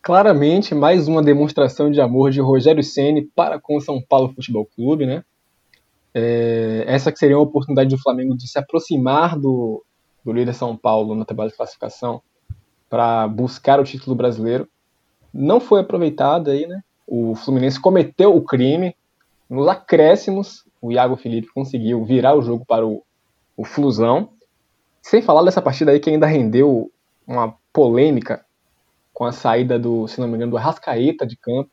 Claramente, 0.00 0.74
mais 0.74 1.06
uma 1.06 1.22
demonstração 1.22 1.90
de 1.90 2.00
amor 2.00 2.30
de 2.30 2.40
Rogério 2.40 2.82
Ceni 2.82 3.22
para 3.22 3.60
com 3.60 3.76
o 3.76 3.80
São 3.80 4.00
Paulo 4.00 4.32
Futebol 4.34 4.66
Clube, 4.66 5.06
né? 5.06 5.24
É, 6.14 6.84
essa 6.86 7.10
que 7.10 7.18
seria 7.18 7.36
uma 7.38 7.44
oportunidade 7.44 7.90
do 7.90 8.00
Flamengo 8.00 8.36
de 8.36 8.46
se 8.48 8.58
aproximar 8.58 9.38
do, 9.38 9.84
do 10.24 10.32
líder 10.32 10.54
São 10.54 10.76
Paulo 10.76 11.14
na 11.14 11.24
tabela 11.24 11.48
de 11.48 11.56
classificação 11.56 12.22
para 12.88 13.26
buscar 13.26 13.80
o 13.80 13.84
título 13.84 14.14
brasileiro 14.14 14.68
não 15.32 15.60
foi 15.60 15.80
aproveitado 15.80 16.50
aí, 16.50 16.66
né? 16.66 16.82
O 17.06 17.34
Fluminense 17.34 17.80
cometeu 17.80 18.36
o 18.36 18.42
crime. 18.42 18.94
Nos 19.48 19.66
acréscimos, 19.66 20.64
o 20.80 20.92
Iago 20.92 21.16
Felipe 21.16 21.48
conseguiu 21.54 22.04
virar 22.04 22.34
o 22.34 22.42
jogo 22.42 22.64
para 22.66 22.86
o, 22.86 23.02
o 23.56 23.64
Flusão. 23.64 24.30
Sem 25.00 25.22
falar 25.22 25.42
dessa 25.42 25.62
partida 25.62 25.90
aí 25.90 26.00
que 26.00 26.10
ainda 26.10 26.26
rendeu 26.26 26.90
uma 27.26 27.54
polêmica 27.72 28.44
com 29.12 29.24
a 29.24 29.32
saída 29.32 29.78
do, 29.78 30.06
se 30.06 30.20
não 30.20 30.28
me 30.28 30.36
engano, 30.36 30.52
do 30.52 30.56
Arrascaeta 30.58 31.26
de 31.26 31.36
campo, 31.36 31.70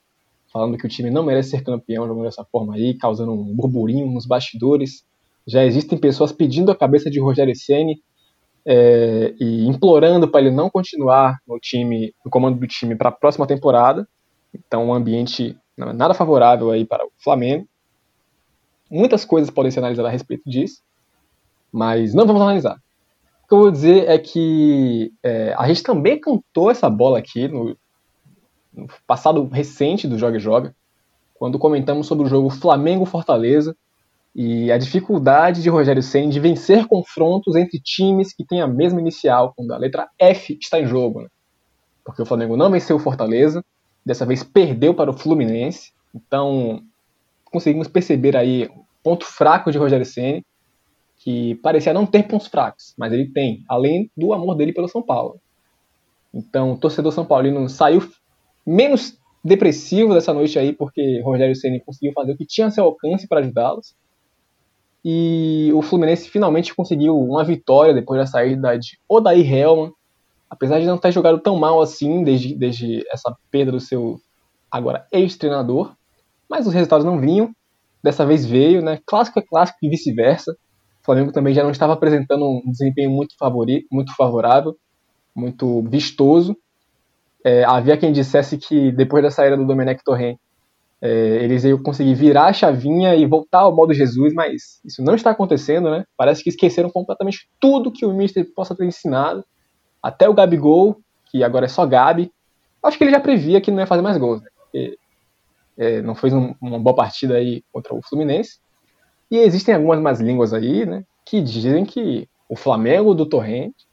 falando 0.52 0.78
que 0.78 0.86
o 0.86 0.90
time 0.90 1.10
não 1.10 1.24
merece 1.24 1.52
ser 1.52 1.64
campeão 1.64 2.08
jogando 2.08 2.26
dessa 2.26 2.44
forma 2.44 2.76
aí, 2.76 2.94
causando 2.96 3.32
um 3.34 3.56
burburinho 3.56 4.08
nos 4.08 4.26
bastidores. 4.26 5.06
Já 5.48 5.64
existem 5.66 5.98
pessoas 5.98 6.32
pedindo 6.32 6.72
a 6.72 6.76
cabeça 6.76 7.10
de 7.10 7.20
Rogério 7.20 7.56
Ceni 7.56 8.02
é, 8.66 9.34
e 9.40 9.68
implorando 9.68 10.28
para 10.28 10.42
ele 10.42 10.52
não 10.52 10.70
continuar 10.70 11.40
no 11.48 11.60
time, 11.60 12.14
no 12.24 12.32
comando 12.32 12.60
do 12.60 12.68
time 12.68 12.96
para 12.96 13.10
a 13.10 13.12
próxima 13.12 13.48
temporada. 13.48 14.08
Então, 14.54 14.88
um 14.88 14.94
ambiente 14.94 15.58
nada 15.78 16.14
favorável 16.14 16.72
aí 16.72 16.86
para 16.86 17.06
o 17.06 17.12
Flamengo. 17.18 17.68
Muitas 18.90 19.24
coisas 19.24 19.50
podem 19.50 19.72
ser 19.72 19.80
analisadas 19.80 20.10
a 20.10 20.12
respeito 20.12 20.50
disso, 20.50 20.82
mas 21.72 22.14
não 22.14 22.26
vamos 22.26 22.42
analisar. 22.42 22.76
O 23.44 23.48
que 23.48 23.54
eu 23.54 23.60
vou 23.60 23.72
dizer 23.72 24.10
é 24.10 24.18
que 24.18 25.12
é, 25.24 25.54
a 25.58 25.68
gente 25.68 25.84
também 25.84 26.20
cantou 26.20 26.70
essa 26.70 26.90
bola 26.90 27.20
aqui 27.20 27.48
no, 27.48 27.70
no 27.70 27.78
passado 29.08 29.46
recente 29.48 30.08
do 30.08 30.18
Joga 30.18 30.38
e 30.38 30.40
Joga, 30.40 30.76
quando 31.34 31.58
comentamos 31.58 32.08
sobre 32.08 32.26
o 32.26 32.30
jogo 32.30 32.50
Flamengo-Fortaleza, 32.50 33.76
e 34.36 34.72
a 34.72 34.78
dificuldade 34.78 35.62
de 35.62 35.70
Rogério 35.70 36.04
Senna 36.04 36.32
de 36.32 36.40
vencer 36.40 36.88
confrontos 36.88 37.56
entre 37.56 37.80
times 37.80 38.34
que 38.34 38.46
têm 38.46 38.62
a 38.62 38.68
mesma 38.68 39.00
inicial, 39.00 39.54
quando 39.56 39.72
a 39.72 39.78
letra 39.78 40.08
F 40.20 40.58
está 40.62 40.80
em 40.80 40.86
jogo. 40.86 41.22
Né? 41.22 41.28
Porque 42.04 42.22
o 42.22 42.26
Flamengo 42.26 42.56
não 42.56 42.70
venceu 42.70 42.96
o 42.96 43.00
Fortaleza, 43.00 43.64
dessa 44.06 44.26
vez 44.26 44.44
perdeu 44.44 44.94
para 44.94 45.10
o 45.10 45.18
Fluminense. 45.18 45.92
Então, 46.14 46.82
conseguimos 47.46 47.88
perceber 47.88 48.38
aí 48.38 48.66
o 48.66 48.86
ponto 49.04 49.26
fraco 49.26 49.72
de 49.72 49.78
Rogério 49.78 50.06
Senna, 50.06 50.42
que 51.18 51.56
parecia 51.56 51.94
não 51.94 52.06
ter 52.06 52.24
pontos 52.24 52.48
fracos, 52.48 52.94
mas 52.98 53.12
ele 53.12 53.30
tem, 53.32 53.64
além 53.68 54.10
do 54.16 54.32
amor 54.34 54.56
dele 54.56 54.72
pelo 54.72 54.88
São 54.88 55.02
Paulo. 55.02 55.40
Então, 56.34 56.74
o 56.74 56.78
torcedor 56.78 57.12
São 57.12 57.26
Paulino 57.26 57.68
saiu 57.68 58.02
menos 58.66 59.18
depressivo 59.44 60.14
dessa 60.14 60.34
noite 60.34 60.60
aí, 60.60 60.74
porque 60.74 61.22
Rogério 61.22 61.56
Senna 61.56 61.80
conseguiu 61.86 62.14
fazer 62.14 62.34
o 62.34 62.38
que 62.38 62.46
tinha 62.46 62.68
a 62.68 62.72
seu 62.72 62.84
alcance 62.84 63.28
para 63.28 63.40
ajudá-los. 63.40 63.96
E 65.04 65.72
o 65.74 65.82
Fluminense 65.82 66.30
finalmente 66.30 66.76
conseguiu 66.76 67.18
uma 67.18 67.44
vitória 67.44 67.94
depois 67.94 68.20
da 68.20 68.26
saída 68.26 68.78
de 68.78 69.00
Odair 69.08 69.52
Helman. 69.52 69.92
Apesar 70.50 70.80
de 70.80 70.86
não 70.86 70.98
ter 70.98 71.12
jogado 71.12 71.40
tão 71.40 71.56
mal 71.58 71.80
assim 71.80 72.24
desde, 72.24 72.56
desde 72.56 73.04
essa 73.12 73.34
perda 73.52 73.72
do 73.72 73.80
seu 73.80 74.20
agora 74.70 75.08
ex-treinador. 75.12 75.94
Mas 76.50 76.68
os 76.68 76.74
resultados 76.74 77.06
não 77.06 77.20
vinham. 77.20 77.52
Dessa 78.04 78.26
vez 78.26 78.46
veio, 78.46 78.82
né? 78.82 79.00
Clássico 79.06 79.40
é 79.40 79.44
clássico 79.44 79.78
e 79.84 79.90
vice-versa. 79.90 80.52
O 81.02 81.06
Flamengo 81.06 81.32
também 81.32 81.54
já 81.54 81.64
não 81.64 81.72
estava 81.72 81.94
apresentando 81.94 82.46
um 82.46 82.72
desempenho 82.72 83.12
muito, 83.12 83.36
favorito, 83.38 83.88
muito 83.92 84.16
favorável, 84.16 84.76
muito 85.36 85.82
vistoso. 85.84 86.58
É, 87.44 87.64
havia 87.64 87.98
quem 87.98 88.12
dissesse 88.12 88.58
que 88.58 88.92
depois 88.92 89.24
da 89.24 89.32
saída 89.32 89.56
do 89.56 89.66
Domenech 89.66 90.04
Torrent 90.04 90.38
é, 91.02 91.10
eles 91.42 91.64
iam 91.64 91.82
conseguir 91.82 92.14
virar 92.14 92.48
a 92.48 92.54
chavinha 92.54 93.16
e 93.16 93.26
voltar 93.26 93.60
ao 93.60 93.76
modo 93.76 93.94
Jesus, 93.94 94.34
mas 94.34 94.82
isso 94.84 95.02
não 95.02 95.16
está 95.16 95.32
acontecendo, 95.32 95.90
né? 95.90 96.04
Parece 96.18 96.44
que 96.44 96.50
esqueceram 96.50 96.90
completamente 96.90 97.48
tudo 97.60 97.92
que 97.92 98.06
o 98.06 98.14
Mister 98.14 98.46
possa 98.54 98.76
ter 98.76 98.86
ensinado, 98.86 99.46
até 100.04 100.28
o 100.28 100.34
Gabigol, 100.34 100.98
que 101.32 101.44
agora 101.44 101.66
é 101.66 101.70
só 101.70 101.86
Gabi. 101.86 102.32
Acho 102.84 102.98
que 102.98 103.04
ele 103.04 103.12
já 103.12 103.20
previa 103.20 103.62
que 103.62 103.72
não 103.72 103.80
ia 103.80 103.88
fazer 103.88 104.02
mais 104.02 104.18
gols, 104.18 104.42
né? 104.42 104.50
Porque, 104.58 104.98
é, 105.78 106.02
não 106.02 106.16
fez 106.16 106.34
um, 106.34 106.54
uma 106.62 106.80
boa 106.80 106.96
partida 106.96 107.36
aí 107.36 107.64
contra 107.72 107.94
o 107.94 108.02
Fluminense. 108.02 108.60
E 109.32 109.38
existem 109.38 109.76
algumas 109.76 110.00
mais 110.00 110.20
línguas 110.20 110.54
aí, 110.54 110.86
né? 110.86 111.06
Que 111.26 111.42
dizem 111.42 111.86
que 111.86 112.28
o 112.50 112.56
Flamengo 112.56 113.14
do 113.14 113.26
Torrente 113.26 113.88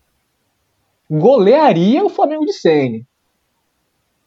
golearia 1.08 2.04
o 2.04 2.08
Flamengo 2.08 2.44
de 2.44 2.52
Sene. 2.52 3.06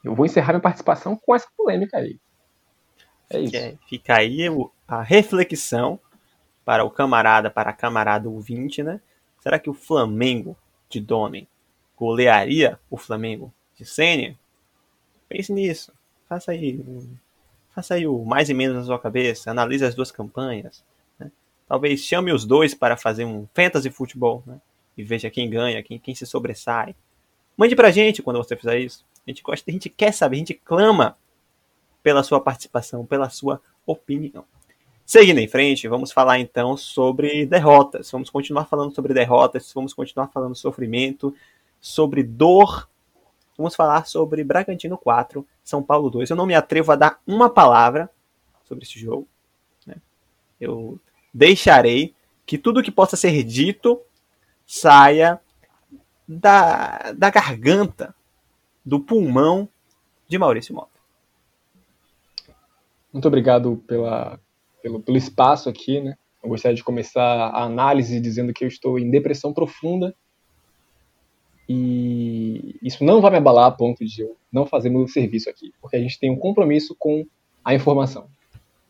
Eu 0.03 0.15
vou 0.15 0.25
encerrar 0.25 0.53
minha 0.53 0.61
participação 0.61 1.15
com 1.15 1.35
essa 1.35 1.47
polêmica 1.55 1.97
aí. 1.97 2.19
É 3.29 3.39
isso. 3.39 3.79
Fica 3.87 4.15
aí 4.17 4.45
a 4.87 5.01
reflexão 5.01 5.99
para 6.65 6.83
o 6.83 6.89
camarada, 6.89 7.49
para 7.49 7.69
a 7.69 7.73
camarada 7.73 8.29
ouvinte, 8.29 8.81
né? 8.81 9.01
Será 9.41 9.59
que 9.59 9.69
o 9.69 9.73
Flamengo 9.73 10.57
de 10.89 10.99
Domen 10.99 11.47
golearia 11.97 12.79
o 12.89 12.97
Flamengo 12.97 13.53
de 13.75 13.85
Sênia? 13.85 14.37
Pense 15.27 15.51
nisso. 15.53 15.93
Faça 16.27 16.51
aí, 16.51 16.83
faça 17.73 17.95
aí 17.95 18.07
o 18.07 18.23
mais 18.25 18.49
e 18.49 18.53
menos 18.53 18.77
na 18.77 18.83
sua 18.83 18.99
cabeça. 18.99 19.51
Analise 19.51 19.85
as 19.85 19.95
duas 19.95 20.11
campanhas. 20.11 20.83
Né? 21.17 21.31
Talvez 21.67 22.01
chame 22.01 22.31
os 22.31 22.45
dois 22.45 22.73
para 22.73 22.97
fazer 22.97 23.25
um 23.25 23.47
fantasy 23.53 23.89
futebol, 23.89 24.43
né? 24.45 24.59
E 24.97 25.03
veja 25.03 25.29
quem 25.29 25.49
ganha, 25.49 25.81
quem, 25.81 25.97
quem 25.97 26.13
se 26.13 26.25
sobressai. 26.25 26.95
Mande 27.55 27.75
pra 27.75 27.91
gente 27.91 28.21
quando 28.21 28.37
você 28.37 28.55
fizer 28.55 28.79
isso. 28.79 29.05
A 29.29 29.31
gente 29.31 29.43
gosta, 29.43 29.69
a 29.69 29.71
gente 29.71 29.89
quer 29.89 30.11
saber, 30.11 30.37
a 30.37 30.39
gente 30.39 30.53
clama 30.55 31.15
pela 32.01 32.23
sua 32.23 32.41
participação, 32.41 33.05
pela 33.05 33.29
sua 33.29 33.61
opinião. 33.85 34.43
Seguindo 35.05 35.37
em 35.37 35.47
frente, 35.47 35.87
vamos 35.87 36.11
falar 36.11 36.39
então 36.39 36.75
sobre 36.75 37.45
derrotas. 37.45 38.09
Vamos 38.09 38.31
continuar 38.31 38.65
falando 38.65 38.93
sobre 38.95 39.13
derrotas, 39.13 39.71
vamos 39.71 39.93
continuar 39.93 40.29
falando 40.29 40.55
sofrimento, 40.55 41.35
sobre 41.79 42.23
dor. 42.23 42.89
Vamos 43.55 43.75
falar 43.75 44.07
sobre 44.07 44.43
Bragantino 44.43 44.97
4, 44.97 45.45
São 45.63 45.83
Paulo 45.83 46.09
2. 46.09 46.31
Eu 46.31 46.35
não 46.35 46.47
me 46.47 46.55
atrevo 46.55 46.91
a 46.91 46.95
dar 46.95 47.21
uma 47.27 47.51
palavra 47.51 48.09
sobre 48.63 48.83
esse 48.83 48.97
jogo. 48.97 49.27
Né? 49.85 49.97
Eu 50.59 50.99
deixarei 51.31 52.15
que 52.47 52.57
tudo 52.57 52.81
que 52.81 52.89
possa 52.89 53.15
ser 53.15 53.43
dito 53.43 54.01
saia 54.65 55.39
da, 56.27 57.11
da 57.11 57.29
garganta, 57.29 58.15
do 58.89 58.99
pulmão 58.99 59.69
de 60.27 60.37
Maurício 60.37 60.73
Mota. 60.73 60.99
Muito 63.13 63.27
obrigado 63.27 63.83
pela 63.87 64.39
pelo, 64.81 64.99
pelo 64.99 65.17
espaço 65.17 65.69
aqui, 65.69 66.01
né? 66.01 66.17
Eu 66.41 66.49
gostaria 66.49 66.75
de 66.75 66.83
começar 66.83 67.21
a 67.21 67.63
análise 67.63 68.19
dizendo 68.19 68.53
que 68.53 68.63
eu 68.63 68.67
estou 68.67 68.97
em 68.97 69.11
depressão 69.11 69.53
profunda 69.53 70.15
e 71.67 72.75
isso 72.81 73.03
não 73.03 73.21
vai 73.21 73.29
me 73.29 73.37
abalar 73.37 73.67
a 73.67 73.71
ponto 73.71 74.03
de 74.03 74.21
eu 74.21 74.35
não 74.51 74.65
fazer 74.65 74.89
meu 74.89 75.07
serviço 75.07 75.49
aqui, 75.49 75.71
porque 75.79 75.97
a 75.97 75.99
gente 75.99 76.17
tem 76.17 76.31
um 76.31 76.35
compromisso 76.35 76.95
com 76.97 77.25
a 77.63 77.75
informação. 77.75 78.27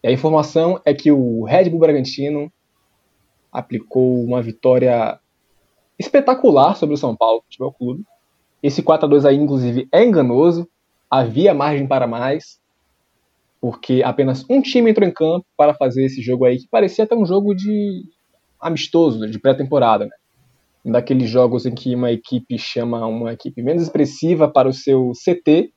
E 0.01 0.07
a 0.07 0.11
informação 0.11 0.79
é 0.85 0.93
que 0.93 1.11
o 1.11 1.43
Red 1.43 1.69
Bull 1.69 1.79
Bragantino 1.79 2.49
aplicou 3.51 4.23
uma 4.23 4.41
vitória 4.41 5.19
espetacular 5.97 6.75
sobre 6.75 6.95
o 6.95 6.97
São 6.97 7.15
Paulo 7.15 7.41
Futebol 7.41 7.73
Clube. 7.73 8.05
Esse 8.61 8.83
4 8.83 9.05
a 9.05 9.09
2 9.09 9.25
aí, 9.25 9.35
inclusive, 9.35 9.87
é 9.91 10.03
enganoso. 10.03 10.67
Havia 11.09 11.53
margem 11.53 11.87
para 11.87 12.05
mais 12.05 12.59
porque 13.61 14.01
apenas 14.03 14.45
um 14.49 14.61
time 14.61 14.89
entrou 14.89 15.07
em 15.07 15.13
campo 15.13 15.45
para 15.57 15.73
fazer 15.73 16.05
esse 16.05 16.21
jogo 16.21 16.45
aí, 16.45 16.59
que 16.59 16.67
parecia 16.69 17.03
até 17.03 17.15
um 17.15 17.25
jogo 17.25 17.53
de 17.53 18.03
amistoso, 18.59 19.29
de 19.29 19.39
pré-temporada, 19.39 20.05
né? 20.05 20.11
Daqueles 20.85 21.29
jogos 21.29 21.65
em 21.65 21.75
que 21.75 21.93
uma 21.93 22.11
equipe 22.11 22.57
chama 22.57 23.05
uma 23.05 23.33
equipe 23.33 23.61
menos 23.61 23.83
expressiva 23.83 24.47
para 24.47 24.67
o 24.67 24.73
seu 24.73 25.11
CT 25.11 25.73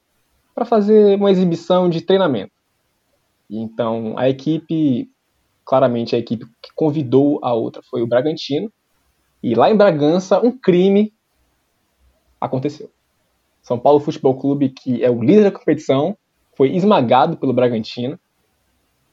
para 0.54 0.64
fazer 0.64 1.16
uma 1.16 1.30
exibição 1.30 1.88
de 1.88 2.02
treinamento. 2.02 2.52
Então 3.50 4.14
a 4.16 4.28
equipe, 4.28 5.08
claramente 5.64 6.14
a 6.14 6.18
equipe 6.18 6.46
que 6.62 6.70
convidou 6.74 7.40
a 7.42 7.52
outra 7.52 7.82
foi 7.90 8.00
o 8.00 8.06
Bragantino. 8.06 8.72
E 9.42 9.56
lá 9.56 9.70
em 9.70 9.76
Bragança, 9.76 10.40
um 10.40 10.56
crime 10.56 11.12
aconteceu. 12.44 12.90
São 13.62 13.78
Paulo 13.78 14.00
Futebol 14.00 14.36
Clube, 14.36 14.70
que 14.70 15.02
é 15.02 15.10
o 15.10 15.22
líder 15.22 15.44
da 15.44 15.52
competição, 15.52 16.16
foi 16.56 16.74
esmagado 16.74 17.36
pelo 17.36 17.52
Bragantino. 17.52 18.18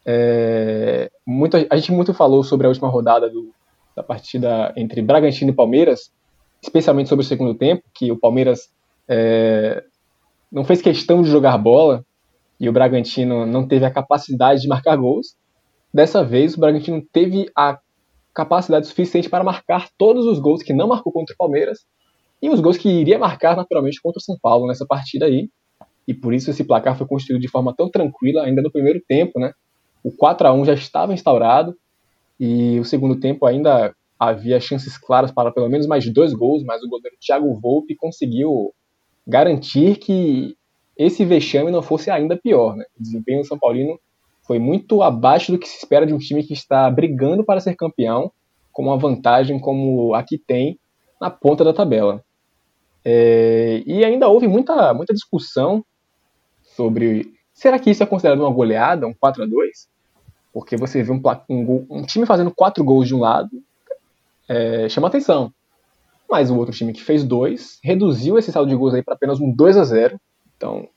É, 0.05 1.11
muito, 1.25 1.55
a 1.69 1.75
gente 1.77 1.91
muito 1.91 2.13
falou 2.13 2.43
sobre 2.43 2.65
a 2.65 2.69
última 2.69 2.89
rodada 2.89 3.29
do, 3.29 3.53
da 3.95 4.01
partida 4.01 4.73
entre 4.75 5.01
Bragantino 5.01 5.51
e 5.51 5.55
Palmeiras, 5.55 6.11
especialmente 6.61 7.09
sobre 7.09 7.23
o 7.23 7.27
segundo 7.27 7.53
tempo, 7.53 7.83
que 7.93 8.11
o 8.11 8.17
Palmeiras 8.17 8.73
é, 9.07 9.83
não 10.51 10.63
fez 10.63 10.81
questão 10.81 11.21
de 11.21 11.29
jogar 11.29 11.57
bola 11.57 12.03
e 12.59 12.67
o 12.67 12.73
Bragantino 12.73 13.45
não 13.45 13.67
teve 13.67 13.85
a 13.85 13.91
capacidade 13.91 14.61
de 14.61 14.67
marcar 14.67 14.95
gols. 14.97 15.37
Dessa 15.93 16.23
vez, 16.23 16.55
o 16.55 16.59
Bragantino 16.59 17.01
teve 17.13 17.49
a 17.55 17.79
capacidade 18.33 18.87
suficiente 18.87 19.29
para 19.29 19.43
marcar 19.43 19.89
todos 19.97 20.25
os 20.25 20.39
gols 20.39 20.63
que 20.63 20.73
não 20.73 20.87
marcou 20.87 21.13
contra 21.13 21.33
o 21.33 21.37
Palmeiras 21.37 21.85
e 22.41 22.49
os 22.49 22.59
gols 22.59 22.77
que 22.77 22.89
iria 22.89 23.19
marcar 23.19 23.55
naturalmente 23.55 24.01
contra 24.01 24.19
o 24.19 24.21
São 24.21 24.37
Paulo 24.41 24.67
nessa 24.67 24.85
partida 24.85 25.25
aí 25.25 25.49
e 26.07 26.13
por 26.13 26.33
isso 26.33 26.49
esse 26.49 26.63
placar 26.63 26.97
foi 26.97 27.05
construído 27.05 27.39
de 27.39 27.47
forma 27.47 27.71
tão 27.75 27.89
tranquila 27.89 28.43
ainda 28.43 28.61
no 28.61 28.71
primeiro 28.71 28.99
tempo, 29.07 29.39
né? 29.39 29.53
O 30.03 30.11
4 30.11 30.47
a 30.47 30.53
1 30.53 30.65
já 30.65 30.73
estava 30.73 31.13
instaurado 31.13 31.75
e 32.39 32.79
o 32.79 32.85
segundo 32.85 33.19
tempo 33.19 33.45
ainda 33.45 33.93
havia 34.17 34.59
chances 34.59 34.97
claras 34.97 35.31
para 35.31 35.51
pelo 35.51 35.69
menos 35.69 35.85
mais 35.85 36.11
dois 36.11 36.33
gols, 36.33 36.63
mas 36.63 36.81
o 36.81 36.89
goleiro 36.89 37.15
Thiago 37.19 37.53
Volpe 37.59 37.95
conseguiu 37.95 38.73
garantir 39.27 39.97
que 39.97 40.55
esse 40.97 41.23
vexame 41.23 41.69
não 41.69 41.81
fosse 41.81 42.09
ainda 42.09 42.35
pior, 42.35 42.75
né? 42.75 42.85
O 42.99 43.03
desempenho 43.03 43.41
do 43.41 43.47
São 43.47 43.59
Paulino 43.59 43.99
foi 44.41 44.57
muito 44.57 45.03
abaixo 45.03 45.51
do 45.51 45.59
que 45.59 45.69
se 45.69 45.77
espera 45.77 46.07
de 46.07 46.13
um 46.13 46.17
time 46.17 46.43
que 46.43 46.53
está 46.53 46.89
brigando 46.89 47.43
para 47.43 47.59
ser 47.59 47.75
campeão, 47.75 48.31
com 48.71 48.81
uma 48.81 48.97
vantagem 48.97 49.59
como 49.59 50.15
a 50.15 50.23
que 50.23 50.39
tem 50.39 50.79
na 51.21 51.29
ponta 51.29 51.63
da 51.63 51.71
tabela. 51.71 52.25
É, 53.03 53.81
e 53.85 54.03
ainda 54.03 54.27
houve 54.27 54.47
muita, 54.47 54.93
muita 54.93 55.13
discussão 55.13 55.83
sobre 56.75 57.33
será 57.53 57.79
que 57.79 57.89
isso 57.89 58.03
é 58.03 58.05
considerado 58.05 58.39
uma 58.39 58.53
goleada, 58.53 59.07
um 59.07 59.13
4 59.13 59.43
a 59.43 59.45
2 59.45 59.89
Porque 60.53 60.77
você 60.77 61.01
vê 61.03 61.11
um, 61.11 61.21
um, 61.49 61.87
um 61.89 62.01
time 62.03 62.25
fazendo 62.25 62.51
quatro 62.51 62.83
gols 62.83 63.07
de 63.07 63.15
um 63.15 63.19
lado, 63.19 63.49
é, 64.47 64.89
chama 64.89 65.07
atenção. 65.07 65.53
Mas 66.29 66.51
o 66.51 66.57
outro 66.57 66.73
time 66.73 66.93
que 66.93 67.03
fez 67.03 67.23
dois 67.23 67.79
reduziu 67.83 68.37
esse 68.37 68.51
saldo 68.51 68.69
de 68.69 68.75
gols 68.75 68.93
aí 68.93 69.03
para 69.03 69.15
apenas 69.15 69.39
um 69.39 69.51
2 69.51 69.77
a 69.77 69.83
0 69.83 70.19
Então, 70.55 70.87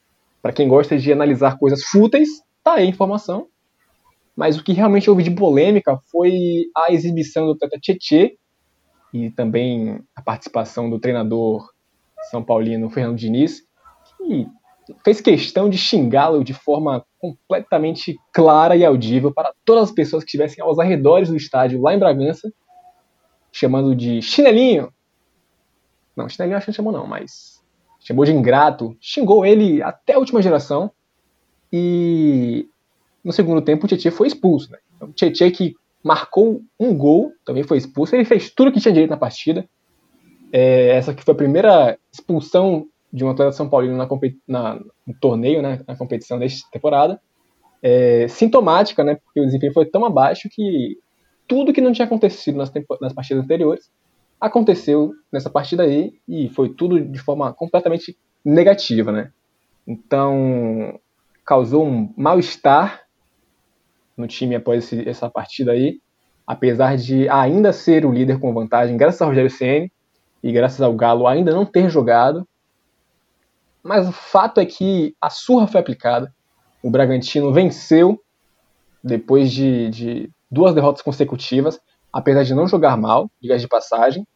para 0.43 0.53
quem 0.53 0.69
gosta 0.69 0.99
de 0.99 1.13
analisar 1.13 1.59
coisas 1.59 1.83
fúteis, 1.85 2.29
tá 2.63 2.75
aí 2.75 2.85
a 2.85 2.91
informação. 2.91 3.47
Mas 4.37 4.59
o 4.59 4.65
que 4.65 4.73
realmente 4.73 5.09
houve 5.09 5.23
de 5.23 5.31
polêmica 5.31 5.99
foi 6.11 6.65
a 6.77 6.93
exibição 6.93 7.47
do 7.47 7.57
Tata 7.57 7.79
Tietê 7.79 8.37
e 9.13 9.31
também 9.31 10.03
a 10.17 10.23
participação 10.23 10.89
do 10.89 10.99
treinador 10.99 11.72
São 12.31 12.43
Paulino 12.43 12.91
Fernando 12.91 13.17
Diniz, 13.17 13.63
que 14.17 14.47
fez 15.05 15.21
questão 15.21 15.69
de 15.69 15.79
xingá-lo 15.79 16.43
de 16.43 16.55
forma 16.55 17.05
completamente 17.19 18.19
clara 18.33 18.77
e 18.77 18.85
audível 18.85 19.33
para 19.33 19.53
todas 19.65 19.85
as 19.85 19.95
pessoas 19.95 20.25
que 20.25 20.29
estivessem 20.29 20.63
aos 20.63 20.79
arredores 20.79 21.29
do 21.29 21.37
estádio 21.37 21.81
lá 21.81 21.95
em 21.95 21.99
Bragança, 21.99 22.53
chamando 23.53 23.95
de 23.95 24.21
chinelinho. 24.23 24.93
Não, 26.17 26.29
chinelinho 26.29 26.57
acho 26.57 26.67
que 26.67 26.71
não 26.71 26.77
chamou 26.77 26.93
não, 26.93 27.07
mas 27.07 27.63
chamou 28.01 28.25
de 28.25 28.33
ingrato, 28.33 28.97
xingou 29.01 29.47
ele 29.47 29.83
até 29.83 30.15
a 30.15 30.19
última 30.19 30.43
geração 30.43 30.91
e 31.73 32.67
no 33.25 33.33
segundo 33.33 33.63
tempo 33.63 33.85
o 33.85 33.89
Tietchan 33.89 34.11
foi 34.11 34.27
expulso. 34.27 34.71
Né? 34.71 34.79
Então, 34.97 35.09
o 35.09 35.13
Tietchan 35.13 35.51
que 35.51 35.75
marcou 36.03 36.61
um 36.79 36.97
gol, 36.97 37.33
também 37.45 37.63
foi 37.63 37.79
expulso, 37.79 38.15
ele 38.17 38.25
fez 38.25 38.51
tudo 38.51 38.73
que 38.73 38.81
tinha 38.81 38.93
direito 38.93 39.11
na 39.11 39.17
partida. 39.17 39.69
É, 40.53 40.89
essa 40.91 41.15
que 41.15 41.25
foi 41.25 41.33
a 41.33 41.37
primeira 41.37 41.99
expulsão 42.13 42.87
de 43.11 43.25
um 43.25 43.31
atleta 43.31 43.53
São 43.53 43.69
Paulino 43.69 43.97
na, 43.97 44.07
na, 44.47 44.75
no 45.07 45.15
torneio, 45.21 45.63
né, 45.63 45.81
na 45.89 45.97
competição 45.97 46.39
desta 46.39 46.69
temporada, 46.71 47.21
é, 47.83 48.29
sintomática, 48.29 49.03
né, 49.03 49.17
porque 49.17 49.41
o 49.41 49.45
desempenho 49.47 49.73
foi 49.73 49.87
tão 49.87 50.05
abaixo 50.05 50.49
que 50.51 50.99
tudo 51.49 51.73
que 51.73 51.81
não 51.81 51.93
tinha 51.93 52.07
acontecido 52.07 52.57
nas, 52.57 52.73
nas 53.01 53.13
partidas 53.13 53.45
anteriores 53.45 53.91
aconteceu 54.41 55.13
nessa 55.33 55.49
partida 55.49 55.85
aí 55.85 56.13
e 56.29 56.49
foi 56.49 56.71
tudo 56.71 57.01
de 57.01 57.19
forma 57.19 57.53
completamente 57.53 58.17
negativa, 58.45 59.13
né? 59.13 59.31
Então 59.87 60.99
causou 61.45 61.87
um 61.87 62.13
mal-estar 62.17 63.03
no 64.17 64.27
time 64.27 64.57
após 64.57 64.85
esse, 64.85 65.09
essa 65.09 65.31
partida 65.31 65.73
aí, 65.73 66.01
apesar 66.47 66.97
de 66.97 67.29
ainda 67.29 67.73
ser 67.73 68.05
o 68.05 68.13
líder 68.13 68.41
com 68.41 68.53
vantagem, 68.53 68.97
graças 68.97 69.23
ao 69.23 69.29
Rogério 69.29 69.51
Ceni 69.51 69.93
e 70.43 70.53
graças 70.53 70.81
ao 70.81 70.95
Galo 70.95 71.27
ainda 71.27 71.53
não 71.53 71.65
ter 71.65 71.89
jogado, 71.89 72.47
mas 73.83 74.09
o 74.09 74.13
fato 74.13 74.61
é 74.61 74.67
que 74.67 75.15
a 75.21 75.29
surra 75.29 75.67
foi 75.67 75.81
aplicada. 75.81 76.33
O 76.83 76.91
Bragantino 76.91 77.53
venceu 77.53 78.21
depois 79.03 79.53
de, 79.53 79.89
de 79.91 80.31
duas 80.51 80.75
derrotas 80.75 81.03
consecutivas, 81.03 81.81
apesar 82.13 82.45
de 82.45 82.55
não 82.55 82.67
jogar 82.67 82.97
mal, 82.97 83.31
diga 83.41 83.59
de 83.59 83.67
passagem. 83.69 84.27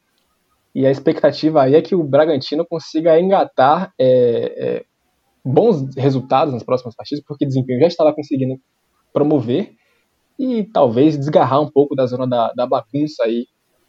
E 0.75 0.85
a 0.85 0.91
expectativa 0.91 1.63
aí 1.63 1.75
é 1.75 1.83
que 1.83 1.95
o 1.95 2.05
Bragantino 2.05 2.67
consiga 2.67 3.19
engatar 3.19 3.93
é, 3.99 4.07
é, 4.57 4.85
bons 5.45 5.95
resultados 5.97 6.53
nas 6.53 6.63
próximas 6.63 6.95
partidas, 6.95 7.25
porque 7.25 7.45
o 7.45 7.49
desempenho 7.49 7.81
já 7.81 7.87
estava 7.87 8.13
conseguindo 8.13 8.61
promover 9.13 9.75
e 10.39 10.65
talvez 10.65 11.17
desgarrar 11.17 11.63
um 11.63 11.71
pouco 11.71 11.95
da 11.95 12.07
zona 12.07 12.27
da, 12.27 12.53
da 12.53 12.67
bagunça 12.67 13.25
aí 13.25 13.47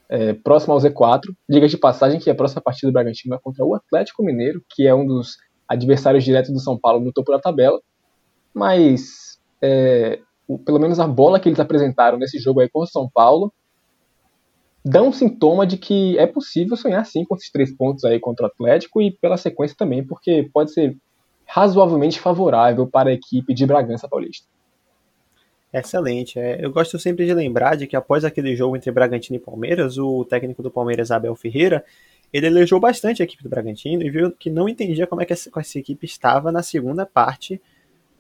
é, 0.09 0.33
próximo 0.33 0.73
ao 0.73 0.79
Z4. 0.79 1.21
Diga 1.49 1.67
de 1.67 1.77
passagem 1.77 2.19
que 2.19 2.29
a 2.29 2.35
próxima 2.35 2.61
partida 2.61 2.91
do 2.91 2.93
Bragantino 2.93 3.35
é 3.35 3.39
contra 3.39 3.65
o 3.65 3.75
Atlético 3.75 4.23
Mineiro, 4.23 4.61
que 4.69 4.87
é 4.87 4.93
um 4.93 5.05
dos 5.05 5.37
adversários 5.67 6.23
diretos 6.23 6.51
do 6.51 6.59
São 6.59 6.77
Paulo 6.79 7.03
no 7.03 7.11
topo 7.11 7.31
da 7.31 7.39
tabela, 7.39 7.79
mas 8.53 9.39
é, 9.61 10.19
o, 10.47 10.57
pelo 10.57 10.79
menos 10.79 10.99
a 10.99 11.07
bola 11.07 11.39
que 11.39 11.49
eles 11.49 11.59
apresentaram 11.59 12.17
nesse 12.17 12.39
jogo 12.39 12.61
aí 12.61 12.69
contra 12.69 12.89
o 12.89 12.91
São 12.91 13.09
Paulo 13.13 13.51
dá 14.87 15.01
um 15.01 15.11
sintoma 15.11 15.67
de 15.67 15.77
que 15.77 16.17
é 16.17 16.25
possível 16.25 16.77
sonhar 16.77 17.05
sim 17.05 17.25
com 17.25 17.35
esses 17.35 17.51
três 17.51 17.75
pontos 17.75 18.05
aí 18.05 18.19
contra 18.19 18.45
o 18.45 18.49
Atlético 18.49 19.01
e 19.01 19.11
pela 19.11 19.35
sequência 19.35 19.75
também, 19.77 20.05
porque 20.05 20.49
pode 20.53 20.71
ser 20.71 20.97
razoavelmente 21.45 22.19
favorável 22.19 22.87
para 22.87 23.09
a 23.09 23.13
equipe 23.13 23.53
de 23.53 23.65
Bragança 23.65 24.07
Paulista. 24.07 24.47
Excelente. 25.79 26.39
É, 26.39 26.63
eu 26.63 26.71
gosto 26.71 26.97
sempre 26.97 27.25
de 27.25 27.33
lembrar 27.33 27.75
de 27.75 27.87
que 27.87 27.95
após 27.95 28.23
aquele 28.23 28.55
jogo 28.55 28.75
entre 28.75 28.91
Bragantino 28.91 29.37
e 29.37 29.39
Palmeiras, 29.39 29.97
o 29.97 30.25
técnico 30.25 30.63
do 30.63 30.71
Palmeiras, 30.71 31.11
Abel 31.11 31.35
Ferreira, 31.35 31.83
ele 32.31 32.47
elogiou 32.47 32.79
bastante 32.79 33.21
a 33.21 33.25
equipe 33.25 33.43
do 33.43 33.49
Bragantino 33.49 34.03
e 34.03 34.09
viu 34.09 34.31
que 34.31 34.49
não 34.49 34.67
entendia 34.67 35.07
como 35.07 35.21
é 35.21 35.25
que 35.25 35.33
essa, 35.33 35.49
essa 35.55 35.79
equipe 35.79 36.05
estava 36.05 36.51
na 36.51 36.61
segunda 36.61 37.05
parte 37.05 37.61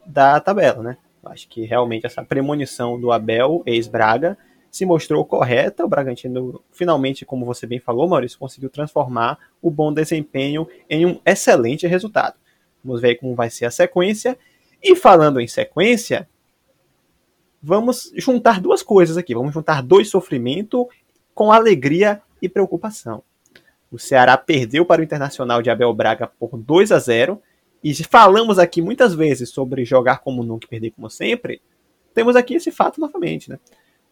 da 0.05 0.39
tabela, 0.39 0.81
né? 0.81 0.97
Acho 1.25 1.47
que 1.49 1.65
realmente 1.65 2.05
essa 2.05 2.23
premonição 2.23 2.99
do 2.99 3.11
Abel, 3.11 3.61
ex-Braga, 3.65 4.37
se 4.71 4.85
mostrou 4.85 5.25
correta. 5.25 5.83
O 5.83 5.89
Bragantino, 5.89 6.63
finalmente, 6.71 7.25
como 7.25 7.45
você 7.45 7.67
bem 7.67 7.79
falou, 7.79 8.07
Maurício, 8.07 8.39
conseguiu 8.39 8.69
transformar 8.69 9.37
o 9.61 9.69
bom 9.69 9.93
desempenho 9.93 10.67
em 10.89 11.05
um 11.05 11.19
excelente 11.25 11.85
resultado. 11.85 12.35
Vamos 12.83 13.01
ver 13.01 13.15
como 13.15 13.35
vai 13.35 13.49
ser 13.49 13.65
a 13.65 13.71
sequência. 13.71 14.37
E 14.81 14.95
falando 14.95 15.41
em 15.41 15.47
sequência, 15.47 16.29
vamos 17.61 18.11
juntar 18.15 18.61
duas 18.61 18.81
coisas 18.81 19.17
aqui. 19.17 19.33
Vamos 19.33 19.53
juntar 19.53 19.81
dois 19.81 20.09
sofrimentos 20.09 20.85
com 21.33 21.51
alegria 21.51 22.21
e 22.41 22.49
preocupação. 22.49 23.23
O 23.91 23.97
Ceará 23.97 24.37
perdeu 24.37 24.85
para 24.85 25.01
o 25.01 25.03
Internacional 25.03 25.61
de 25.61 25.69
Abel 25.69 25.93
Braga 25.93 26.27
por 26.27 26.57
2 26.57 26.91
a 26.91 26.99
0 26.99 27.41
e 27.83 27.93
falamos 28.03 28.59
aqui 28.59 28.81
muitas 28.81 29.13
vezes 29.13 29.49
sobre 29.49 29.85
jogar 29.85 30.19
como 30.19 30.43
nunca 30.43 30.65
e 30.65 30.69
perder 30.69 30.91
como 30.91 31.09
sempre. 31.09 31.61
Temos 32.13 32.35
aqui 32.35 32.55
esse 32.55 32.71
fato 32.71 32.99
novamente, 32.99 33.49
né? 33.49 33.59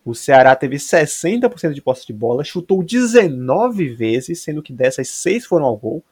O 0.06 0.14
Ceará 0.14 0.56
teve 0.56 0.78
60% 0.78 1.74
de 1.74 1.82
posse 1.82 2.06
de 2.06 2.14
bola, 2.14 2.44
chutou 2.44 2.84
19 2.84 3.90
vezes, 3.90 4.40
sendo 4.40 4.62
que 4.62 4.72
dessas 4.72 5.10
6 5.10 5.48
foram 5.48 5.66
ao 5.66 5.76
gol. 5.76 6.04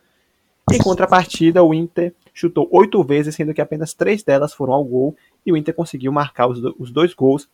Em 0.71 0.79
contrapartida, 0.79 1.63
o 1.63 1.73
Inter 1.73 2.13
chutou 2.33 2.67
8 2.71 3.03
vezes, 3.03 3.35
sendo 3.35 3.53
que 3.53 3.61
apenas 3.61 3.93
3 3.93 4.23
delas 4.23 4.51
foram 4.51 4.73
ao 4.73 4.83
gol. 4.83 5.15
E 5.45 5.51
o 5.51 5.57
Inter 5.57 5.73
conseguiu 5.73 6.11
marcar 6.11 6.47
os, 6.47 6.59
os 6.79 6.91
dois 6.91 7.13
gols 7.13 7.49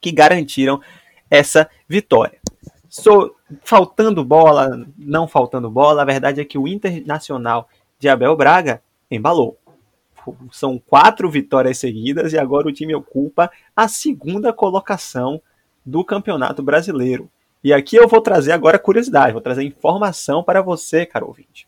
que 0.00 0.12
garantiram 0.12 0.80
essa 1.30 1.68
vitória. 1.88 2.38
So, 2.88 3.34
faltando 3.62 4.24
bola, 4.24 4.86
não 4.96 5.28
faltando 5.28 5.70
bola, 5.70 6.02
a 6.02 6.06
verdade 6.06 6.40
é 6.40 6.44
que 6.44 6.56
o 6.56 6.66
Internacional 6.66 7.68
de 7.98 8.08
Abel 8.08 8.34
Braga 8.36 8.82
embalou. 9.10 9.58
São 10.50 10.78
quatro 10.78 11.30
vitórias 11.30 11.78
seguidas 11.78 12.32
e 12.32 12.38
agora 12.38 12.68
o 12.68 12.72
time 12.72 12.94
ocupa 12.94 13.50
a 13.74 13.88
segunda 13.88 14.52
colocação 14.52 15.40
do 15.84 16.04
Campeonato 16.04 16.62
Brasileiro. 16.62 17.30
E 17.64 17.72
aqui 17.72 17.96
eu 17.96 18.06
vou 18.06 18.20
trazer 18.20 18.52
agora 18.52 18.78
curiosidade, 18.78 19.32
vou 19.32 19.40
trazer 19.40 19.64
informação 19.64 20.44
para 20.44 20.62
você, 20.62 21.04
caro 21.04 21.26
ouvinte. 21.26 21.66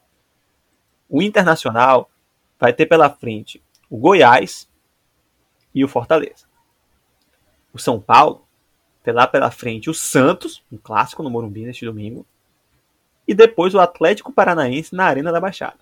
O 1.09 1.21
Internacional 1.21 2.11
vai 2.59 2.73
ter 2.73 2.87
pela 2.87 3.11
frente 3.11 3.63
o 3.89 3.97
Goiás 3.97 4.70
e 5.75 5.85
o 5.85 5.89
Fortaleza. 5.89 6.47
O 7.73 7.79
São 7.79 8.01
Paulo 8.01 8.47
tem 9.03 9.15
lá 9.15 9.27
pela 9.27 9.51
frente 9.51 9.89
o 9.89 9.95
Santos, 9.95 10.63
um 10.71 10.77
clássico 10.77 11.23
no 11.23 11.31
Morumbi 11.31 11.65
neste 11.65 11.85
domingo. 11.85 12.27
E 13.27 13.35
depois 13.35 13.75
o 13.75 13.81
Atlético 13.81 14.33
Paranaense 14.33 14.95
na 14.95 15.05
Arena 15.05 15.33
da 15.33 15.41
Baixada. 15.41 15.79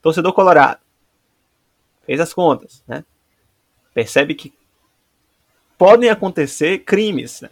Torcedor 0.00 0.32
Colorado. 0.32 0.80
Fez 2.06 2.20
as 2.20 2.32
contas, 2.32 2.82
né? 2.86 3.04
Percebe 3.92 4.34
que 4.34 4.52
podem 5.76 6.08
acontecer 6.08 6.80
crimes. 6.80 7.40
Né? 7.40 7.50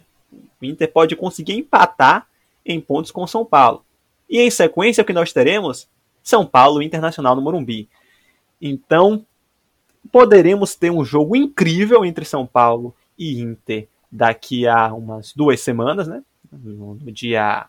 O 0.61 0.65
Inter 0.65 0.91
pode 0.91 1.15
conseguir 1.15 1.53
empatar 1.53 2.27
em 2.65 2.79
pontos 2.79 3.11
com 3.11 3.25
São 3.27 3.45
Paulo. 3.45 3.83
E 4.29 4.39
em 4.39 4.49
sequência, 4.49 5.01
o 5.01 5.05
que 5.05 5.13
nós 5.13 5.33
teremos? 5.33 5.87
São 6.23 6.45
Paulo 6.45 6.81
Internacional 6.81 7.35
no 7.35 7.41
Morumbi. 7.41 7.89
Então, 8.61 9.25
poderemos 10.11 10.75
ter 10.75 10.91
um 10.91 11.03
jogo 11.03 11.35
incrível 11.35 12.05
entre 12.05 12.25
São 12.25 12.45
Paulo 12.45 12.95
e 13.17 13.39
Inter 13.39 13.87
daqui 14.11 14.67
a 14.67 14.93
umas 14.93 15.33
duas 15.33 15.59
semanas, 15.59 16.07
né? 16.07 16.23
No, 16.51 16.97
dia 17.11 17.67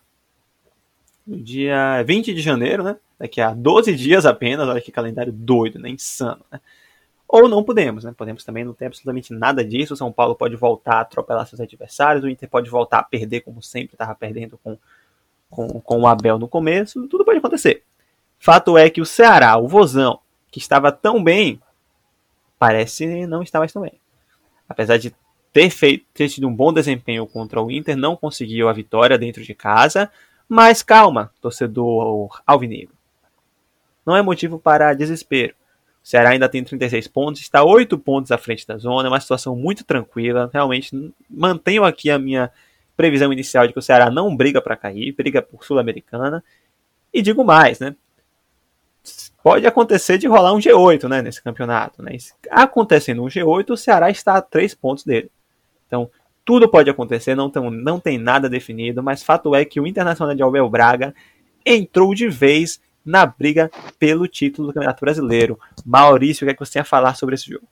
no 1.25 1.37
dia 1.37 2.01
20 2.03 2.33
de 2.33 2.41
janeiro, 2.41 2.83
né? 2.83 2.97
Daqui 3.19 3.39
a 3.39 3.53
12 3.53 3.95
dias 3.95 4.25
apenas, 4.25 4.67
olha 4.67 4.81
que 4.81 4.91
calendário 4.91 5.31
doido, 5.31 5.77
né? 5.77 5.89
Insano, 5.89 6.43
né? 6.51 6.59
Ou 7.27 7.47
não 7.47 7.63
podemos, 7.63 8.03
né? 8.03 8.13
Podemos 8.17 8.43
também 8.43 8.65
não 8.65 8.73
ter 8.73 8.87
absolutamente 8.87 9.31
nada 9.31 9.63
disso. 9.63 9.93
O 9.93 9.97
São 9.97 10.11
Paulo 10.11 10.35
pode 10.35 10.55
voltar 10.55 10.95
a 10.95 11.01
atropelar 11.01 11.47
seus 11.47 11.61
adversários, 11.61 12.23
o 12.23 12.29
Inter 12.29 12.49
pode 12.49 12.69
voltar 12.69 12.99
a 12.99 13.03
perder 13.03 13.41
como 13.41 13.61
sempre 13.61 13.93
estava 13.93 14.13
perdendo 14.15 14.59
com, 14.61 14.77
com, 15.49 15.67
com 15.79 16.01
o 16.01 16.07
Abel 16.07 16.37
no 16.37 16.47
começo. 16.47 17.07
Tudo 17.07 17.23
pode 17.23 17.37
acontecer. 17.37 17.83
Fato 18.37 18.77
é 18.77 18.89
que 18.89 18.99
o 18.99 19.05
Ceará, 19.05 19.55
o 19.57 19.67
Vozão, 19.67 20.19
que 20.51 20.59
estava 20.59 20.91
tão 20.91 21.23
bem, 21.23 21.61
parece 22.61 23.25
não 23.25 23.41
estar 23.41 23.57
mais 23.57 23.73
tão 23.73 23.81
bem. 23.81 23.93
Apesar 24.69 24.97
de 24.97 25.11
ter, 25.51 25.71
feito, 25.71 26.05
ter 26.13 26.29
tido 26.29 26.47
um 26.47 26.55
bom 26.55 26.71
desempenho 26.71 27.25
contra 27.25 27.59
o 27.59 27.71
Inter, 27.71 27.97
não 27.97 28.15
conseguiu 28.15 28.69
a 28.69 28.73
vitória 28.73 29.17
dentro 29.17 29.43
de 29.43 29.55
casa. 29.55 30.11
Mas 30.47 30.83
calma, 30.83 31.31
torcedor 31.41 32.39
alvinegro. 32.45 32.93
Não 34.05 34.15
é 34.15 34.21
motivo 34.21 34.59
para 34.59 34.93
desespero. 34.93 35.55
O 36.03 36.07
Ceará 36.07 36.29
ainda 36.29 36.47
tem 36.47 36.63
36 36.63 37.07
pontos, 37.07 37.41
está 37.41 37.63
8 37.63 37.97
pontos 37.97 38.31
à 38.31 38.37
frente 38.37 38.67
da 38.67 38.77
zona, 38.77 39.07
é 39.07 39.11
uma 39.11 39.19
situação 39.19 39.55
muito 39.55 39.83
tranquila. 39.83 40.47
Realmente 40.53 41.11
mantenho 41.27 41.83
aqui 41.83 42.11
a 42.11 42.19
minha 42.19 42.51
previsão 42.95 43.33
inicial 43.33 43.65
de 43.65 43.73
que 43.73 43.79
o 43.79 43.81
Ceará 43.81 44.11
não 44.11 44.35
briga 44.35 44.61
para 44.61 44.77
cair, 44.77 45.13
briga 45.13 45.41
por 45.41 45.65
Sul-Americana. 45.65 46.43
E 47.11 47.23
digo 47.23 47.43
mais, 47.43 47.79
né? 47.79 47.95
Pode 49.43 49.65
acontecer 49.65 50.17
de 50.17 50.27
rolar 50.27 50.53
um 50.53 50.59
G8 50.59 51.09
né, 51.09 51.21
nesse 51.21 51.41
campeonato. 51.41 52.03
Né? 52.03 52.17
Acontecendo 52.49 53.23
um 53.23 53.27
G8, 53.27 53.71
o 53.71 53.77
Ceará 53.77 54.09
está 54.09 54.35
a 54.35 54.41
3 54.41 54.75
pontos 54.75 55.03
dele. 55.03 55.31
Então, 55.87 56.09
tudo 56.45 56.69
pode 56.69 56.89
acontecer, 56.89 57.35
não 57.35 57.49
tem, 57.49 57.69
não 57.69 57.99
tem 57.99 58.17
nada 58.17 58.49
definido, 58.49 59.01
mas 59.03 59.23
fato 59.23 59.53
é 59.55 59.65
que 59.65 59.79
o 59.79 59.87
Internacional 59.87 60.35
de 60.35 60.41
Albel 60.41 60.69
Braga 60.69 61.13
entrou 61.65 62.13
de 62.13 62.27
vez 62.27 62.79
na 63.05 63.25
briga 63.25 63.69
pelo 63.97 64.27
título 64.27 64.67
do 64.67 64.73
Campeonato 64.73 65.01
Brasileiro. 65.01 65.59
Maurício, 65.85 66.43
o 66.43 66.47
que, 66.47 66.51
é 66.51 66.53
que 66.53 66.59
você 66.59 66.73
tem 66.73 66.81
a 66.81 66.85
falar 66.85 67.15
sobre 67.15 67.35
esse 67.35 67.49
jogo? 67.49 67.67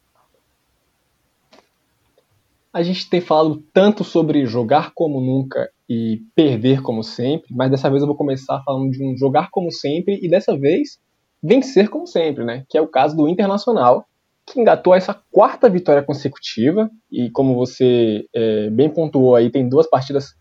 A 2.71 2.83
gente 2.83 3.09
tem 3.09 3.21
falado 3.21 3.63
tanto 3.73 4.03
sobre 4.03 4.45
jogar 4.45 4.91
como 4.93 5.19
nunca 5.19 5.69
e 5.87 6.21
perder 6.35 6.81
como 6.81 7.03
sempre, 7.03 7.47
mas 7.51 7.71
dessa 7.71 7.89
vez 7.89 8.01
eu 8.01 8.07
vou 8.07 8.15
começar 8.15 8.61
falando 8.63 8.91
de 8.91 9.03
um 9.03 9.17
jogar 9.17 9.49
como 9.51 9.71
sempre 9.71 10.19
e 10.21 10.29
dessa 10.29 10.55
vez 10.55 10.99
vencer 11.41 11.89
como 11.89 12.05
sempre, 12.05 12.43
né? 12.43 12.65
Que 12.69 12.77
é 12.77 12.81
o 12.81 12.87
caso 12.87 13.15
do 13.15 13.27
Internacional, 13.27 14.05
que 14.45 14.59
engatou 14.59 14.93
essa 14.93 15.13
quarta 15.31 15.69
vitória 15.69 16.03
consecutiva 16.03 16.89
e 17.11 17.29
como 17.29 17.55
você 17.55 18.25
é, 18.33 18.69
bem 18.69 18.89
pontuou 18.89 19.35
aí, 19.35 19.49
tem 19.49 19.67
duas 19.67 19.87
partidas 19.87 20.33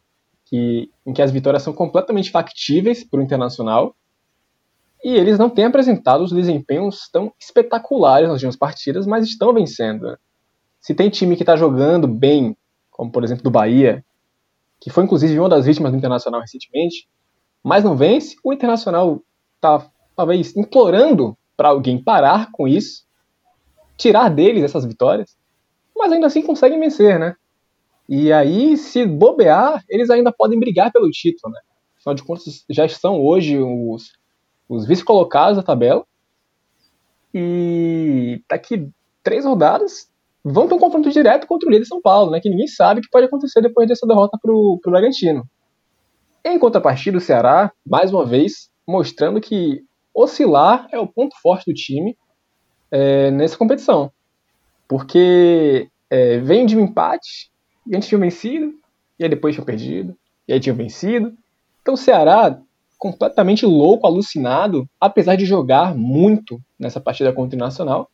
que, 0.46 0.90
em 1.06 1.12
que 1.12 1.22
as 1.22 1.30
vitórias 1.30 1.62
são 1.62 1.72
completamente 1.72 2.30
factíveis 2.30 3.04
para 3.04 3.20
o 3.20 3.22
Internacional 3.22 3.94
e 5.04 5.14
eles 5.14 5.38
não 5.38 5.48
têm 5.48 5.66
apresentado 5.66 6.24
os 6.24 6.32
desempenhos 6.32 7.08
tão 7.12 7.32
espetaculares 7.38 8.28
nas 8.28 8.36
últimas 8.36 8.56
partidas, 8.56 9.06
mas 9.06 9.26
estão 9.26 9.52
vencendo. 9.52 10.06
Né? 10.06 10.16
Se 10.80 10.94
tem 10.94 11.08
time 11.10 11.36
que 11.36 11.42
está 11.42 11.54
jogando 11.54 12.08
bem, 12.08 12.56
como 12.90 13.12
por 13.12 13.22
exemplo 13.22 13.44
do 13.44 13.50
Bahia, 13.50 14.04
que 14.80 14.90
foi 14.90 15.04
inclusive 15.04 15.38
uma 15.38 15.48
das 15.48 15.66
vítimas 15.66 15.92
do 15.92 15.98
Internacional 15.98 16.40
recentemente, 16.40 17.06
mas 17.62 17.84
não 17.84 17.96
vence, 17.96 18.36
o 18.42 18.52
Internacional 18.52 19.22
está 19.56 19.86
talvez 20.18 20.56
implorando 20.56 21.38
para 21.56 21.68
alguém 21.68 22.02
parar 22.02 22.50
com 22.50 22.66
isso, 22.66 23.04
tirar 23.96 24.28
deles 24.28 24.64
essas 24.64 24.84
vitórias, 24.84 25.36
mas 25.96 26.10
ainda 26.10 26.26
assim 26.26 26.42
conseguem 26.42 26.80
vencer, 26.80 27.20
né? 27.20 27.36
E 28.08 28.32
aí, 28.32 28.76
se 28.76 29.06
bobear, 29.06 29.84
eles 29.88 30.10
ainda 30.10 30.32
podem 30.32 30.58
brigar 30.58 30.90
pelo 30.90 31.08
título, 31.10 31.52
né? 31.52 31.60
Afinal 31.98 32.14
de 32.16 32.24
contas, 32.24 32.64
já 32.68 32.88
são 32.88 33.22
hoje 33.22 33.58
os 33.58 34.18
os 34.68 34.86
vice-colocados 34.86 35.56
da 35.56 35.62
tabela. 35.62 36.04
E 37.32 38.42
daqui 38.50 38.90
três 39.22 39.44
rodadas 39.44 40.10
vão 40.44 40.66
ter 40.66 40.74
um 40.74 40.78
confronto 40.78 41.10
direto 41.10 41.46
contra 41.46 41.68
o 41.68 41.72
líder 41.72 41.86
São 41.86 42.02
Paulo, 42.02 42.32
né? 42.32 42.40
Que 42.40 42.50
ninguém 42.50 42.66
sabe 42.66 42.98
o 42.98 43.02
que 43.02 43.08
pode 43.08 43.26
acontecer 43.26 43.62
depois 43.62 43.88
dessa 43.88 44.06
derrota 44.06 44.36
para 44.42 44.52
o 44.52 44.80
Bragantino. 44.84 45.48
Em 46.44 46.58
contrapartida, 46.58 47.18
o 47.18 47.20
Ceará, 47.20 47.72
mais 47.86 48.12
uma 48.12 48.26
vez, 48.26 48.68
mostrando 48.86 49.40
que 49.40 49.82
oscilar 50.18 50.88
é 50.92 50.98
o 50.98 51.06
ponto 51.06 51.34
forte 51.40 51.70
do 51.70 51.74
time 51.74 52.16
é, 52.90 53.30
nessa 53.30 53.56
competição. 53.56 54.10
Porque 54.86 55.88
é, 56.10 56.38
vem 56.38 56.66
de 56.66 56.76
um 56.76 56.80
empate, 56.80 57.50
e 57.86 57.96
antes 57.96 58.08
tinha 58.08 58.18
vencido, 58.18 58.74
e 59.18 59.24
aí 59.24 59.30
depois 59.30 59.54
tinha 59.54 59.64
perdido, 59.64 60.16
e 60.46 60.52
aí 60.52 60.60
tinha 60.60 60.74
vencido. 60.74 61.32
Então 61.82 61.94
o 61.94 61.96
Ceará 61.98 62.60
completamente 62.98 63.64
louco, 63.64 64.06
alucinado, 64.06 64.88
apesar 65.00 65.36
de 65.36 65.44
jogar 65.44 65.94
muito 65.94 66.60
nessa 66.78 67.00
partida 67.00 67.32
contra 67.32 67.56
o 67.56 67.58
Nacional. 67.58 68.10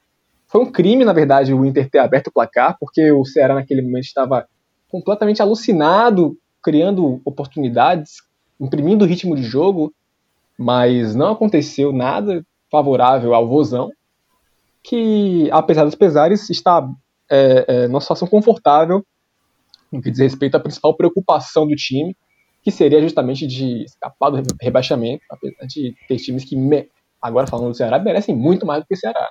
Foi 0.46 0.60
um 0.60 0.70
crime, 0.70 1.04
na 1.04 1.12
verdade, 1.12 1.54
o 1.54 1.64
Inter 1.64 1.88
ter 1.88 1.98
aberto 1.98 2.28
o 2.28 2.32
placar, 2.32 2.76
porque 2.78 3.10
o 3.10 3.24
Ceará 3.24 3.54
naquele 3.54 3.82
momento 3.82 4.04
estava 4.04 4.46
completamente 4.88 5.40
alucinado, 5.40 6.36
criando 6.62 7.20
oportunidades, 7.24 8.12
imprimindo 8.60 9.06
ritmo 9.06 9.34
de 9.34 9.42
jogo, 9.42 9.92
mas 10.58 11.14
não 11.14 11.32
aconteceu 11.32 11.92
nada 11.92 12.44
favorável 12.70 13.34
ao 13.34 13.48
Vozão, 13.48 13.90
que, 14.82 15.48
apesar 15.50 15.84
dos 15.84 15.94
pesares, 15.94 16.50
está 16.50 16.86
é, 17.30 17.64
é, 17.66 17.88
numa 17.88 18.00
situação 18.00 18.28
confortável 18.28 19.04
no 19.90 20.02
que 20.02 20.10
diz 20.10 20.20
respeito 20.20 20.56
à 20.56 20.60
principal 20.60 20.96
preocupação 20.96 21.66
do 21.66 21.74
time, 21.76 22.16
que 22.62 22.70
seria 22.70 23.00
justamente 23.00 23.46
de 23.46 23.84
escapar 23.84 24.30
do 24.30 24.42
rebaixamento, 24.60 25.22
apesar 25.30 25.66
de 25.66 25.94
ter 26.08 26.16
times 26.16 26.44
que, 26.44 26.56
agora 27.22 27.46
falando 27.46 27.68
do 27.68 27.76
Ceará, 27.76 27.98
merecem 27.98 28.34
muito 28.34 28.66
mais 28.66 28.82
do 28.82 28.86
que 28.86 28.94
o 28.94 28.96
Ceará. 28.96 29.30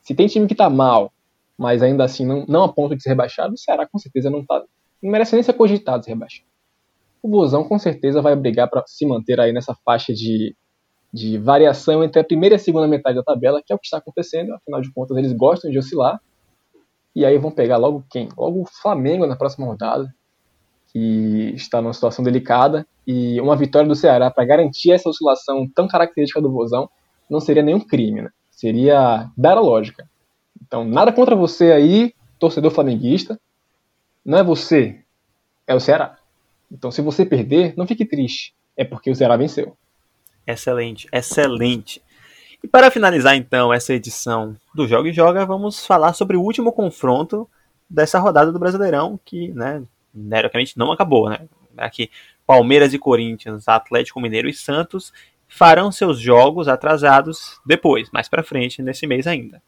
Se 0.00 0.14
tem 0.14 0.26
time 0.26 0.46
que 0.46 0.54
tá 0.54 0.70
mal 0.70 1.12
mas 1.56 1.82
ainda 1.82 2.04
assim 2.04 2.26
não, 2.26 2.44
não 2.46 2.64
a 2.64 2.72
ponto 2.72 2.94
de 2.94 3.02
ser 3.02 3.10
rebaixado, 3.10 3.54
o 3.54 3.58
Ceará 3.58 3.86
com 3.86 3.98
certeza 3.98 4.28
não 4.28 4.44
tá. 4.44 4.62
Não 5.02 5.10
merece 5.10 5.34
nem 5.34 5.42
ser 5.42 5.54
cogitado 5.54 6.04
ser 6.04 6.10
rebaixado. 6.10 6.48
O 7.26 7.28
Vozão 7.28 7.64
com 7.64 7.76
certeza 7.76 8.22
vai 8.22 8.36
brigar 8.36 8.70
para 8.70 8.84
se 8.86 9.04
manter 9.04 9.40
aí 9.40 9.52
nessa 9.52 9.74
faixa 9.84 10.14
de, 10.14 10.54
de 11.12 11.36
variação 11.36 12.04
entre 12.04 12.20
a 12.20 12.24
primeira 12.24 12.54
e 12.54 12.56
a 12.56 12.58
segunda 12.58 12.86
metade 12.86 13.16
da 13.16 13.22
tabela, 13.24 13.60
que 13.60 13.72
é 13.72 13.74
o 13.74 13.78
que 13.80 13.86
está 13.86 13.98
acontecendo, 13.98 14.54
afinal 14.54 14.80
de 14.80 14.92
contas 14.92 15.16
eles 15.16 15.32
gostam 15.32 15.68
de 15.68 15.76
oscilar. 15.76 16.20
E 17.16 17.26
aí 17.26 17.36
vão 17.36 17.50
pegar 17.50 17.78
logo 17.78 18.04
quem? 18.08 18.28
Logo 18.38 18.62
o 18.62 18.64
Flamengo 18.80 19.26
na 19.26 19.34
próxima 19.34 19.66
rodada, 19.66 20.14
que 20.92 21.52
está 21.56 21.82
numa 21.82 21.92
situação 21.92 22.24
delicada. 22.24 22.86
E 23.04 23.40
uma 23.40 23.56
vitória 23.56 23.88
do 23.88 23.96
Ceará 23.96 24.30
para 24.30 24.44
garantir 24.44 24.92
essa 24.92 25.08
oscilação 25.08 25.68
tão 25.74 25.88
característica 25.88 26.40
do 26.40 26.52
Vozão 26.52 26.88
não 27.28 27.40
seria 27.40 27.62
nenhum 27.64 27.80
crime, 27.80 28.22
né? 28.22 28.30
Seria 28.52 29.28
dar 29.36 29.56
a 29.56 29.60
lógica. 29.60 30.08
Então, 30.64 30.84
nada 30.84 31.12
contra 31.12 31.34
você 31.34 31.72
aí, 31.72 32.14
torcedor 32.38 32.70
flamenguista. 32.70 33.36
Não 34.24 34.38
é 34.38 34.44
você, 34.44 35.00
é 35.66 35.74
o 35.74 35.80
Ceará. 35.80 36.18
Então, 36.70 36.90
se 36.90 37.00
você 37.00 37.24
perder, 37.24 37.74
não 37.76 37.86
fique 37.86 38.04
triste. 38.04 38.54
É 38.76 38.84
porque 38.84 39.10
o 39.10 39.14
Ceará 39.14 39.36
venceu. 39.36 39.76
Excelente, 40.46 41.08
excelente. 41.12 42.02
E 42.62 42.68
para 42.68 42.90
finalizar 42.90 43.36
então 43.36 43.72
essa 43.72 43.94
edição 43.94 44.56
do 44.74 44.86
Joga 44.86 45.08
e 45.08 45.12
Joga, 45.12 45.44
vamos 45.44 45.84
falar 45.84 46.12
sobre 46.12 46.36
o 46.36 46.42
último 46.42 46.72
confronto 46.72 47.48
dessa 47.88 48.18
rodada 48.18 48.52
do 48.52 48.58
Brasileirão, 48.58 49.18
que, 49.24 49.48
né, 49.48 49.82
teoricamente 50.30 50.76
não 50.76 50.92
acabou, 50.92 51.28
né? 51.28 51.48
Aqui, 51.76 52.10
Palmeiras 52.46 52.94
e 52.94 52.98
Corinthians, 52.98 53.68
Atlético 53.68 54.20
Mineiro 54.20 54.48
e 54.48 54.54
Santos 54.54 55.12
farão 55.48 55.92
seus 55.92 56.18
jogos 56.18 56.68
atrasados 56.68 57.60
depois, 57.64 58.10
mais 58.10 58.28
para 58.28 58.42
frente, 58.42 58.82
nesse 58.82 59.06
mês 59.06 59.26
ainda. 59.26 59.62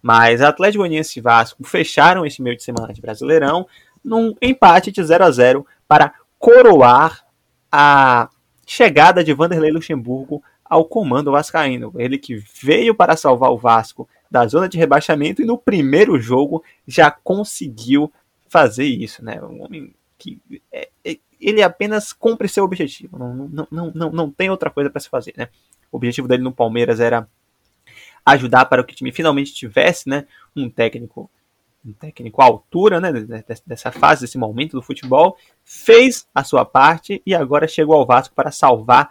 Mas 0.00 0.40
Atlético 0.40 0.82
Goianiense 0.82 1.18
e 1.18 1.22
Vasco 1.22 1.62
fecharam 1.64 2.26
esse 2.26 2.42
meio 2.42 2.56
de 2.56 2.62
semana 2.62 2.92
de 2.92 3.00
Brasileirão 3.00 3.66
num 4.04 4.34
empate 4.42 4.90
de 4.90 5.02
0 5.02 5.24
a 5.24 5.30
0 5.30 5.66
para 5.92 6.14
coroar 6.38 7.22
a 7.70 8.30
chegada 8.66 9.22
de 9.22 9.34
Vanderlei 9.34 9.70
Luxemburgo 9.70 10.42
ao 10.64 10.86
comando 10.86 11.32
vascaíno. 11.32 11.92
Ele 11.98 12.16
que 12.16 12.42
veio 12.62 12.94
para 12.94 13.14
salvar 13.14 13.50
o 13.50 13.58
Vasco 13.58 14.08
da 14.30 14.46
zona 14.46 14.70
de 14.70 14.78
rebaixamento 14.78 15.42
e 15.42 15.44
no 15.44 15.58
primeiro 15.58 16.18
jogo 16.18 16.64
já 16.88 17.10
conseguiu 17.10 18.10
fazer 18.48 18.86
isso, 18.86 19.22
né? 19.22 19.38
Um 19.42 19.62
homem 19.62 19.94
que 20.16 20.40
é, 20.72 20.88
é, 21.04 21.18
ele 21.38 21.62
apenas 21.62 22.10
cumpre 22.14 22.48
seu 22.48 22.64
objetivo, 22.64 23.18
não, 23.18 23.34
não, 23.34 23.68
não, 23.70 23.92
não, 23.94 24.10
não 24.12 24.30
tem 24.30 24.48
outra 24.48 24.70
coisa 24.70 24.88
para 24.88 25.00
se 25.00 25.10
fazer, 25.10 25.34
né? 25.36 25.48
O 25.92 25.98
objetivo 25.98 26.26
dele 26.26 26.42
no 26.42 26.52
Palmeiras 26.52 27.00
era 27.00 27.28
ajudar 28.24 28.64
para 28.64 28.82
que 28.82 28.94
o 28.94 28.96
time 28.96 29.12
finalmente 29.12 29.52
tivesse, 29.52 30.08
né, 30.08 30.26
um 30.56 30.70
técnico 30.70 31.30
um 31.84 31.92
técnico 31.92 32.40
à 32.40 32.44
altura 32.44 33.00
né, 33.00 33.10
dessa 33.66 33.90
fase, 33.90 34.22
desse 34.22 34.38
momento 34.38 34.72
do 34.72 34.82
futebol, 34.82 35.36
fez 35.64 36.26
a 36.34 36.44
sua 36.44 36.64
parte 36.64 37.20
e 37.26 37.34
agora 37.34 37.66
chegou 37.66 37.94
ao 37.96 38.06
Vasco 38.06 38.34
para 38.34 38.50
salvar 38.50 39.10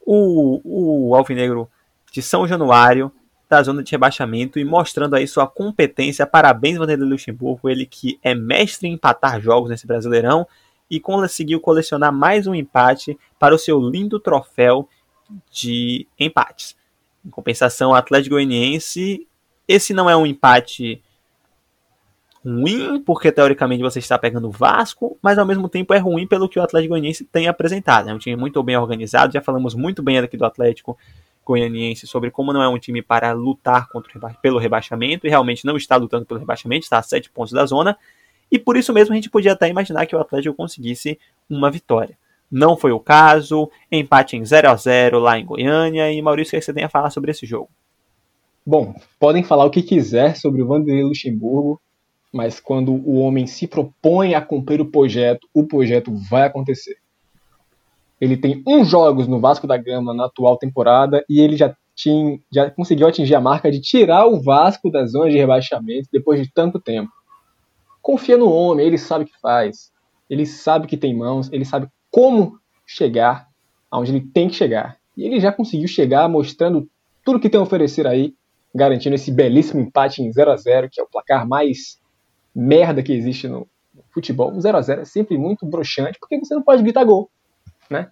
o, 0.00 0.60
o 1.08 1.14
Alvinegro 1.14 1.68
de 2.12 2.22
São 2.22 2.46
Januário 2.46 3.12
da 3.48 3.62
zona 3.62 3.82
de 3.82 3.90
rebaixamento 3.90 4.58
e 4.58 4.64
mostrando 4.64 5.14
aí 5.14 5.26
sua 5.26 5.46
competência. 5.46 6.26
Parabéns, 6.26 6.76
Vanderlei 6.76 7.08
Luxemburgo, 7.08 7.68
ele 7.68 7.86
que 7.86 8.18
é 8.22 8.34
mestre 8.34 8.86
em 8.86 8.92
empatar 8.92 9.40
jogos 9.40 9.70
nesse 9.70 9.86
Brasileirão 9.86 10.46
e 10.90 11.00
conseguiu 11.00 11.60
colecionar 11.60 12.12
mais 12.12 12.46
um 12.46 12.54
empate 12.54 13.18
para 13.38 13.54
o 13.54 13.58
seu 13.58 13.80
lindo 13.80 14.20
troféu 14.20 14.88
de 15.50 16.06
empates. 16.18 16.76
Em 17.24 17.30
compensação, 17.30 17.90
o 17.90 17.94
Atlético 17.94 18.34
Goianiense, 18.34 19.26
esse 19.66 19.92
não 19.94 20.08
é 20.08 20.16
um 20.16 20.26
empate 20.26 21.02
ruim, 22.48 23.02
porque 23.02 23.30
teoricamente 23.30 23.82
você 23.82 23.98
está 23.98 24.18
pegando 24.18 24.48
o 24.48 24.50
Vasco, 24.50 25.18
mas 25.22 25.38
ao 25.38 25.46
mesmo 25.46 25.68
tempo 25.68 25.92
é 25.92 25.98
ruim 25.98 26.26
pelo 26.26 26.48
que 26.48 26.58
o 26.58 26.62
Atlético 26.62 26.90
Goianiense 26.90 27.24
tem 27.24 27.46
apresentado. 27.46 28.08
É 28.08 28.14
um 28.14 28.18
time 28.18 28.36
muito 28.36 28.62
bem 28.62 28.76
organizado, 28.76 29.32
já 29.32 29.42
falamos 29.42 29.74
muito 29.74 30.02
bem 30.02 30.18
aqui 30.18 30.36
do 30.36 30.44
Atlético 30.44 30.96
Goianiense 31.44 32.06
sobre 32.06 32.30
como 32.30 32.52
não 32.52 32.62
é 32.62 32.68
um 32.68 32.78
time 32.78 33.02
para 33.02 33.32
lutar 33.32 33.88
contra 33.88 34.12
reba 34.12 34.34
pelo 34.40 34.58
rebaixamento, 34.58 35.26
e 35.26 35.30
realmente 35.30 35.64
não 35.64 35.76
está 35.76 35.96
lutando 35.96 36.24
pelo 36.24 36.40
rebaixamento, 36.40 36.84
está 36.84 36.98
a 36.98 37.02
7 37.02 37.30
pontos 37.30 37.52
da 37.52 37.66
zona, 37.66 37.96
e 38.50 38.58
por 38.58 38.76
isso 38.76 38.92
mesmo 38.92 39.12
a 39.12 39.16
gente 39.16 39.30
podia 39.30 39.52
até 39.52 39.68
imaginar 39.68 40.06
que 40.06 40.16
o 40.16 40.20
Atlético 40.20 40.54
conseguisse 40.54 41.18
uma 41.48 41.70
vitória. 41.70 42.16
Não 42.50 42.78
foi 42.78 42.92
o 42.92 43.00
caso, 43.00 43.70
empate 43.92 44.36
em 44.36 44.44
0 44.44 44.70
a 44.70 44.74
0 44.74 45.18
lá 45.18 45.38
em 45.38 45.44
Goiânia, 45.44 46.10
e 46.10 46.20
Maurício, 46.22 46.56
o 46.56 46.58
que 46.58 46.64
você 46.64 46.72
tem 46.72 46.84
a 46.84 46.88
falar 46.88 47.10
sobre 47.10 47.30
esse 47.30 47.44
jogo? 47.44 47.68
Bom, 48.64 48.94
podem 49.18 49.42
falar 49.42 49.64
o 49.64 49.70
que 49.70 49.82
quiser 49.82 50.36
sobre 50.36 50.60
o 50.60 50.66
Vanderlei 50.66 51.02
Luxemburgo, 51.02 51.80
mas 52.32 52.60
quando 52.60 52.92
o 52.92 53.16
homem 53.16 53.46
se 53.46 53.66
propõe 53.66 54.34
a 54.34 54.40
cumprir 54.40 54.80
o 54.80 54.90
projeto, 54.90 55.48
o 55.54 55.66
projeto 55.66 56.12
vai 56.30 56.42
acontecer. 56.42 56.96
Ele 58.20 58.36
tem 58.36 58.62
um 58.66 58.84
jogos 58.84 59.26
no 59.26 59.40
Vasco 59.40 59.66
da 59.66 59.76
Gama 59.76 60.12
na 60.12 60.26
atual 60.26 60.56
temporada 60.56 61.24
e 61.28 61.40
ele 61.40 61.56
já, 61.56 61.74
tinha, 61.94 62.38
já 62.52 62.70
conseguiu 62.70 63.06
atingir 63.06 63.34
a 63.34 63.40
marca 63.40 63.70
de 63.70 63.80
tirar 63.80 64.26
o 64.26 64.40
Vasco 64.40 64.90
da 64.90 65.06
zona 65.06 65.30
de 65.30 65.36
rebaixamento 65.36 66.08
depois 66.12 66.40
de 66.40 66.52
tanto 66.52 66.80
tempo. 66.80 67.10
Confia 68.02 68.36
no 68.36 68.50
homem, 68.50 68.86
ele 68.86 68.98
sabe 68.98 69.24
o 69.24 69.26
que 69.26 69.40
faz. 69.40 69.92
Ele 70.28 70.44
sabe 70.44 70.86
que 70.86 70.96
tem 70.96 71.16
mãos, 71.16 71.50
ele 71.52 71.64
sabe 71.64 71.88
como 72.10 72.58
chegar 72.86 73.48
aonde 73.90 74.12
ele 74.12 74.20
tem 74.20 74.48
que 74.48 74.54
chegar. 74.54 74.98
E 75.16 75.24
ele 75.24 75.40
já 75.40 75.52
conseguiu 75.52 75.88
chegar 75.88 76.28
mostrando 76.28 76.88
tudo 77.24 77.40
que 77.40 77.48
tem 77.48 77.60
a 77.60 77.62
oferecer 77.62 78.06
aí, 78.06 78.34
garantindo 78.74 79.14
esse 79.14 79.30
belíssimo 79.30 79.80
empate 79.80 80.22
em 80.22 80.32
0 80.32 80.50
a 80.50 80.56
0 80.56 80.88
que 80.90 81.00
é 81.00 81.04
o 81.04 81.08
placar 81.08 81.46
mais 81.46 81.98
merda 82.58 83.04
que 83.04 83.12
existe 83.12 83.46
no 83.46 83.68
futebol. 84.10 84.52
Um 84.52 84.60
0 84.60 84.76
a 84.76 84.82
0 84.82 85.02
é 85.02 85.04
sempre 85.04 85.38
muito 85.38 85.64
broxante, 85.64 86.18
porque 86.18 86.36
você 86.36 86.54
não 86.54 86.62
pode 86.62 86.82
gritar 86.82 87.04
gol, 87.04 87.30
né? 87.88 88.10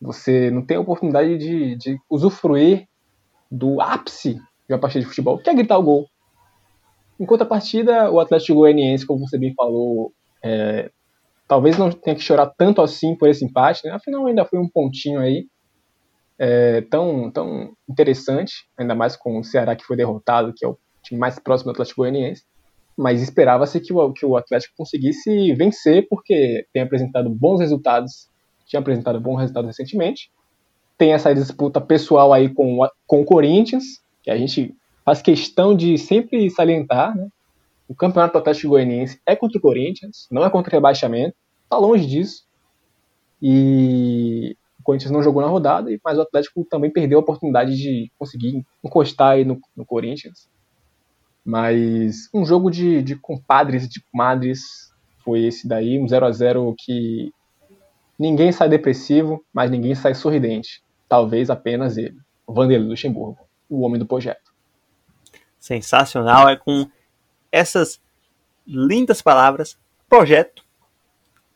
Você 0.00 0.50
não 0.50 0.60
tem 0.60 0.76
a 0.76 0.80
oportunidade 0.80 1.38
de, 1.38 1.76
de 1.76 1.98
usufruir 2.10 2.86
do 3.50 3.80
ápice 3.80 4.34
de 4.68 4.74
uma 4.74 4.78
partida 4.78 5.02
de 5.02 5.08
futebol, 5.08 5.38
que 5.38 5.48
é 5.48 5.54
gritar 5.54 5.78
o 5.78 5.82
gol. 5.82 6.06
Enquanto 7.18 7.42
a 7.42 7.46
partida, 7.46 8.10
o 8.10 8.20
Atlético 8.20 8.58
Goianiense, 8.58 9.06
como 9.06 9.26
você 9.26 9.38
bem 9.38 9.54
falou, 9.54 10.12
é, 10.44 10.90
talvez 11.48 11.78
não 11.78 11.90
tenha 11.90 12.14
que 12.14 12.22
chorar 12.22 12.52
tanto 12.58 12.82
assim 12.82 13.16
por 13.16 13.30
esse 13.30 13.46
empate, 13.46 13.86
né? 13.86 13.92
afinal 13.92 14.26
ainda 14.26 14.44
foi 14.44 14.58
um 14.58 14.68
pontinho 14.68 15.20
aí 15.20 15.46
é, 16.38 16.82
tão, 16.82 17.30
tão 17.30 17.72
interessante, 17.88 18.68
ainda 18.76 18.94
mais 18.94 19.16
com 19.16 19.38
o 19.38 19.44
Ceará 19.44 19.74
que 19.74 19.84
foi 19.84 19.96
derrotado, 19.96 20.52
que 20.54 20.66
é 20.66 20.68
o 20.68 20.76
time 21.02 21.18
mais 21.18 21.38
próximo 21.38 21.72
do 21.72 21.76
Atlético 21.76 22.02
Goianiense 22.02 22.44
mas 22.96 23.20
esperava-se 23.20 23.80
que 23.80 23.92
o, 23.92 24.12
que 24.12 24.24
o 24.24 24.36
Atlético 24.36 24.74
conseguisse 24.76 25.52
vencer, 25.54 26.06
porque 26.08 26.66
tem 26.72 26.82
apresentado 26.82 27.28
bons 27.28 27.60
resultados, 27.60 28.28
tinha 28.66 28.80
apresentado 28.80 29.20
bons 29.20 29.38
resultados 29.38 29.68
recentemente, 29.68 30.30
tem 30.96 31.12
essa 31.12 31.34
disputa 31.34 31.80
pessoal 31.80 32.32
aí 32.32 32.48
com, 32.48 32.78
com 33.06 33.20
o 33.20 33.24
Corinthians, 33.24 33.84
que 34.22 34.30
a 34.30 34.36
gente 34.36 34.74
faz 35.04 35.20
questão 35.20 35.76
de 35.76 35.98
sempre 35.98 36.48
salientar, 36.50 37.16
né? 37.16 37.28
O 37.88 37.94
campeonato 37.94 38.36
Atlético 38.36 38.70
Goianiense 38.70 39.20
é 39.24 39.36
contra 39.36 39.58
o 39.58 39.60
Corinthians, 39.60 40.26
não 40.30 40.44
é 40.44 40.50
contra 40.50 40.70
o 40.70 40.72
rebaixamento, 40.72 41.36
tá 41.70 41.76
longe 41.76 42.04
disso. 42.04 42.44
E 43.40 44.56
o 44.80 44.82
Corinthians 44.82 45.12
não 45.12 45.22
jogou 45.22 45.40
na 45.40 45.48
rodada, 45.48 45.88
mas 46.04 46.18
o 46.18 46.22
Atlético 46.22 46.64
também 46.68 46.90
perdeu 46.90 47.18
a 47.18 47.22
oportunidade 47.22 47.76
de 47.76 48.10
conseguir 48.18 48.64
encostar 48.82 49.32
aí 49.32 49.44
no, 49.44 49.60
no 49.76 49.86
Corinthians. 49.86 50.48
Mas 51.46 52.28
um 52.34 52.44
jogo 52.44 52.68
de, 52.68 53.00
de 53.02 53.14
compadres 53.14 53.84
e 53.84 53.88
de 53.88 54.02
comadres 54.10 54.92
foi 55.24 55.44
esse 55.44 55.68
daí, 55.68 55.96
um 55.96 56.08
0 56.08 56.26
a 56.26 56.32
0 56.32 56.74
que 56.76 57.32
ninguém 58.18 58.50
sai 58.50 58.68
depressivo, 58.68 59.44
mas 59.54 59.70
ninguém 59.70 59.94
sai 59.94 60.12
sorridente. 60.12 60.82
Talvez 61.08 61.48
apenas 61.48 61.96
ele, 61.96 62.16
Vanderlei 62.48 62.88
Luxemburgo, 62.88 63.38
o 63.70 63.82
homem 63.82 63.96
do 63.96 64.04
projeto. 64.04 64.52
Sensacional, 65.56 66.48
é 66.48 66.56
com 66.56 66.90
essas 67.52 68.00
lindas 68.66 69.22
palavras, 69.22 69.78
projeto, 70.08 70.64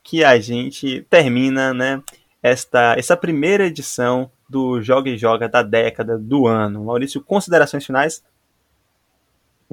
que 0.05 0.23
a 0.23 0.39
gente 0.39 1.05
termina, 1.11 1.75
né, 1.75 2.01
esta 2.41 2.95
essa 2.97 3.17
primeira 3.17 3.67
edição 3.67 4.31
do 4.49 4.81
Joga 4.81 5.11
e 5.11 5.19
Joga 5.19 5.49
da 5.49 5.63
década 5.63 6.17
do 6.17 6.47
ano. 6.47 6.85
Maurício, 6.85 7.23
considerações 7.23 7.85
finais? 7.85 8.23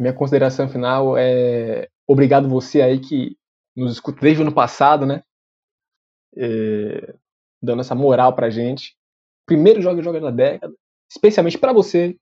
Minha 0.02 0.14
consideração 0.14 0.70
final 0.70 1.18
é 1.18 1.88
obrigado 2.08 2.48
você 2.48 2.82
aí 2.82 3.00
que 3.00 3.36
nos 3.76 3.94
escuta 3.94 4.22
desde 4.22 4.42
o 4.42 4.46
ano 4.46 4.54
passado, 4.54 5.06
né? 5.06 5.24
É, 6.36 7.16
dando 7.62 7.82
essa 7.82 7.96
moral 7.96 8.34
pra 8.34 8.50
gente. 8.50 8.96
Primeiro 9.46 9.82
jogo 9.82 10.02
joga 10.02 10.20
da 10.20 10.32
década, 10.32 10.74
especialmente 11.10 11.58
para 11.58 11.74
você. 11.74 12.16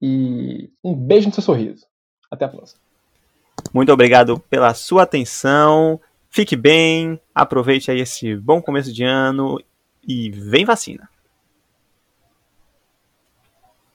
E 0.00 0.70
um 0.82 0.94
beijo 0.94 1.28
no 1.28 1.34
seu 1.34 1.42
sorriso. 1.42 1.86
Até 2.30 2.44
a 2.44 2.48
próxima. 2.48 2.80
Muito 3.72 3.92
obrigado 3.92 4.38
pela 4.38 4.72
sua 4.74 5.02
atenção. 5.02 6.00
Fique 6.30 6.54
bem, 6.54 7.20
aproveite 7.34 7.90
aí 7.90 8.00
esse 8.00 8.36
bom 8.36 8.62
começo 8.62 8.92
de 8.92 9.02
ano 9.02 9.58
e 10.06 10.30
vem 10.30 10.64
vacina. 10.64 11.08